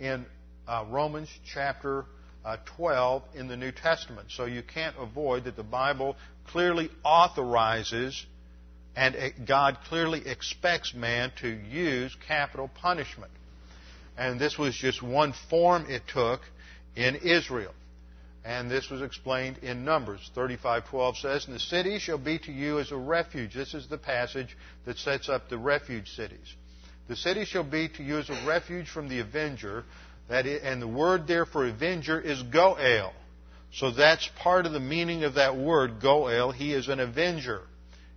in 0.00 0.26
uh, 0.66 0.84
Romans 0.88 1.28
chapter 1.52 2.04
uh, 2.44 2.56
12 2.76 3.22
in 3.34 3.48
the 3.48 3.56
New 3.56 3.72
Testament. 3.72 4.28
So 4.30 4.44
you 4.44 4.62
can't 4.62 4.96
avoid 4.98 5.44
that 5.44 5.56
the 5.56 5.62
Bible 5.62 6.16
clearly 6.46 6.90
authorizes 7.04 8.26
and 8.96 9.16
God 9.46 9.78
clearly 9.88 10.22
expects 10.26 10.94
man 10.94 11.32
to 11.40 11.48
use 11.48 12.16
capital 12.28 12.70
punishment. 12.80 13.32
And 14.16 14.38
this 14.38 14.56
was 14.56 14.76
just 14.76 15.02
one 15.02 15.34
form 15.50 15.86
it 15.88 16.02
took 16.06 16.42
in 16.94 17.16
Israel. 17.16 17.74
And 18.44 18.70
this 18.70 18.90
was 18.90 19.02
explained 19.02 19.58
in 19.62 19.84
Numbers 19.84 20.30
35:12 20.34 21.16
says, 21.16 21.46
"And 21.46 21.56
the 21.56 21.60
city 21.60 21.98
shall 21.98 22.18
be 22.18 22.38
to 22.40 22.52
you 22.52 22.78
as 22.78 22.92
a 22.92 22.96
refuge." 22.96 23.54
This 23.54 23.74
is 23.74 23.88
the 23.88 23.98
passage 23.98 24.56
that 24.84 24.98
sets 24.98 25.28
up 25.28 25.48
the 25.48 25.58
refuge 25.58 26.10
cities. 26.10 26.54
The 27.08 27.16
city 27.16 27.44
shall 27.44 27.64
be 27.64 27.88
to 27.88 28.02
you 28.02 28.18
as 28.18 28.30
a 28.30 28.46
refuge 28.46 28.88
from 28.88 29.08
the 29.08 29.20
avenger. 29.20 29.84
That 30.28 30.46
it, 30.46 30.62
and 30.62 30.80
the 30.80 30.88
word 30.88 31.26
there 31.26 31.44
for 31.44 31.66
avenger 31.66 32.18
is 32.18 32.42
goel. 32.42 33.12
So 33.72 33.90
that's 33.90 34.28
part 34.38 34.66
of 34.66 34.72
the 34.72 34.80
meaning 34.80 35.24
of 35.24 35.34
that 35.34 35.56
word, 35.56 36.00
goel. 36.00 36.52
He 36.52 36.72
is 36.72 36.88
an 36.88 37.00
avenger. 37.00 37.62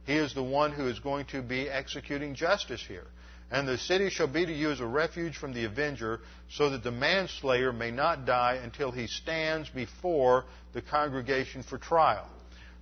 He 0.06 0.14
is 0.14 0.34
the 0.34 0.44
one 0.44 0.72
who 0.72 0.88
is 0.88 1.00
going 1.00 1.26
to 1.28 1.42
be 1.42 1.70
executing 1.70 2.34
justice 2.34 2.84
here. 2.88 3.08
And 3.52 3.68
the 3.68 3.78
city 3.78 4.10
shall 4.10 4.28
be 4.28 4.46
to 4.46 4.54
you 4.54 4.72
as 4.72 4.80
a 4.80 4.86
refuge 4.86 5.36
from 5.36 5.54
the 5.54 5.66
avenger, 5.66 6.22
so 6.50 6.70
that 6.70 6.84
the 6.84 6.92
manslayer 6.92 7.74
may 7.74 7.92
not 7.92 8.26
die 8.26 8.60
until 8.64 8.92
he 8.92 9.08
stands 9.08 9.70
before 9.70 10.46
the 10.74 10.82
congregation 10.82 11.64
for 11.64 11.78
trial. 11.78 12.28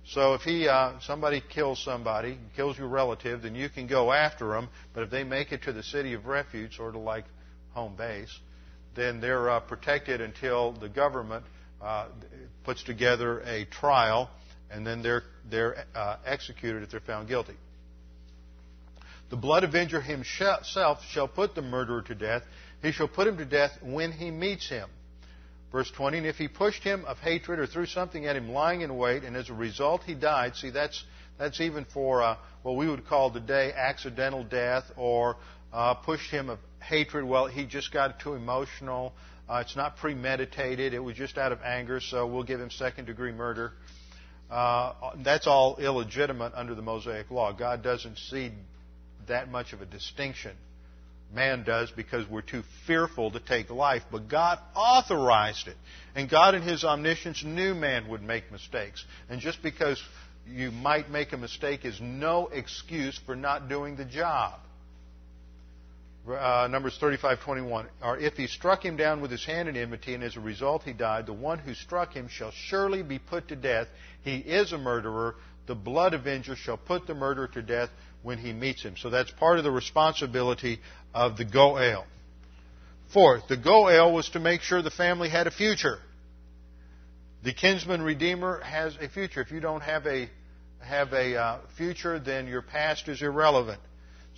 So 0.08 0.34
if 0.34 0.42
he 0.42 0.68
uh, 0.68 1.00
somebody 1.00 1.40
kills 1.40 1.82
somebody, 1.82 2.38
kills 2.54 2.78
your 2.78 2.86
relative, 2.86 3.42
then 3.42 3.56
you 3.56 3.68
can 3.68 3.88
go 3.88 4.12
after 4.12 4.50
them. 4.52 4.68
But 4.94 5.02
if 5.02 5.10
they 5.10 5.24
make 5.24 5.50
it 5.50 5.62
to 5.64 5.72
the 5.72 5.82
city 5.82 6.12
of 6.12 6.26
refuge, 6.26 6.76
sort 6.76 6.94
of 6.94 7.02
like 7.02 7.24
home 7.72 7.96
base, 7.96 8.30
then 8.94 9.20
they're 9.20 9.50
uh, 9.50 9.60
protected 9.60 10.20
until 10.20 10.72
the 10.72 10.88
government 10.88 11.44
uh, 11.82 12.06
puts 12.62 12.84
together 12.84 13.40
a 13.40 13.64
trial, 13.64 14.30
and 14.70 14.86
then 14.86 15.02
they're 15.02 15.24
they're 15.50 15.84
uh, 15.94 16.16
executed 16.24 16.84
if 16.84 16.90
they're 16.90 17.00
found 17.00 17.26
guilty. 17.26 17.56
The 19.28 19.36
blood 19.36 19.64
avenger 19.64 20.00
himself 20.00 21.02
shall 21.10 21.26
put 21.26 21.56
the 21.56 21.62
murderer 21.62 22.02
to 22.02 22.14
death. 22.14 22.42
He 22.80 22.92
shall 22.92 23.08
put 23.08 23.26
him 23.26 23.38
to 23.38 23.44
death 23.44 23.72
when 23.82 24.12
he 24.12 24.30
meets 24.30 24.68
him. 24.68 24.88
Verse 25.76 25.90
20, 25.90 26.16
and 26.16 26.26
if 26.26 26.36
he 26.36 26.48
pushed 26.48 26.82
him 26.82 27.04
of 27.04 27.18
hatred 27.18 27.58
or 27.58 27.66
threw 27.66 27.84
something 27.84 28.24
at 28.24 28.34
him 28.34 28.48
lying 28.48 28.80
in 28.80 28.96
wait, 28.96 29.24
and 29.24 29.36
as 29.36 29.50
a 29.50 29.52
result 29.52 30.02
he 30.04 30.14
died, 30.14 30.56
see, 30.56 30.70
that's, 30.70 31.04
that's 31.36 31.60
even 31.60 31.84
for 31.84 32.22
uh, 32.22 32.38
what 32.62 32.76
we 32.76 32.88
would 32.88 33.06
call 33.06 33.30
today 33.30 33.74
accidental 33.76 34.42
death, 34.42 34.84
or 34.96 35.36
uh, 35.74 35.92
pushed 35.92 36.30
him 36.30 36.48
of 36.48 36.58
hatred. 36.80 37.26
Well, 37.26 37.46
he 37.46 37.66
just 37.66 37.92
got 37.92 38.18
too 38.20 38.32
emotional. 38.32 39.12
Uh, 39.46 39.56
it's 39.66 39.76
not 39.76 39.98
premeditated. 39.98 40.94
It 40.94 40.98
was 40.98 41.14
just 41.14 41.36
out 41.36 41.52
of 41.52 41.60
anger, 41.60 42.00
so 42.00 42.26
we'll 42.26 42.44
give 42.44 42.58
him 42.58 42.70
second 42.70 43.04
degree 43.04 43.32
murder. 43.32 43.72
Uh, 44.50 44.94
that's 45.22 45.46
all 45.46 45.76
illegitimate 45.76 46.54
under 46.54 46.74
the 46.74 46.80
Mosaic 46.80 47.30
Law. 47.30 47.52
God 47.52 47.82
doesn't 47.82 48.16
see 48.16 48.50
that 49.28 49.50
much 49.50 49.74
of 49.74 49.82
a 49.82 49.86
distinction. 49.86 50.56
Man 51.34 51.64
does 51.64 51.90
because 51.90 52.28
we're 52.28 52.42
too 52.42 52.62
fearful 52.86 53.30
to 53.32 53.40
take 53.40 53.70
life. 53.70 54.02
But 54.10 54.28
God 54.28 54.58
authorized 54.74 55.68
it. 55.68 55.76
And 56.14 56.30
God, 56.30 56.54
in 56.54 56.62
His 56.62 56.84
omniscience, 56.84 57.42
knew 57.44 57.74
man 57.74 58.08
would 58.08 58.22
make 58.22 58.50
mistakes. 58.52 59.04
And 59.28 59.40
just 59.40 59.62
because 59.62 60.02
you 60.48 60.70
might 60.70 61.10
make 61.10 61.32
a 61.32 61.36
mistake 61.36 61.84
is 61.84 62.00
no 62.00 62.48
excuse 62.48 63.18
for 63.26 63.34
not 63.34 63.68
doing 63.68 63.96
the 63.96 64.04
job. 64.04 64.60
Uh, 66.28 66.68
Numbers 66.70 66.98
35:21. 67.00 67.86
Or 68.02 68.18
if 68.18 68.34
he 68.34 68.46
struck 68.46 68.84
him 68.84 68.96
down 68.96 69.20
with 69.20 69.30
his 69.30 69.44
hand 69.44 69.68
in 69.68 69.76
enmity, 69.76 70.14
and 70.14 70.24
as 70.24 70.36
a 70.36 70.40
result 70.40 70.82
he 70.82 70.92
died, 70.92 71.26
the 71.26 71.32
one 71.32 71.58
who 71.58 71.74
struck 71.74 72.12
him 72.12 72.28
shall 72.28 72.50
surely 72.50 73.02
be 73.02 73.18
put 73.18 73.48
to 73.48 73.56
death. 73.56 73.86
He 74.22 74.38
is 74.38 74.72
a 74.72 74.78
murderer. 74.78 75.36
The 75.66 75.76
blood 75.76 76.14
avenger 76.14 76.56
shall 76.56 76.76
put 76.76 77.06
the 77.06 77.14
murderer 77.14 77.48
to 77.48 77.62
death 77.62 77.90
when 78.26 78.38
he 78.38 78.52
meets 78.52 78.82
him. 78.82 78.96
So 78.96 79.08
that's 79.08 79.30
part 79.30 79.58
of 79.58 79.62
the 79.62 79.70
responsibility 79.70 80.80
of 81.14 81.36
the 81.36 81.44
Goel. 81.44 82.04
Fourth, 83.12 83.46
the 83.46 83.56
Goel 83.56 84.12
was 84.12 84.28
to 84.30 84.40
make 84.40 84.62
sure 84.62 84.82
the 84.82 84.90
family 84.90 85.28
had 85.28 85.46
a 85.46 85.52
future. 85.52 85.98
The 87.44 87.52
kinsman 87.52 88.02
redeemer 88.02 88.60
has 88.62 88.96
a 89.00 89.08
future. 89.08 89.42
If 89.42 89.52
you 89.52 89.60
don't 89.60 89.82
have 89.82 90.08
a 90.08 90.28
have 90.80 91.12
a 91.12 91.36
uh, 91.36 91.58
future, 91.78 92.18
then 92.18 92.48
your 92.48 92.62
past 92.62 93.06
is 93.06 93.22
irrelevant. 93.22 93.80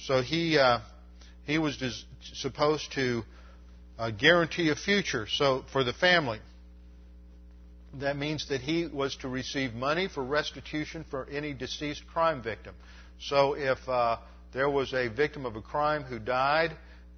So 0.01 0.20
he 0.20 0.59
uh, 0.59 0.80
he 1.45 1.57
was 1.57 2.05
supposed 2.34 2.93
to 2.93 3.22
uh, 3.99 4.11
guarantee 4.11 4.68
a 4.68 4.76
future. 4.76 5.26
So 5.30 5.64
for 5.72 5.82
the 5.82 5.95
family, 5.95 6.41
that 7.95 8.18
means 8.18 8.51
that 8.51 8.61
he 8.61 8.86
was 8.86 9.16
to 9.22 9.28
receive 9.28 9.72
money 9.72 10.09
for 10.09 10.22
restitution 10.22 11.07
for 11.09 11.26
any 11.30 11.55
deceased 11.55 12.07
crime 12.07 12.43
victim. 12.43 12.74
So 13.21 13.55
if 13.55 13.79
uh, 13.89 14.19
there 14.53 14.71
was 14.71 14.93
a 14.95 15.09
victim 15.09 15.45
of 15.47 15.57
a 15.57 15.62
crime 15.62 16.03
who 16.05 16.19
died, 16.19 16.77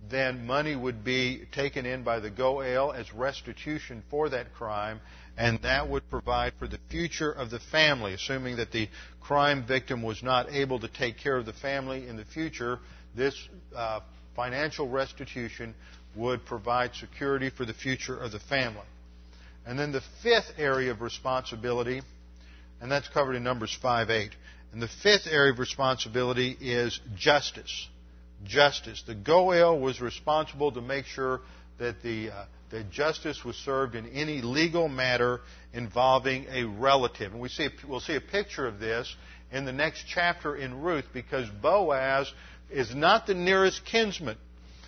then 0.09 0.47
money 0.47 0.75
would 0.75 1.05
be 1.05 1.43
taken 1.53 1.85
in 1.85 2.03
by 2.03 2.21
the 2.21 2.31
Goel 2.31 2.93
as 2.93 3.13
restitution 3.13 4.03
for 4.11 4.31
that 4.31 4.55
crime, 4.55 5.01
and 5.37 5.61
that 5.63 5.89
would 5.89 6.09
provide 6.09 6.55
for 6.59 6.67
the 6.67 6.79
future 6.91 7.31
of 7.31 7.51
the 7.51 7.61
family, 7.61 8.15
assuming 8.15 8.57
that 8.57 8.73
the 8.73 8.89
crime 9.21 9.65
victim 9.67 10.03
was 10.03 10.23
not 10.23 10.51
able 10.51 10.81
to 10.81 10.89
take 10.89 11.19
care 11.19 11.37
of 11.37 11.47
the 11.47 11.53
family 11.53 12.09
in 12.09 12.17
the 12.17 12.25
future. 12.25 12.79
This 13.15 13.35
uh, 13.77 14.01
financial 14.35 14.89
restitution 14.89 15.75
would 16.17 16.45
provide 16.45 16.95
security 16.95 17.51
for 17.51 17.65
the 17.65 17.75
future 17.75 18.19
of 18.19 18.33
the 18.33 18.41
family. 18.41 18.87
And 19.67 19.79
then 19.79 19.93
the 19.93 20.03
fifth 20.23 20.53
area 20.59 20.91
of 20.91 21.03
responsibility, 21.03 22.01
and 22.81 22.91
that's 22.91 23.09
covered 23.09 23.37
in 23.37 23.45
Numbers 23.45 23.77
5 23.81 24.11
8. 24.11 24.31
And 24.73 24.81
the 24.81 24.89
fifth 25.03 25.27
area 25.31 25.53
of 25.53 25.59
responsibility 25.59 26.57
is 26.61 27.01
justice. 27.17 27.89
Justice. 28.45 29.03
The 29.07 29.15
Goel 29.15 29.79
was 29.81 30.01
responsible 30.01 30.73
to 30.73 30.81
make 30.81 31.07
sure 31.07 31.41
that 31.79 32.03
the 32.03 32.31
uh, 32.31 32.45
that 32.71 32.91
justice 32.91 33.45
was 33.45 33.57
served 33.57 33.95
in 33.95 34.07
any 34.09 34.43
legal 34.43 34.89
matter 34.89 35.41
involving 35.73 36.47
a 36.51 36.65
relative. 36.65 37.33
And 37.33 37.41
we 37.41 37.49
see, 37.49 37.69
we'll 37.89 38.01
see 38.01 38.15
a 38.15 38.21
picture 38.21 38.67
of 38.67 38.79
this 38.79 39.15
in 39.53 39.65
the 39.65 39.73
next 39.73 40.05
chapter 40.09 40.57
in 40.57 40.81
Ruth 40.81 41.07
because 41.13 41.49
Boaz 41.61 42.33
is 42.71 42.95
not 42.95 43.27
the 43.27 43.35
nearest 43.35 43.85
kinsman. 43.85 44.37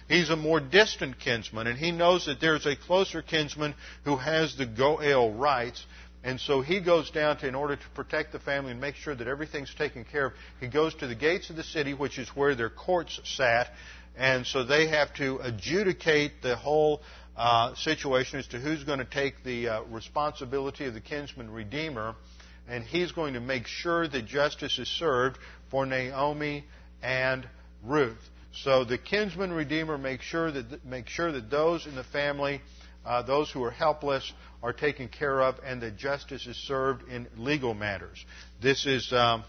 He's 0.08 0.30
a 0.30 0.36
more 0.36 0.60
distant 0.60 1.18
kinsman, 1.18 1.66
and 1.66 1.78
he 1.78 1.90
knows 1.90 2.26
that 2.26 2.40
there's 2.40 2.66
a 2.66 2.76
closer 2.76 3.22
kinsman 3.22 3.74
who 4.04 4.16
has 4.16 4.56
the 4.56 4.66
Goel 4.66 5.32
rights. 5.32 5.84
And 6.24 6.40
so 6.40 6.60
he 6.60 6.80
goes 6.80 7.10
down 7.10 7.38
to, 7.38 7.48
in 7.48 7.54
order 7.54 7.74
to 7.74 7.88
protect 7.94 8.32
the 8.32 8.38
family 8.38 8.70
and 8.70 8.80
make 8.80 8.94
sure 8.94 9.14
that 9.14 9.26
everything's 9.26 9.74
taken 9.74 10.04
care 10.04 10.26
of, 10.26 10.32
he 10.60 10.68
goes 10.68 10.94
to 10.96 11.08
the 11.08 11.16
gates 11.16 11.50
of 11.50 11.56
the 11.56 11.64
city, 11.64 11.94
which 11.94 12.18
is 12.18 12.28
where 12.30 12.54
their 12.54 12.70
courts 12.70 13.20
sat. 13.24 13.70
And 14.16 14.46
so 14.46 14.62
they 14.62 14.86
have 14.88 15.12
to 15.14 15.38
adjudicate 15.42 16.42
the 16.42 16.54
whole 16.54 17.02
uh, 17.36 17.74
situation 17.74 18.38
as 18.38 18.46
to 18.48 18.58
who's 18.58 18.84
going 18.84 19.00
to 19.00 19.04
take 19.04 19.42
the 19.42 19.68
uh, 19.68 19.82
responsibility 19.84 20.84
of 20.86 20.94
the 20.94 21.00
kinsman 21.00 21.50
redeemer. 21.50 22.14
And 22.68 22.84
he's 22.84 23.10
going 23.10 23.34
to 23.34 23.40
make 23.40 23.66
sure 23.66 24.06
that 24.06 24.26
justice 24.26 24.78
is 24.78 24.88
served 24.88 25.38
for 25.70 25.86
Naomi 25.86 26.64
and 27.02 27.48
Ruth. 27.82 28.18
So 28.54 28.84
the 28.84 28.98
kinsman 28.98 29.52
redeemer 29.52 29.98
makes 29.98 30.24
sure 30.24 30.52
that 30.52 30.84
make 30.84 31.08
sure 31.08 31.32
that 31.32 31.50
those 31.50 31.86
in 31.86 31.94
the 31.96 32.04
family, 32.04 32.60
uh, 33.04 33.22
those 33.22 33.50
who 33.50 33.64
are 33.64 33.70
helpless, 33.70 34.30
are 34.62 34.72
taken 34.72 35.08
care 35.08 35.40
of, 35.42 35.56
and 35.64 35.82
that 35.82 35.96
justice 35.96 36.46
is 36.46 36.56
served 36.56 37.08
in 37.08 37.26
legal 37.36 37.74
matters. 37.74 38.24
This 38.60 38.86
is 38.86 39.12
um, 39.12 39.44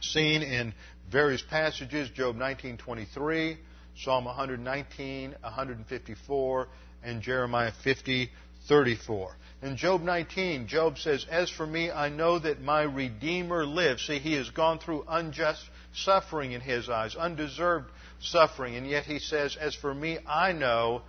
seen 0.00 0.42
in 0.42 0.72
various 1.10 1.42
passages: 1.42 2.08
Job 2.10 2.36
19:23, 2.36 3.56
Psalm 3.96 4.24
119, 4.24 5.34
154, 5.40 6.68
and 7.02 7.22
Jeremiah 7.22 7.72
50:34. 7.84 9.32
In 9.62 9.76
Job 9.76 10.00
19, 10.00 10.68
Job 10.68 10.98
says, 10.98 11.26
As 11.30 11.50
for 11.50 11.66
me, 11.66 11.90
I 11.90 12.08
know 12.08 12.38
that 12.38 12.62
my 12.62 12.82
Redeemer 12.82 13.66
lives. 13.66 14.06
See, 14.06 14.18
he 14.18 14.32
has 14.34 14.48
gone 14.48 14.78
through 14.78 15.04
unjust 15.06 15.62
suffering 15.92 16.52
in 16.52 16.62
his 16.62 16.88
eyes, 16.88 17.14
undeserved 17.14 17.90
suffering, 18.22 18.76
and 18.76 18.86
yet 18.86 19.04
he 19.04 19.18
says, 19.18 19.56
As 19.56 19.74
for 19.74 19.92
me, 19.92 20.18
I 20.26 20.52
know 20.52 21.02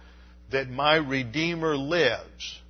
that 0.49 0.69
my 0.69 0.95
Redeemer 0.95 1.77
lives 1.77 2.60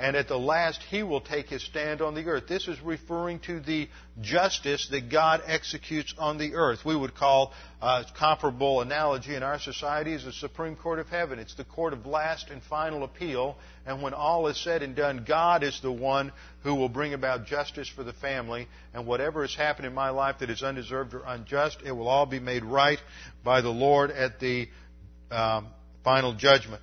and 0.00 0.16
at 0.16 0.28
the 0.28 0.38
last 0.38 0.80
he 0.90 1.02
will 1.02 1.20
take 1.20 1.50
his 1.50 1.62
stand 1.62 2.00
on 2.00 2.14
the 2.14 2.24
earth. 2.24 2.48
This 2.48 2.66
is 2.68 2.80
referring 2.80 3.38
to 3.40 3.60
the 3.60 3.86
justice 4.22 4.88
that 4.90 5.10
God 5.10 5.42
executes 5.46 6.14
on 6.16 6.38
the 6.38 6.54
earth. 6.54 6.86
We 6.86 6.96
would 6.96 7.14
call 7.14 7.52
a 7.82 8.06
comparable 8.16 8.80
analogy 8.80 9.34
in 9.34 9.42
our 9.42 9.58
society 9.58 10.14
is 10.14 10.24
the 10.24 10.32
Supreme 10.32 10.74
Court 10.74 11.00
of 11.00 11.08
Heaven. 11.08 11.38
It's 11.38 11.54
the 11.54 11.64
court 11.64 11.92
of 11.92 12.06
last 12.06 12.48
and 12.48 12.62
final 12.62 13.04
appeal, 13.04 13.58
and 13.84 14.00
when 14.00 14.14
all 14.14 14.46
is 14.46 14.56
said 14.56 14.82
and 14.82 14.96
done, 14.96 15.24
God 15.28 15.62
is 15.62 15.78
the 15.82 15.92
one 15.92 16.32
who 16.62 16.74
will 16.74 16.88
bring 16.88 17.12
about 17.12 17.44
justice 17.44 17.88
for 17.88 18.02
the 18.02 18.14
family, 18.14 18.68
and 18.94 19.06
whatever 19.06 19.42
has 19.42 19.54
happened 19.54 19.86
in 19.86 19.94
my 19.94 20.08
life 20.08 20.36
that 20.40 20.48
is 20.48 20.62
undeserved 20.62 21.12
or 21.12 21.24
unjust, 21.26 21.78
it 21.84 21.92
will 21.92 22.08
all 22.08 22.26
be 22.26 22.40
made 22.40 22.64
right 22.64 22.98
by 23.44 23.60
the 23.60 23.68
Lord 23.68 24.10
at 24.10 24.40
the 24.40 24.66
um, 25.30 25.66
final 26.02 26.32
judgment. 26.32 26.80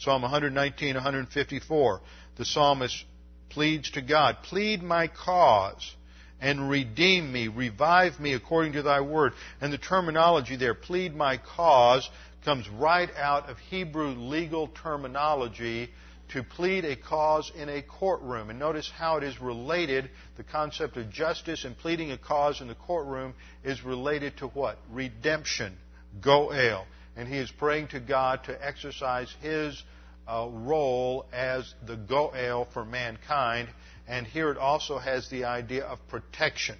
Psalm 0.00 0.22
119, 0.22 0.94
154 0.94 2.00
the 2.40 2.46
psalmist 2.46 3.04
pleads 3.50 3.90
to 3.90 4.00
God, 4.00 4.38
Plead 4.44 4.82
my 4.82 5.08
cause 5.08 5.94
and 6.40 6.70
redeem 6.70 7.30
me, 7.30 7.48
revive 7.48 8.18
me 8.18 8.32
according 8.32 8.72
to 8.72 8.82
thy 8.82 9.02
word. 9.02 9.34
And 9.60 9.70
the 9.70 9.76
terminology 9.76 10.56
there, 10.56 10.72
plead 10.72 11.14
my 11.14 11.36
cause, 11.36 12.08
comes 12.42 12.66
right 12.66 13.10
out 13.14 13.50
of 13.50 13.58
Hebrew 13.58 14.14
legal 14.14 14.68
terminology 14.68 15.90
to 16.30 16.42
plead 16.42 16.86
a 16.86 16.96
cause 16.96 17.52
in 17.54 17.68
a 17.68 17.82
courtroom. 17.82 18.48
And 18.48 18.58
notice 18.58 18.90
how 18.90 19.18
it 19.18 19.24
is 19.24 19.38
related. 19.38 20.08
The 20.38 20.44
concept 20.44 20.96
of 20.96 21.10
justice 21.10 21.66
and 21.66 21.76
pleading 21.76 22.10
a 22.10 22.16
cause 22.16 22.62
in 22.62 22.68
the 22.68 22.74
courtroom 22.74 23.34
is 23.64 23.84
related 23.84 24.38
to 24.38 24.46
what? 24.46 24.78
Redemption. 24.90 25.76
Goel. 26.22 26.86
And 27.18 27.28
he 27.28 27.36
is 27.36 27.50
praying 27.50 27.88
to 27.88 28.00
God 28.00 28.44
to 28.44 28.66
exercise 28.66 29.30
his 29.42 29.82
uh, 30.30 30.48
role 30.48 31.26
as 31.32 31.74
the 31.86 31.96
Goel 31.96 32.68
for 32.72 32.84
mankind, 32.84 33.68
and 34.06 34.26
here 34.26 34.50
it 34.50 34.58
also 34.58 34.98
has 34.98 35.28
the 35.28 35.44
idea 35.44 35.84
of 35.84 35.98
protection. 36.08 36.76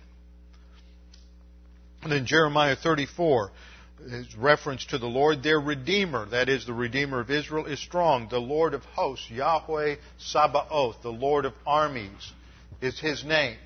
And 2.03 2.13
in 2.13 2.27
Jeremiah 2.27 2.77
34, 2.77 3.51
is 4.07 4.35
reference 4.37 4.87
to 4.87 4.99
the 4.99 5.07
Lord, 5.07 5.43
their 5.43 5.61
Redeemer, 5.61 6.27
that 6.27 6.49
is, 6.49 6.65
the 6.65 6.73
Redeemer 6.73 7.21
of 7.21 7.31
Israel, 7.31 7.67
is 7.67 7.79
strong. 7.81 8.29
The 8.29 8.39
Lord 8.39 8.73
of 8.73 8.85
hosts, 8.85 9.29
Yahweh 9.31 9.97
Sabaoth, 10.19 11.03
the 11.03 11.13
Lord 11.13 11.45
of 11.45 11.53
armies, 11.67 12.33
is 12.81 12.99
his 12.99 13.25
name. 13.25 13.59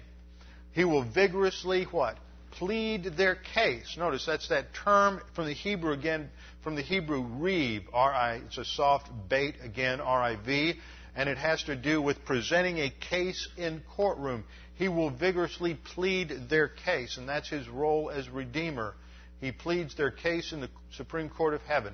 He 0.72 0.85
will 0.85 1.05
vigorously 1.05 1.85
what? 1.85 2.16
Plead 2.53 3.16
their 3.16 3.37
case. 3.37 3.97
Notice 3.97 4.26
that's 4.26 4.49
that 4.49 4.74
term 4.74 5.20
from 5.35 5.47
the 5.47 5.53
Hebrew 5.53 5.93
again 5.93 6.30
from 6.65 6.75
the 6.77 6.83
Hebrew 6.83 7.21
riv, 7.21 7.83
R-I, 7.93 8.37
it's 8.47 8.57
a 8.57 8.65
soft 8.65 9.11
bait, 9.29 9.57
again, 9.62 10.01
R-I-V, 10.01 10.75
and 11.15 11.29
it 11.29 11.37
has 11.37 11.62
to 11.65 11.77
do 11.77 12.01
with 12.01 12.25
presenting 12.25 12.79
a 12.79 12.89
case 12.89 13.47
in 13.59 13.83
courtroom. 13.95 14.45
He 14.77 14.89
will 14.89 15.11
vigorously 15.11 15.75
plead 15.75 16.49
their 16.49 16.69
case, 16.69 17.19
and 17.19 17.29
that's 17.29 17.51
his 17.51 17.69
role 17.69 18.11
as 18.11 18.31
Redeemer. 18.31 18.95
He 19.43 19.53
pleads 19.53 19.95
their 19.95 20.11
case 20.11 20.53
in 20.53 20.62
the 20.62 20.71
Supreme 20.97 21.29
Court 21.29 21.53
of 21.53 21.61
Heaven 21.62 21.93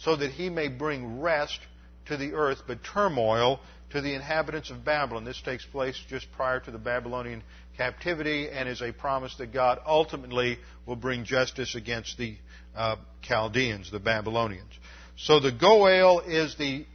so 0.00 0.16
that 0.16 0.32
he 0.32 0.50
may 0.50 0.66
bring 0.66 1.20
rest 1.20 1.60
to 2.06 2.16
the 2.16 2.32
earth, 2.32 2.62
but 2.66 2.82
turmoil 2.82 3.60
to 3.90 4.00
the 4.00 4.14
inhabitants 4.14 4.70
of 4.70 4.84
Babylon. 4.84 5.24
This 5.24 5.40
takes 5.40 5.64
place 5.64 5.98
just 6.08 6.30
prior 6.32 6.58
to 6.58 6.70
the 6.72 6.78
Babylonian 6.78 7.44
captivity 7.76 8.50
and 8.50 8.68
is 8.68 8.82
a 8.82 8.92
promise 8.92 9.36
that 9.36 9.52
God 9.52 9.78
ultimately 9.86 10.58
will 10.84 10.96
bring 10.96 11.24
justice 11.24 11.76
against 11.76 12.18
the 12.18 12.36
uh, 12.76 12.96
Chaldeans, 13.22 13.90
the 13.90 14.00
Babylonians. 14.00 14.72
So 15.16 15.40
the 15.40 15.52
Goel 15.52 16.20
is 16.20 16.56
the 16.56 16.86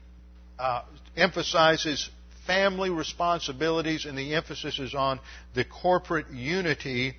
uh, 0.58 0.84
emphasizes 1.16 2.10
family 2.48 2.90
responsibilities, 2.90 4.06
and 4.06 4.18
the 4.18 4.36
emphasis 4.36 4.80
is 4.80 4.94
on 4.94 5.20
the 5.54 5.66
corporate 5.66 6.30
unity 6.32 7.16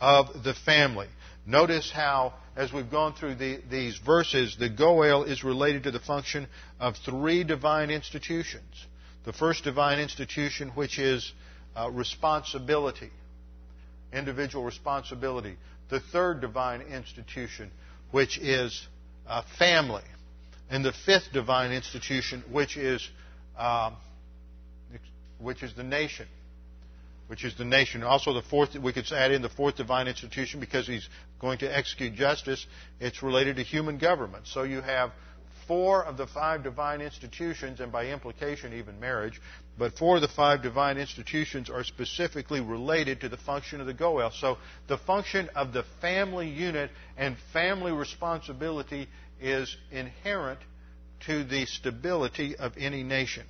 of 0.00 0.42
the 0.44 0.54
family. 0.54 1.08
Notice 1.46 1.90
how, 1.90 2.34
as 2.56 2.72
we've 2.72 2.90
gone 2.90 3.14
through 3.14 3.36
the, 3.36 3.60
these 3.70 3.96
verses, 3.98 4.56
the 4.58 4.68
Goel 4.68 5.24
is 5.24 5.44
related 5.44 5.84
to 5.84 5.90
the 5.90 6.00
function 6.00 6.46
of 6.78 6.96
three 7.04 7.44
divine 7.44 7.90
institutions. 7.90 8.86
The 9.24 9.32
first 9.32 9.64
divine 9.64 9.98
institution, 9.98 10.70
which 10.70 10.98
is 10.98 11.32
uh, 11.76 11.90
responsibility. 11.90 13.10
individual 14.12 14.64
responsibility. 14.64 15.56
The 15.88 16.00
third 16.00 16.40
divine 16.40 16.82
institution, 16.82 17.70
which 18.10 18.38
is 18.38 18.86
uh, 19.26 19.42
family. 19.58 20.02
And 20.70 20.84
the 20.84 20.92
fifth 20.92 21.32
divine 21.32 21.72
institution, 21.72 22.44
which 22.50 22.76
is, 22.76 23.08
uh, 23.58 23.90
which 25.38 25.62
is 25.62 25.74
the 25.74 25.82
nation 25.82 26.26
which 27.30 27.44
is 27.44 27.56
the 27.56 27.64
nation. 27.64 28.02
Also, 28.02 28.32
the 28.34 28.42
fourth, 28.42 28.74
we 28.74 28.92
could 28.92 29.06
add 29.12 29.30
in 29.30 29.40
the 29.40 29.48
fourth 29.48 29.76
divine 29.76 30.08
institution 30.08 30.58
because 30.58 30.88
he's 30.88 31.08
going 31.40 31.58
to 31.58 31.78
execute 31.78 32.12
justice. 32.14 32.66
It's 32.98 33.22
related 33.22 33.54
to 33.54 33.62
human 33.62 33.98
government. 33.98 34.48
So 34.48 34.64
you 34.64 34.80
have 34.80 35.12
four 35.70 36.04
of 36.04 36.16
the 36.16 36.26
five 36.26 36.64
divine 36.64 37.00
institutions, 37.00 37.78
and 37.78 37.92
by 37.92 38.06
implication, 38.06 38.72
even 38.72 38.98
marriage, 38.98 39.40
but 39.78 39.96
four 39.96 40.16
of 40.16 40.20
the 40.20 40.26
five 40.26 40.64
divine 40.64 40.98
institutions 40.98 41.70
are 41.70 41.84
specifically 41.84 42.60
related 42.60 43.20
to 43.20 43.28
the 43.28 43.36
function 43.36 43.80
of 43.80 43.86
the 43.86 43.94
Goel. 43.94 44.32
So 44.32 44.58
the 44.88 44.98
function 44.98 45.48
of 45.54 45.72
the 45.72 45.84
family 46.00 46.48
unit 46.48 46.90
and 47.16 47.36
family 47.52 47.92
responsibility 47.92 49.06
is 49.40 49.76
inherent 49.92 50.58
to 51.26 51.44
the 51.44 51.66
stability 51.66 52.56
of 52.56 52.72
any 52.76 53.04
nation. 53.04 53.44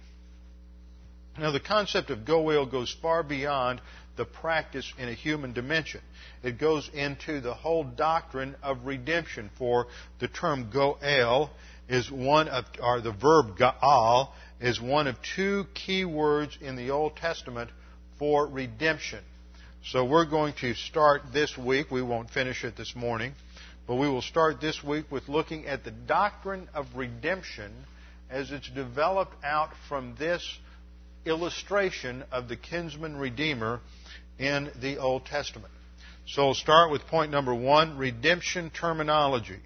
Now, 1.38 1.52
the 1.52 1.60
concept 1.60 2.10
of 2.10 2.26
goel 2.26 2.66
goes 2.66 2.94
far 3.00 3.22
beyond 3.22 3.80
the 4.16 4.26
practice 4.26 4.92
in 4.98 5.08
a 5.08 5.14
human 5.14 5.54
dimension. 5.54 6.02
It 6.42 6.58
goes 6.58 6.90
into 6.92 7.40
the 7.40 7.54
whole 7.54 7.84
doctrine 7.84 8.56
of 8.62 8.84
redemption. 8.84 9.48
For 9.56 9.86
the 10.18 10.28
term 10.28 10.68
goel 10.70 11.50
is 11.90 12.08
one 12.08 12.48
of, 12.48 12.64
or 12.80 13.00
the 13.00 13.10
verb 13.10 13.58
gaal 13.58 14.28
is 14.60 14.80
one 14.80 15.08
of 15.08 15.16
two 15.34 15.64
key 15.74 16.04
words 16.04 16.56
in 16.60 16.76
the 16.76 16.90
Old 16.90 17.16
Testament 17.16 17.68
for 18.16 18.46
redemption. 18.46 19.18
So 19.84 20.04
we're 20.04 20.26
going 20.26 20.54
to 20.60 20.74
start 20.74 21.22
this 21.32 21.58
week. 21.58 21.90
We 21.90 22.00
won't 22.00 22.30
finish 22.30 22.62
it 22.62 22.76
this 22.76 22.94
morning, 22.94 23.32
but 23.88 23.96
we 23.96 24.08
will 24.08 24.22
start 24.22 24.60
this 24.60 24.84
week 24.84 25.10
with 25.10 25.28
looking 25.28 25.66
at 25.66 25.82
the 25.82 25.90
doctrine 25.90 26.68
of 26.74 26.86
redemption 26.94 27.72
as 28.30 28.52
it's 28.52 28.70
developed 28.70 29.34
out 29.42 29.70
from 29.88 30.14
this 30.16 30.46
illustration 31.26 32.22
of 32.30 32.48
the 32.48 32.56
kinsman 32.56 33.16
redeemer 33.16 33.80
in 34.38 34.70
the 34.80 34.98
Old 34.98 35.26
Testament. 35.26 35.72
So 36.28 36.44
we'll 36.44 36.54
start 36.54 36.92
with 36.92 37.02
point 37.08 37.32
number 37.32 37.54
one 37.54 37.98
redemption 37.98 38.70
terminology. 38.70 39.58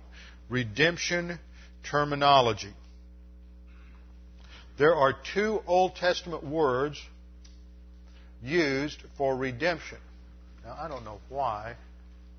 Redemption 0.48 1.38
terminology. 1.90 2.72
There 4.78 4.94
are 4.94 5.14
two 5.34 5.62
Old 5.66 5.96
Testament 5.96 6.44
words 6.44 7.00
used 8.42 9.00
for 9.16 9.36
redemption. 9.36 9.98
Now, 10.64 10.76
I 10.80 10.88
don't 10.88 11.04
know 11.04 11.18
why 11.28 11.74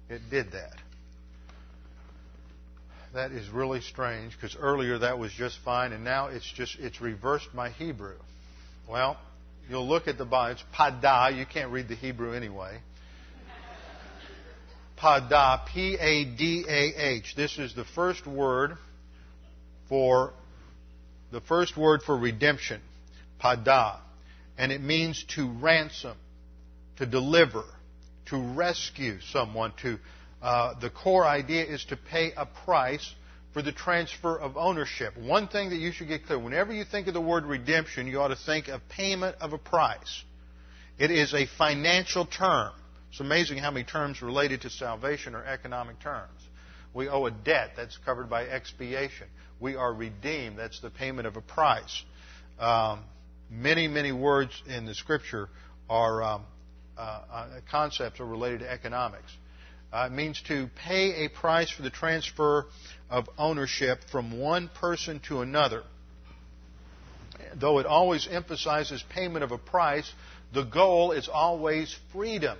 it 0.10 0.22
did 0.30 0.52
that. 0.52 0.76
That 3.14 3.32
is 3.32 3.48
really 3.50 3.80
strange 3.80 4.34
because 4.34 4.58
earlier 4.58 4.98
that 5.00 5.18
was 5.18 5.32
just 5.32 5.58
fine 5.64 5.94
and 5.94 6.04
now 6.04 6.28
it's 6.28 6.52
just, 6.52 6.78
it's 6.80 7.00
reversed 7.00 7.48
my 7.54 7.70
Hebrew. 7.70 8.18
Well, 8.90 9.18
you'll 9.70 9.88
look 9.88 10.08
at 10.08 10.18
the 10.18 10.26
Bible. 10.26 10.60
It's 10.60 10.64
pada. 10.78 11.36
You 11.36 11.46
can't 11.46 11.72
read 11.72 11.88
the 11.88 11.96
Hebrew 11.96 12.34
anyway. 12.34 12.80
Pada, 14.98 15.66
P 15.68 15.98
A 16.00 16.26
D 16.26 16.66
A 16.68 17.12
H. 17.14 17.36
This 17.36 17.58
is 17.58 17.74
the 17.74 17.86
first 17.86 18.28
word 18.28 18.78
for 19.90 20.34
the 21.32 21.42
first 21.42 21.76
word 21.78 22.02
for 22.04 22.18
redemption. 22.18 22.82
Pada. 23.42 24.00
And 24.58 24.72
it 24.72 24.82
means 24.82 25.24
to 25.36 25.50
ransom, 25.50 26.18
to 26.98 27.06
deliver, 27.06 27.64
to 28.28 28.38
rescue 28.38 29.20
someone. 29.20 29.74
To 29.82 30.00
uh, 30.42 30.80
the 30.80 30.90
core 30.90 31.26
idea 31.26 31.66
is 31.66 31.84
to 31.86 31.98
pay 31.98 32.32
a 32.36 32.46
price 32.46 33.14
for 33.54 33.62
the 33.62 33.72
transfer 33.72 34.38
of 34.38 34.58
ownership. 34.58 35.18
One 35.18 35.48
thing 35.48 35.70
that 35.70 35.78
you 35.78 35.92
should 35.92 36.08
get 36.08 36.26
clear 36.26 36.38
whenever 36.38 36.74
you 36.74 36.84
think 36.84 37.08
of 37.08 37.14
the 37.14 37.22
word 37.22 37.46
redemption, 37.46 38.08
you 38.08 38.20
ought 38.20 38.30
to 38.30 38.36
think 38.36 38.68
of 38.68 38.88
payment 38.90 39.38
of 39.40 39.54
a 39.54 39.58
price. 39.58 40.24
It 40.98 41.12
is 41.12 41.34
a 41.34 41.46
financial 41.58 42.26
term. 42.26 42.72
It's 43.10 43.20
amazing 43.20 43.58
how 43.58 43.72
many 43.72 43.86
terms 43.86 44.22
related 44.22 44.62
to 44.62 44.70
salvation 44.70 45.36
are 45.36 45.46
economic 45.46 46.00
terms. 46.00 46.40
We 46.94 47.10
owe 47.10 47.26
a 47.26 47.32
debt 47.32 47.72
that's 47.76 47.98
covered 47.98 48.30
by 48.30 48.44
expiation. 48.44 49.28
We 49.60 49.76
are 49.76 49.94
redeemed. 49.94 50.58
That's 50.58 50.80
the 50.80 50.90
payment 50.90 51.28
of 51.28 51.38
a 51.38 51.42
price. 51.42 52.04
Um, 52.60 53.04
many, 53.50 53.88
many 53.88 54.12
words 54.12 54.52
in 54.68 54.86
the 54.86 54.94
Scripture 54.94 55.50
are 55.90 56.24
um, 56.24 56.46
uh, 56.98 57.02
uh, 57.32 57.48
concepts 57.70 58.20
are 58.20 58.26
related 58.26 58.60
to 58.62 58.72
economics. 58.72 59.32
Uh, 59.92 60.10
it 60.12 60.14
means 60.14 60.42
to 60.48 60.68
pay 60.76 61.26
a 61.26 61.30
price 61.30 61.70
for 61.70 61.82
the 61.82 61.90
transfer 61.90 62.66
of 63.10 63.30
ownership 63.38 64.00
from 64.12 64.40
one 64.40 64.70
person 64.70 65.22
to 65.28 65.42
another. 65.42 65.84
Though 67.56 67.80
it 67.80 67.86
always 67.86 68.28
emphasizes 68.30 69.04
payment 69.10 69.44
of 69.44 69.52
a 69.52 69.58
price, 69.58 70.12
the 70.54 70.64
goal 70.64 71.12
is 71.12 71.30
always 71.32 71.96
freedom 72.12 72.58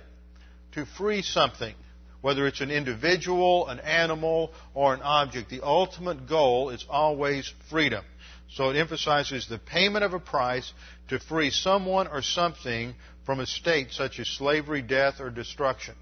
to 0.72 0.86
free 0.86 1.22
something, 1.22 1.74
whether 2.20 2.46
it's 2.46 2.60
an 2.60 2.70
individual, 2.70 3.68
an 3.68 3.80
animal, 3.80 4.52
or 4.74 4.94
an 4.94 5.02
object. 5.02 5.50
The 5.50 5.62
ultimate 5.62 6.28
goal 6.28 6.70
is 6.70 6.84
always 6.88 7.52
freedom. 7.70 8.04
So 8.52 8.70
it 8.70 8.76
emphasizes 8.76 9.48
the 9.48 9.58
payment 9.58 10.04
of 10.04 10.14
a 10.14 10.20
price 10.20 10.72
to 11.08 11.18
free 11.18 11.50
someone 11.50 12.06
or 12.06 12.22
something 12.22 12.94
from 13.24 13.40
a 13.40 13.46
state 13.46 13.92
such 13.92 14.18
as 14.20 14.28
slavery, 14.28 14.82
death, 14.82 15.20
or 15.20 15.30
destruction. 15.30 15.94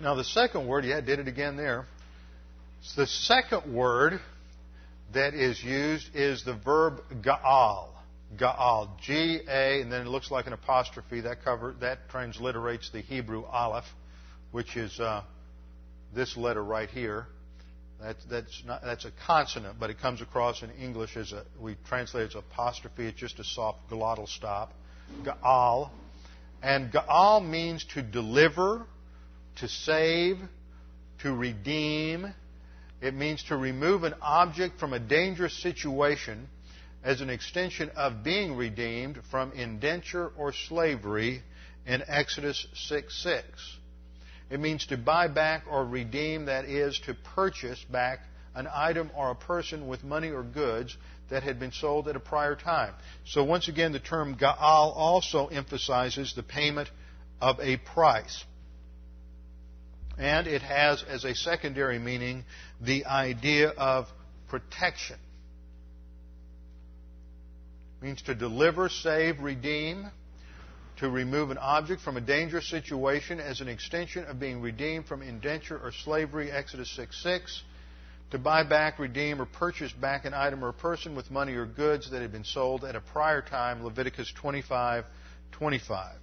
Now, 0.00 0.14
the 0.14 0.24
second 0.24 0.66
word, 0.66 0.84
yeah, 0.84 0.98
I 0.98 1.00
did 1.00 1.18
it 1.18 1.28
again 1.28 1.56
there. 1.56 1.86
The 2.96 3.06
second 3.06 3.72
word 3.72 4.20
that 5.12 5.34
is 5.34 5.62
used 5.62 6.14
is 6.14 6.44
the 6.44 6.54
verb 6.54 7.00
gaal. 7.20 7.88
Gaal. 8.36 8.98
G 9.00 9.40
A, 9.48 9.80
and 9.80 9.92
then 9.92 10.02
it 10.06 10.08
looks 10.08 10.30
like 10.30 10.46
an 10.46 10.52
apostrophe. 10.52 11.20
That 11.22 11.44
cover 11.44 11.74
that 11.80 12.08
transliterates 12.08 12.90
the 12.92 13.00
Hebrew 13.00 13.44
aleph, 13.44 13.84
which 14.50 14.76
is 14.76 14.98
uh, 15.00 15.22
this 16.14 16.36
letter 16.36 16.62
right 16.62 16.88
here. 16.88 17.26
That, 18.00 18.16
that's 18.28 18.62
not, 18.66 18.82
that's 18.82 19.04
a 19.04 19.12
consonant, 19.26 19.78
but 19.78 19.90
it 19.90 20.00
comes 20.00 20.20
across 20.20 20.62
in 20.62 20.70
English 20.72 21.16
as 21.16 21.32
a 21.32 21.44
we 21.60 21.76
translate 21.86 22.24
it 22.24 22.30
as 22.30 22.34
apostrophe. 22.34 23.06
It's 23.06 23.18
just 23.18 23.38
a 23.38 23.44
soft 23.44 23.90
glottal 23.90 24.28
stop. 24.28 24.72
Gaal, 25.24 25.90
and 26.62 26.92
Gaal 26.92 27.46
means 27.48 27.84
to 27.94 28.02
deliver 28.02 28.86
to 29.56 29.68
save, 29.68 30.38
to 31.20 31.34
redeem. 31.34 32.32
It 33.00 33.14
means 33.14 33.42
to 33.44 33.56
remove 33.56 34.04
an 34.04 34.14
object 34.22 34.78
from 34.78 34.92
a 34.92 34.98
dangerous 34.98 35.60
situation 35.62 36.48
as 37.02 37.20
an 37.20 37.30
extension 37.30 37.90
of 37.96 38.22
being 38.22 38.56
redeemed 38.56 39.18
from 39.30 39.52
indenture 39.52 40.28
or 40.36 40.52
slavery 40.52 41.42
in 41.86 42.02
Exodus 42.06 42.66
6 42.74 43.22
6. 43.22 43.44
It 44.50 44.60
means 44.60 44.86
to 44.86 44.96
buy 44.96 45.28
back 45.28 45.64
or 45.68 45.84
redeem, 45.84 46.46
that 46.46 46.66
is, 46.66 47.00
to 47.06 47.14
purchase 47.34 47.82
back 47.84 48.20
an 48.54 48.68
item 48.72 49.10
or 49.16 49.30
a 49.30 49.34
person 49.34 49.88
with 49.88 50.04
money 50.04 50.30
or 50.30 50.42
goods 50.42 50.96
that 51.30 51.42
had 51.42 51.58
been 51.58 51.72
sold 51.72 52.06
at 52.08 52.16
a 52.16 52.20
prior 52.20 52.54
time. 52.54 52.92
So, 53.24 53.42
once 53.44 53.68
again, 53.68 53.92
the 53.92 53.98
term 53.98 54.36
Gaal 54.36 54.92
also 54.94 55.46
emphasizes 55.46 56.34
the 56.34 56.42
payment 56.42 56.90
of 57.40 57.58
a 57.60 57.78
price. 57.78 58.44
And 60.18 60.46
it 60.46 60.60
has 60.60 61.02
as 61.08 61.24
a 61.24 61.34
secondary 61.34 61.98
meaning 61.98 62.44
the 62.80 63.06
idea 63.06 63.70
of 63.70 64.06
protection. 64.48 65.16
Means 68.02 68.20
to 68.22 68.34
deliver, 68.34 68.88
save, 68.88 69.38
redeem, 69.38 70.10
to 70.96 71.08
remove 71.08 71.52
an 71.52 71.58
object 71.58 72.02
from 72.02 72.16
a 72.16 72.20
dangerous 72.20 72.68
situation 72.68 73.38
as 73.38 73.60
an 73.60 73.68
extension 73.68 74.24
of 74.24 74.40
being 74.40 74.60
redeemed 74.60 75.06
from 75.06 75.22
indenture 75.22 75.78
or 75.78 75.92
slavery, 75.92 76.50
Exodus 76.50 76.90
6 76.96 77.22
6. 77.22 77.62
To 78.32 78.38
buy 78.38 78.64
back, 78.64 78.98
redeem, 78.98 79.40
or 79.40 79.46
purchase 79.46 79.92
back 79.92 80.24
an 80.24 80.34
item 80.34 80.64
or 80.64 80.70
a 80.70 80.72
person 80.72 81.14
with 81.14 81.30
money 81.30 81.52
or 81.52 81.64
goods 81.64 82.10
that 82.10 82.22
had 82.22 82.32
been 82.32 82.44
sold 82.44 82.84
at 82.84 82.96
a 82.96 83.00
prior 83.00 83.40
time, 83.40 83.84
Leviticus 83.84 84.32
25 84.32 85.04
25. 85.52 86.16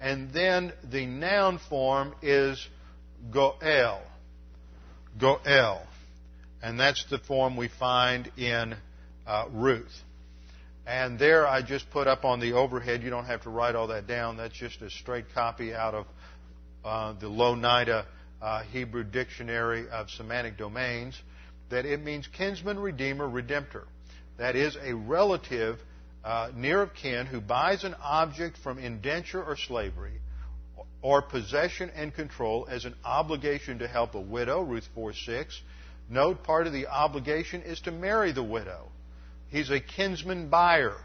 And 0.00 0.32
then 0.34 0.72
the 0.84 1.06
noun 1.06 1.58
form 1.70 2.14
is 2.20 2.68
Goel. 3.30 4.02
Goel. 5.18 5.86
And 6.62 6.78
that's 6.78 7.04
the 7.08 7.18
form 7.18 7.56
we 7.56 7.68
find 7.68 8.30
in 8.36 8.74
uh, 9.26 9.46
Ruth. 9.50 10.02
And 10.86 11.18
there 11.18 11.46
I 11.46 11.62
just 11.62 11.88
put 11.90 12.08
up 12.08 12.24
on 12.24 12.40
the 12.40 12.54
overhead, 12.54 13.02
you 13.02 13.10
don't 13.10 13.26
have 13.26 13.42
to 13.42 13.50
write 13.50 13.74
all 13.74 13.88
that 13.88 14.06
down. 14.06 14.36
That's 14.36 14.54
just 14.54 14.82
a 14.82 14.90
straight 14.90 15.26
copy 15.32 15.72
out 15.72 15.94
of 15.94 16.06
uh, 16.84 17.12
the 17.20 17.26
Louw-Nida 17.26 18.04
uh, 18.40 18.62
Hebrew 18.64 19.04
Dictionary 19.04 19.88
of 19.88 20.10
Semantic 20.10 20.58
Domains, 20.58 21.20
that 21.70 21.86
it 21.86 22.02
means 22.02 22.26
kinsman, 22.26 22.78
redeemer, 22.78 23.28
redemptor. 23.28 23.84
That 24.38 24.56
is 24.56 24.76
a 24.82 24.92
relative 24.94 25.78
uh, 26.24 26.50
near 26.54 26.82
of 26.82 26.94
kin 26.94 27.26
who 27.26 27.40
buys 27.40 27.84
an 27.84 27.94
object 28.02 28.58
from 28.58 28.78
indenture 28.78 29.42
or 29.42 29.56
slavery 29.56 30.20
or 31.02 31.22
possession 31.22 31.90
and 31.94 32.14
control 32.14 32.66
as 32.70 32.84
an 32.84 32.94
obligation 33.04 33.80
to 33.80 33.88
help 33.88 34.14
a 34.14 34.20
widow, 34.20 34.62
Ruth 34.62 34.88
4 34.94 35.12
6. 35.12 35.60
Note 36.08 36.44
part 36.44 36.66
of 36.66 36.72
the 36.72 36.86
obligation 36.86 37.62
is 37.62 37.80
to 37.80 37.90
marry 37.90 38.32
the 38.32 38.42
widow. 38.42 38.91
He's 39.52 39.70
a 39.70 39.80
kinsman 39.80 40.48
buyer, 40.48 40.96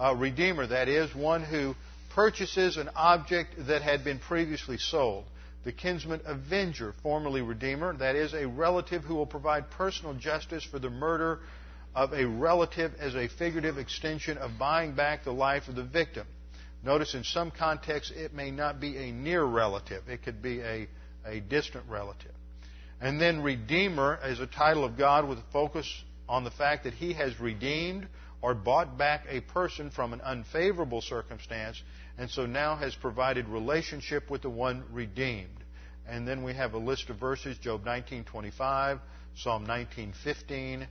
a 0.00 0.16
redeemer, 0.16 0.66
that 0.66 0.88
is, 0.88 1.14
one 1.14 1.44
who 1.44 1.76
purchases 2.12 2.76
an 2.76 2.90
object 2.96 3.54
that 3.68 3.82
had 3.82 4.02
been 4.02 4.18
previously 4.18 4.78
sold. 4.78 5.26
The 5.62 5.70
kinsman 5.70 6.22
avenger, 6.24 6.92
formerly 7.04 7.42
redeemer, 7.42 7.96
that 7.98 8.16
is, 8.16 8.34
a 8.34 8.48
relative 8.48 9.04
who 9.04 9.14
will 9.14 9.26
provide 9.26 9.70
personal 9.70 10.14
justice 10.14 10.64
for 10.64 10.80
the 10.80 10.90
murder 10.90 11.38
of 11.94 12.12
a 12.12 12.26
relative 12.26 12.92
as 12.98 13.14
a 13.14 13.28
figurative 13.28 13.78
extension 13.78 14.38
of 14.38 14.58
buying 14.58 14.96
back 14.96 15.22
the 15.22 15.32
life 15.32 15.68
of 15.68 15.76
the 15.76 15.84
victim. 15.84 16.26
Notice 16.82 17.14
in 17.14 17.22
some 17.22 17.52
contexts 17.52 18.12
it 18.14 18.34
may 18.34 18.50
not 18.50 18.80
be 18.80 18.96
a 18.96 19.12
near 19.12 19.44
relative, 19.44 20.08
it 20.08 20.24
could 20.24 20.42
be 20.42 20.62
a, 20.62 20.88
a 21.24 21.38
distant 21.38 21.84
relative. 21.88 22.34
And 23.00 23.20
then 23.20 23.40
Redeemer 23.40 24.18
is 24.24 24.40
a 24.40 24.48
title 24.48 24.84
of 24.84 24.98
God 24.98 25.28
with 25.28 25.38
a 25.38 25.44
focus 25.52 25.86
on 26.28 26.44
the 26.44 26.50
fact 26.50 26.84
that 26.84 26.94
He 26.94 27.12
has 27.14 27.38
redeemed 27.40 28.08
or 28.42 28.54
bought 28.54 28.98
back 28.98 29.26
a 29.28 29.40
person 29.40 29.90
from 29.90 30.12
an 30.12 30.20
unfavorable 30.20 31.00
circumstance 31.00 31.82
and 32.18 32.30
so 32.30 32.46
now 32.46 32.76
has 32.76 32.94
provided 32.94 33.48
relationship 33.48 34.30
with 34.30 34.42
the 34.42 34.50
one 34.50 34.84
redeemed. 34.90 35.64
And 36.08 36.26
then 36.26 36.42
we 36.42 36.54
have 36.54 36.74
a 36.74 36.78
list 36.78 37.10
of 37.10 37.16
verses 37.16 37.58
Job 37.58 37.84
19:25, 37.84 39.00
Psalm 39.34 39.66
19:15, 39.66 40.86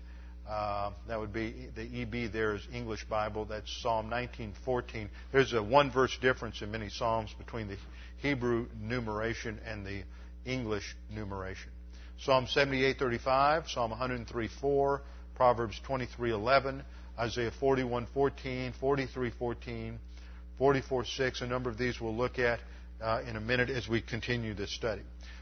uh, 0.48 0.92
that 1.08 1.20
would 1.20 1.34
be 1.34 1.70
the 1.74 2.02
EB 2.02 2.32
there 2.32 2.54
is 2.56 2.68
English 2.72 3.06
Bible. 3.06 3.46
That's 3.46 3.72
Psalm 3.82 4.10
19:14. 4.10 5.10
There's 5.32 5.54
a 5.54 5.64
one 5.64 5.90
verse 5.90 6.16
difference 6.18 6.62
in 6.62 6.70
many 6.72 6.90
psalms 6.90 7.34
between 7.34 7.68
the 7.68 7.78
Hebrew 8.18 8.68
numeration 8.80 9.60
and 9.66 9.86
the 9.86 10.04
English 10.46 10.96
numeration. 11.10 11.72
Psalm 12.20 12.46
78:35, 12.46 13.70
Psalm 13.70 13.92
103:4, 13.92 15.02
Proverbs 15.36 15.80
23:11, 15.88 16.82
Isaiah 17.20 17.52
41:14, 17.62 18.74
43:14, 18.82 19.98
44:6. 20.60 21.42
A 21.42 21.48
number 21.48 21.70
of 21.70 21.78
these 21.78 22.00
we'll 22.00 22.16
look 22.16 22.40
at 22.40 22.60
uh, 23.02 23.22
in 23.28 23.36
a 23.36 23.42
minute 23.42 23.70
as 23.70 23.88
we 23.88 24.02
continue 24.02 24.54
this 24.54 24.74
study. 24.74 25.02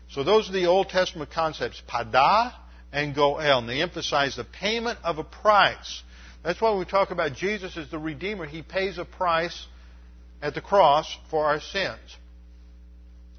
So 0.09 0.23
those 0.23 0.49
are 0.49 0.53
the 0.53 0.65
Old 0.65 0.89
Testament 0.89 1.31
concepts: 1.31 1.81
pada, 1.87 2.53
and 2.91 3.15
Goel. 3.15 3.39
And 3.39 3.69
they 3.69 3.81
emphasize 3.81 4.35
the 4.35 4.43
payment 4.43 4.99
of 5.03 5.17
a 5.17 5.23
price. 5.23 6.03
That's 6.43 6.59
why 6.59 6.75
we 6.75 6.85
talk 6.85 7.11
about 7.11 7.33
Jesus 7.33 7.77
as 7.77 7.89
the 7.89 7.99
Redeemer. 7.99 8.45
He 8.45 8.61
pays 8.61 8.97
a 8.97 9.05
price 9.05 9.65
at 10.41 10.53
the 10.53 10.61
cross 10.61 11.17
for 11.29 11.45
our 11.45 11.61
sins. 11.61 12.17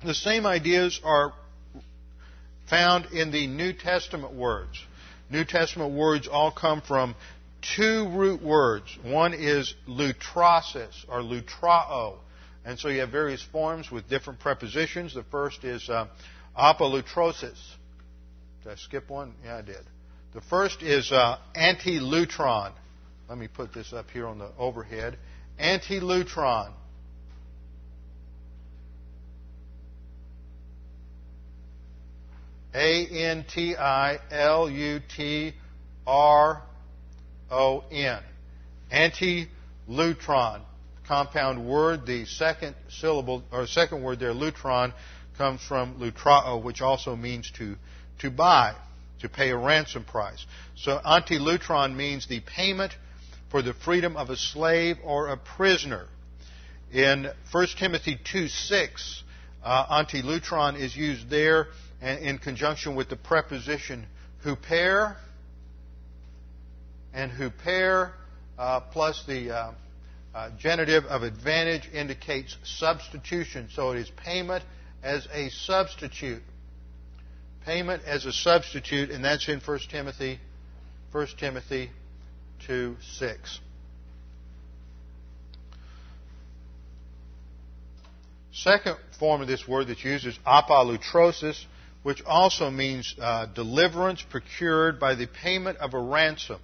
The 0.03 0.15
same 0.15 0.47
ideas 0.47 1.01
are 1.05 1.33
found 2.69 3.07
in 3.13 3.31
the 3.31 3.47
New 3.47 3.73
Testament 3.73 4.35
words. 4.35 4.83
New 5.31 5.45
Testament 5.45 5.95
words 5.95 6.29
all 6.29 6.53
come 6.53 6.83
from 6.83 7.15
two 7.77 8.09
root 8.11 8.43
words. 8.43 8.97
One 9.03 9.35
is 9.35 9.75
lutrosis 9.89 11.05
or 11.09 11.21
lutrao. 11.21 12.17
And 12.65 12.79
so 12.79 12.89
you 12.89 13.01
have 13.01 13.11
various 13.11 13.43
forms 13.43 13.91
with 13.91 14.09
different 14.09 14.41
prepositions. 14.41 15.15
The 15.15 15.25
first 15.25 15.65
is 15.65 15.89
uh, 15.89 16.07
apolutrosis. 16.59 17.59
Did 18.63 18.73
I 18.73 18.77
skip 18.77 19.11
one? 19.11 19.35
Yeah, 19.45 19.59
I 19.59 19.63
did. 19.63 19.83
The 20.33 20.41
first 20.41 20.83
is 20.83 21.13
uh, 21.13 21.39
anti-lutron. 21.55 22.73
Let 23.29 23.39
me 23.39 23.49
put 23.49 23.73
this 23.73 23.93
up 23.93 24.11
here 24.11 24.27
on 24.27 24.39
the 24.39 24.51
overhead. 24.59 25.19
Anti-lutron. 25.59 26.73
A 32.75 33.07
N 33.07 33.45
T 33.49 33.77
I 33.77 34.19
L 34.31 34.69
U 34.69 35.01
T 35.17 35.55
R 36.07 36.63
O 37.51 37.85
N. 37.91 38.21
Anti-lutron. 38.91 40.61
Compound 41.07 41.67
word. 41.67 42.07
The 42.07 42.25
second 42.25 42.75
syllable 42.89 43.45
or 43.53 43.67
second 43.67 44.03
word 44.03 44.19
there, 44.19 44.33
lutron, 44.33 44.93
comes 45.39 45.61
from 45.63 46.01
lutrao, 46.01 46.63
which 46.63 46.81
also 46.81 47.15
means 47.15 47.51
to 47.53 47.77
to 48.21 48.31
buy, 48.31 48.75
to 49.21 49.29
pay 49.29 49.51
a 49.51 49.57
ransom 49.57 50.05
price. 50.05 50.45
So 50.77 50.99
anti-lutron 50.99 51.95
means 51.95 52.27
the 52.27 52.41
payment 52.41 52.97
for 53.51 53.63
the 53.63 53.75
freedom 53.75 54.17
of 54.17 54.31
a 54.31 54.37
slave 54.37 54.97
or 55.05 55.29
a 55.29 55.37
prisoner. 55.37 56.07
In 56.93 57.29
1 57.51 57.67
Timothy 57.79 58.19
2 58.33 58.49
6, 58.49 59.23
uh, 59.65 59.87
anti-lutron 59.91 60.79
is 60.79 60.97
used 60.97 61.29
there 61.29 61.69
in 62.01 62.39
conjunction 62.39 62.95
with 62.95 63.09
the 63.09 63.17
preposition 63.17 64.07
huper 64.45 65.17
and 67.13 67.33
huper 67.33 68.13
uh, 68.59 68.81
plus 68.81 69.25
the 69.27 69.51
uh, 69.51 69.73
uh, 70.35 70.51
genitive 70.59 71.05
of 71.05 71.23
advantage 71.23 71.89
indicates 71.93 72.57
substitution. 72.65 73.69
So 73.73 73.93
it 73.93 73.99
is 73.99 74.11
payment 74.25 74.65
as 75.03 75.27
a 75.33 75.51
substitute 75.51 76.43
payment 77.65 78.03
as 78.05 78.27
a 78.27 78.33
substitute, 78.33 79.11
and 79.11 79.25
that's 79.25 79.49
in 79.49 79.61
1 79.61 79.79
Timothy, 79.91 80.39
1 81.13 81.27
Timothy 81.39 81.91
2 82.67 82.97
6. 83.19 83.61
Second 88.53 88.97
form 89.19 89.41
of 89.41 89.49
this 89.49 89.67
word 89.67 89.89
that's 89.89 90.05
used 90.05 90.27
is 90.27 90.39
apolutrosis, 90.47 91.65
which 92.05 92.23
also 92.25 92.71
means 92.71 93.15
uh, 93.21 93.47
deliverance 93.47 94.23
procured 94.23 95.01
by 95.01 95.17
the 95.17 95.27
payment 95.27 95.79
of 95.79 95.95
a 95.95 95.99
ransom. 95.99 96.61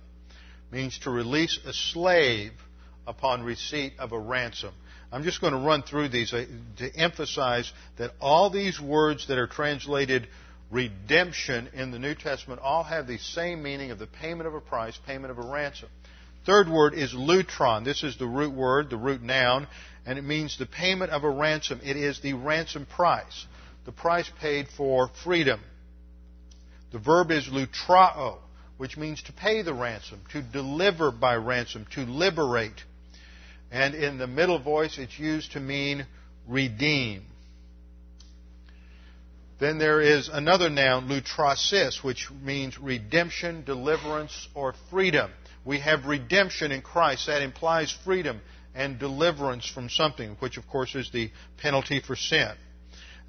Means 0.70 0.98
to 1.00 1.10
release 1.10 1.58
a 1.66 1.72
slave 1.72 2.52
upon 3.06 3.42
receipt 3.42 3.94
of 3.98 4.12
a 4.12 4.18
ransom. 4.18 4.72
I'm 5.10 5.24
just 5.24 5.40
going 5.40 5.54
to 5.54 5.58
run 5.58 5.82
through 5.82 6.10
these 6.10 6.32
uh, 6.32 6.44
to 6.76 6.94
emphasize 6.94 7.72
that 7.98 8.12
all 8.20 8.50
these 8.50 8.78
words 8.80 9.26
that 9.26 9.38
are 9.38 9.48
translated 9.48 10.28
redemption 10.70 11.68
in 11.72 11.90
the 11.90 11.98
New 11.98 12.14
Testament 12.14 12.60
all 12.62 12.84
have 12.84 13.08
the 13.08 13.18
same 13.18 13.62
meaning 13.62 13.90
of 13.90 13.98
the 13.98 14.06
payment 14.06 14.46
of 14.46 14.54
a 14.54 14.60
price, 14.60 14.96
payment 15.06 15.30
of 15.32 15.38
a 15.38 15.42
ransom. 15.42 15.88
Third 16.46 16.68
word 16.68 16.94
is 16.94 17.12
lutron. 17.12 17.84
This 17.84 18.02
is 18.02 18.16
the 18.18 18.26
root 18.26 18.54
word, 18.54 18.90
the 18.90 18.96
root 18.96 19.22
noun, 19.22 19.66
and 20.06 20.18
it 20.18 20.22
means 20.22 20.58
the 20.58 20.66
payment 20.66 21.10
of 21.10 21.24
a 21.24 21.30
ransom. 21.30 21.80
It 21.82 21.96
is 21.96 22.20
the 22.20 22.34
ransom 22.34 22.86
price, 22.86 23.46
the 23.84 23.92
price 23.92 24.30
paid 24.40 24.68
for 24.68 25.10
freedom. 25.24 25.60
The 26.92 26.98
verb 26.98 27.30
is 27.30 27.46
lutrao, 27.46 28.38
which 28.76 28.96
means 28.96 29.22
to 29.24 29.32
pay 29.32 29.62
the 29.62 29.74
ransom, 29.74 30.20
to 30.32 30.42
deliver 30.42 31.10
by 31.10 31.36
ransom, 31.36 31.86
to 31.94 32.00
liberate. 32.00 32.82
And 33.70 33.94
in 33.94 34.18
the 34.18 34.26
middle 34.26 34.58
voice, 34.58 34.98
it's 34.98 35.18
used 35.18 35.52
to 35.52 35.60
mean 35.60 36.06
redeem. 36.48 37.22
Then 39.60 39.78
there 39.78 40.00
is 40.00 40.28
another 40.28 40.70
noun, 40.70 41.08
lutrosis, 41.08 42.02
which 42.02 42.30
means 42.30 42.78
redemption, 42.78 43.62
deliverance, 43.64 44.48
or 44.54 44.74
freedom. 44.90 45.30
We 45.64 45.80
have 45.80 46.06
redemption 46.06 46.72
in 46.72 46.80
Christ. 46.80 47.26
That 47.26 47.42
implies 47.42 47.92
freedom 47.92 48.40
and 48.74 48.98
deliverance 48.98 49.68
from 49.68 49.90
something, 49.90 50.36
which 50.40 50.56
of 50.56 50.66
course 50.66 50.94
is 50.94 51.10
the 51.12 51.30
penalty 51.58 52.00
for 52.00 52.16
sin. 52.16 52.52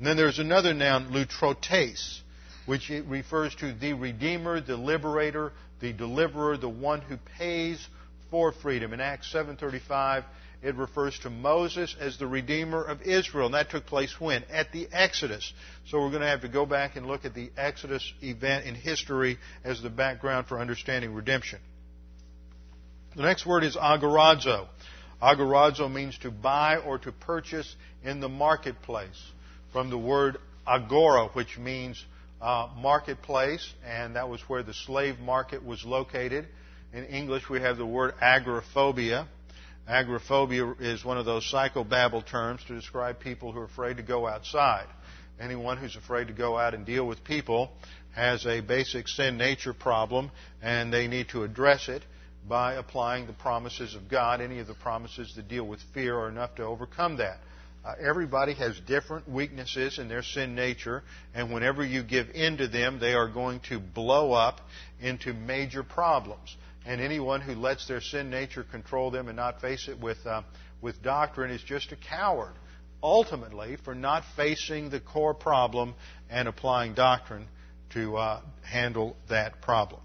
And 0.02 0.08
then 0.08 0.18
there's 0.18 0.40
another 0.40 0.74
noun, 0.74 1.12
lutrotes, 1.12 2.22
which 2.66 2.90
refers 2.90 3.54
to 3.58 3.72
the 3.72 3.94
Redeemer, 3.94 4.60
the 4.60 4.76
Liberator, 4.76 5.52
the 5.80 5.94
Deliverer, 5.94 6.58
the 6.58 6.68
one 6.68 7.02
who 7.02 7.18
pays 7.38 7.88
for 8.32 8.52
freedom. 8.52 8.94
In 8.94 9.00
Acts 9.00 9.32
7.35, 9.32 10.26
it 10.64 10.74
refers 10.74 11.20
to 11.20 11.30
Moses 11.30 11.96
as 12.00 12.18
the 12.18 12.26
Redeemer 12.26 12.84
of 12.84 13.04
Israel. 13.04 13.46
And 13.46 13.54
that 13.54 13.70
took 13.70 13.86
place 13.86 14.20
when? 14.20 14.44
At 14.46 14.72
the 14.72 14.88
Exodus. 14.92 15.54
So 15.86 16.00
we're 16.00 16.10
going 16.10 16.22
to 16.22 16.28
have 16.28 16.42
to 16.42 16.50
go 16.50 16.66
back 16.66 16.96
and 16.96 17.06
look 17.06 17.24
at 17.24 17.36
the 17.36 17.52
Exodus 17.56 18.12
event 18.24 18.66
in 18.66 18.74
history 18.74 19.38
as 19.64 19.84
the 19.84 19.92
background 19.92 20.48
for 20.48 20.60
understanding 20.60 21.14
redemption. 21.14 21.60
The 23.16 23.22
next 23.22 23.46
word 23.46 23.64
is 23.64 23.76
agorazo. 23.76 24.68
Agorazo 25.22 25.94
means 25.94 26.18
to 26.24 26.32
buy 26.32 26.78
or 26.78 26.98
to 26.98 27.12
purchase 27.12 27.76
in 28.04 28.20
the 28.20 28.30
marketplace. 28.30 29.22
From 29.72 29.90
the 29.90 29.98
word 29.98 30.38
agora, 30.68 31.28
which 31.30 31.58
means 31.58 32.04
uh, 32.42 32.68
marketplace, 32.78 33.74
and 33.86 34.16
that 34.16 34.28
was 34.28 34.42
where 34.50 34.64
the 34.64 34.74
slave 34.74 35.20
market 35.20 35.64
was 35.66 35.86
located. 35.86 36.48
In 36.94 37.06
English, 37.06 37.50
we 37.50 37.62
have 37.62 37.78
the 37.78 37.86
word 37.86 38.14
agoraphobia. 38.22 39.28
Agoraphobia 39.88 40.74
is 40.80 41.06
one 41.06 41.18
of 41.18 41.26
those 41.26 41.50
psychobabble 41.50 42.26
terms 42.26 42.62
to 42.68 42.76
describe 42.76 43.20
people 43.20 43.52
who 43.52 43.60
are 43.60 43.66
afraid 43.66 43.98
to 43.98 44.04
go 44.04 44.28
outside. 44.28 44.88
Anyone 45.40 45.78
who's 45.78 45.96
afraid 45.96 46.28
to 46.28 46.34
go 46.34 46.58
out 46.58 46.74
and 46.74 46.86
deal 46.86 47.08
with 47.08 47.24
people 47.24 47.72
has 48.14 48.46
a 48.46 48.60
basic 48.60 49.08
sin 49.08 49.38
nature 49.38 49.74
problem, 49.74 50.32
and 50.62 50.92
they 50.92 51.08
need 51.08 51.30
to 51.30 51.44
address 51.44 51.88
it. 51.88 52.04
by 52.48 52.74
applying 52.74 53.28
the 53.28 53.34
promises 53.34 53.94
of 53.96 54.10
God. 54.10 54.42
Any 54.42 54.60
of 54.60 54.68
the 54.68 54.74
promises 54.74 55.34
that 55.36 55.48
deal 55.48 55.64
with 55.64 55.80
fear 55.94 56.18
are 56.18 56.28
enough 56.28 56.56
to 56.56 56.64
overcome 56.64 57.18
that. 57.18 57.38
Uh, 57.84 57.94
everybody 58.00 58.54
has 58.54 58.80
different 58.82 59.28
weaknesses 59.28 59.98
in 59.98 60.08
their 60.08 60.22
sin 60.22 60.54
nature, 60.54 61.02
and 61.34 61.52
whenever 61.52 61.84
you 61.84 62.04
give 62.04 62.30
in 62.30 62.58
to 62.58 62.68
them, 62.68 63.00
they 63.00 63.14
are 63.14 63.28
going 63.28 63.60
to 63.62 63.80
blow 63.80 64.34
up 64.34 64.62
into 65.00 65.34
major 65.34 65.82
problems. 65.82 66.56
And 66.86 67.02
anyone 67.02 67.42
who 67.42 67.54
lets 67.54 67.88
their 67.88 68.02
sin 68.02 68.30
nature 68.30 68.64
control 68.64 69.10
them 69.10 69.28
and 69.28 69.36
not 69.36 69.62
face 69.62 69.88
it 69.88 70.00
with, 70.00 70.24
uh, 70.28 70.44
with 70.80 71.02
doctrine 71.02 71.50
is 71.50 71.62
just 71.64 71.92
a 71.92 71.96
coward, 71.96 72.54
ultimately, 73.02 73.78
for 73.84 73.96
not 73.96 74.24
facing 74.36 74.92
the 74.92 75.00
core 75.00 75.34
problem 75.34 75.96
and 76.30 76.48
applying 76.48 76.94
doctrine 76.94 77.48
to 77.94 78.16
uh, 78.16 78.42
handle 78.64 79.16
that 79.28 79.60
problem. 79.62 80.02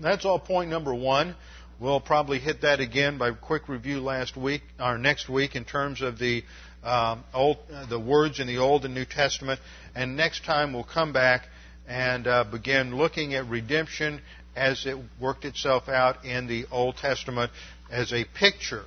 That's 0.00 0.24
all 0.24 0.38
point 0.38 0.70
number 0.70 0.94
one. 0.94 1.34
We'll 1.80 2.00
probably 2.00 2.40
hit 2.40 2.62
that 2.62 2.80
again 2.80 3.18
by 3.18 3.30
quick 3.30 3.68
review 3.68 4.00
last 4.00 4.36
week 4.36 4.62
or 4.80 4.98
next 4.98 5.28
week 5.28 5.54
in 5.54 5.64
terms 5.64 6.02
of 6.02 6.18
the 6.18 6.42
um, 6.82 7.22
old, 7.32 7.58
uh, 7.72 7.86
the 7.86 8.00
words 8.00 8.40
in 8.40 8.48
the 8.48 8.58
Old 8.58 8.84
and 8.84 8.94
New 8.94 9.04
Testament. 9.04 9.60
And 9.94 10.16
next 10.16 10.44
time 10.44 10.72
we'll 10.72 10.82
come 10.82 11.12
back 11.12 11.42
and 11.86 12.26
uh, 12.26 12.42
begin 12.42 12.96
looking 12.96 13.34
at 13.34 13.46
redemption 13.46 14.20
as 14.56 14.86
it 14.86 14.96
worked 15.20 15.44
itself 15.44 15.88
out 15.88 16.24
in 16.24 16.48
the 16.48 16.66
Old 16.72 16.96
Testament 16.96 17.52
as 17.92 18.12
a 18.12 18.24
picture 18.24 18.84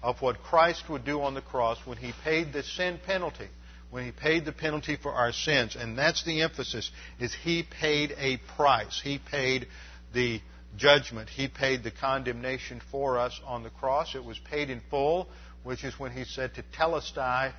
of 0.00 0.22
what 0.22 0.40
Christ 0.44 0.88
would 0.88 1.04
do 1.04 1.22
on 1.22 1.34
the 1.34 1.42
cross 1.42 1.78
when 1.84 1.98
he 1.98 2.12
paid 2.22 2.52
the 2.52 2.62
sin 2.62 3.00
penalty 3.04 3.48
when 3.90 4.04
he 4.04 4.12
paid 4.12 4.44
the 4.44 4.52
penalty 4.52 4.96
for 4.96 5.12
our 5.12 5.32
sins 5.32 5.74
and 5.74 5.98
that's 5.98 6.22
the 6.24 6.42
emphasis 6.42 6.90
is 7.18 7.34
he 7.34 7.64
paid 7.64 8.14
a 8.18 8.36
price 8.54 9.00
he 9.02 9.18
paid 9.18 9.66
the 10.12 10.40
judgment. 10.78 11.28
He 11.28 11.48
paid 11.48 11.82
the 11.82 11.90
condemnation 11.90 12.80
for 12.90 13.18
us 13.18 13.38
on 13.44 13.62
the 13.62 13.70
cross. 13.70 14.14
It 14.14 14.24
was 14.24 14.38
paid 14.38 14.70
in 14.70 14.80
full, 14.90 15.28
which 15.64 15.84
is 15.84 15.98
when 15.98 16.12
he 16.12 16.24
said 16.24 16.52
tetelestai, 16.54 17.52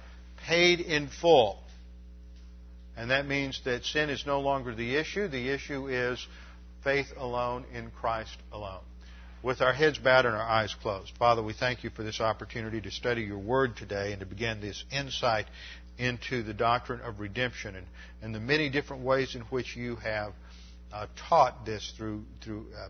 paid 0.48 0.80
in 0.80 1.08
full. 1.08 1.60
And 2.98 3.12
that 3.12 3.26
means 3.26 3.62
that 3.66 3.86
sin 3.86 4.10
is 4.10 4.26
no 4.26 4.42
longer 4.42 4.74
the 4.74 4.96
issue. 4.96 5.28
The 5.28 5.50
issue 5.50 5.88
is 5.88 6.26
faith 6.84 7.08
alone 7.18 7.66
in 7.74 7.92
Christ 7.92 8.36
alone. 8.52 8.82
With 9.42 9.62
our 9.62 9.72
heads 9.72 9.98
bowed 9.98 10.26
and 10.26 10.36
our 10.36 10.42
eyes 10.42 10.76
closed, 10.82 11.14
Father, 11.18 11.42
we 11.42 11.54
thank 11.54 11.86
you 11.86 11.90
for 11.92 12.04
this 12.04 12.20
opportunity 12.20 12.82
to 12.82 12.92
study 12.92 13.22
your 13.22 13.38
word 13.38 13.78
today 13.78 14.12
and 14.12 14.20
to 14.20 14.26
begin 14.26 14.60
this 14.60 14.84
insight 14.92 15.46
into 15.98 16.44
the 16.44 16.54
doctrine 16.54 17.00
of 17.02 17.22
redemption 17.22 17.76
and, 17.76 17.88
and 18.22 18.36
the 18.36 18.40
many 18.40 18.70
different 18.70 19.04
ways 19.04 19.36
in 19.36 19.42
which 19.44 19.78
you 19.78 19.96
have 19.98 20.34
uh, 20.92 21.06
taught 21.30 21.66
this 21.66 21.94
through 21.96 22.24
through 22.42 22.66
uh, 22.78 22.88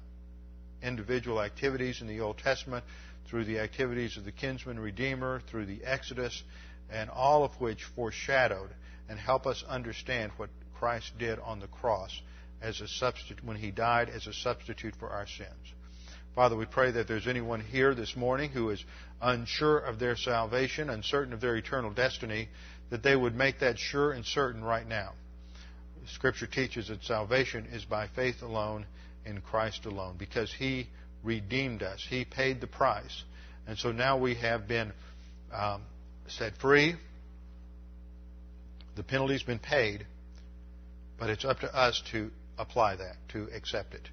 individual 0.83 1.41
activities 1.41 2.01
in 2.01 2.07
the 2.07 2.21
Old 2.21 2.37
Testament, 2.37 2.83
through 3.29 3.45
the 3.45 3.59
activities 3.59 4.17
of 4.17 4.25
the 4.25 4.31
kinsman 4.31 4.79
redeemer, 4.79 5.41
through 5.49 5.65
the 5.65 5.83
Exodus, 5.83 6.43
and 6.91 7.09
all 7.09 7.43
of 7.43 7.51
which 7.59 7.83
foreshadowed 7.95 8.69
and 9.07 9.19
help 9.19 9.45
us 9.45 9.63
understand 9.67 10.31
what 10.37 10.49
Christ 10.79 11.11
did 11.17 11.39
on 11.39 11.59
the 11.59 11.67
cross 11.67 12.21
as 12.61 12.81
a 12.81 12.87
substitute 12.87 13.43
when 13.43 13.57
he 13.57 13.71
died 13.71 14.09
as 14.09 14.27
a 14.27 14.33
substitute 14.33 14.95
for 14.99 15.09
our 15.09 15.27
sins. 15.27 15.73
Father, 16.35 16.55
we 16.55 16.65
pray 16.65 16.91
that 16.91 17.07
there's 17.07 17.27
anyone 17.27 17.59
here 17.59 17.95
this 17.95 18.15
morning 18.15 18.51
who 18.51 18.69
is 18.69 18.83
unsure 19.21 19.79
of 19.79 19.99
their 19.99 20.15
salvation, 20.15 20.89
uncertain 20.89 21.33
of 21.33 21.41
their 21.41 21.57
eternal 21.57 21.91
destiny, 21.91 22.49
that 22.89 23.03
they 23.03 23.15
would 23.15 23.35
make 23.35 23.59
that 23.59 23.77
sure 23.77 24.11
and 24.11 24.25
certain 24.25 24.63
right 24.63 24.87
now. 24.87 25.13
Scripture 26.13 26.47
teaches 26.47 26.87
that 26.87 27.03
salvation 27.03 27.67
is 27.71 27.83
by 27.85 28.07
faith 28.07 28.41
alone 28.41 28.85
in 29.29 29.41
Christ 29.41 29.85
alone 29.85 30.15
because 30.17 30.51
He 30.51 30.89
redeemed 31.23 31.83
us. 31.83 32.05
He 32.07 32.25
paid 32.25 32.61
the 32.61 32.67
price. 32.67 33.23
And 33.67 33.77
so 33.77 33.91
now 33.91 34.17
we 34.17 34.35
have 34.35 34.67
been 34.67 34.91
um, 35.53 35.83
set 36.27 36.57
free. 36.57 36.95
The 38.95 39.03
penalty's 39.03 39.43
been 39.43 39.59
paid, 39.59 40.05
but 41.17 41.29
it's 41.29 41.45
up 41.45 41.59
to 41.59 41.73
us 41.73 42.01
to 42.11 42.31
apply 42.57 42.97
that, 42.97 43.15
to 43.29 43.47
accept 43.55 43.93
it, 43.93 44.09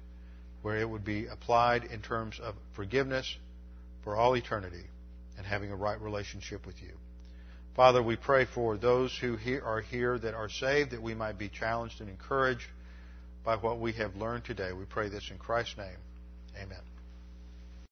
where 0.61 0.77
it 0.77 0.89
would 0.89 1.03
be 1.03 1.25
applied 1.25 1.83
in 1.85 2.01
terms 2.01 2.39
of 2.41 2.55
forgiveness 2.75 3.35
for 4.03 4.15
all 4.15 4.35
eternity 4.35 4.85
and 5.37 5.45
having 5.45 5.71
a 5.71 5.75
right 5.75 5.99
relationship 5.99 6.65
with 6.65 6.81
you. 6.81 6.93
Father, 7.75 8.01
we 8.01 8.15
pray 8.15 8.45
for 8.45 8.77
those 8.77 9.15
who 9.19 9.37
are 9.63 9.81
here 9.81 10.17
that 10.17 10.33
are 10.33 10.49
saved, 10.49 10.91
that 10.91 11.01
we 11.01 11.13
might 11.13 11.37
be 11.37 11.49
challenged 11.49 11.99
and 11.99 12.09
encouraged 12.09 12.65
by 13.47 13.55
what 13.55 13.79
we 13.79 13.93
have 13.93 14.13
learned 14.17 14.43
today. 14.43 14.73
We 14.73 14.83
pray 14.83 15.07
this 15.07 15.31
in 15.31 15.37
Christ's 15.37 15.77
name. 15.77 15.95
Amen. 16.61 16.81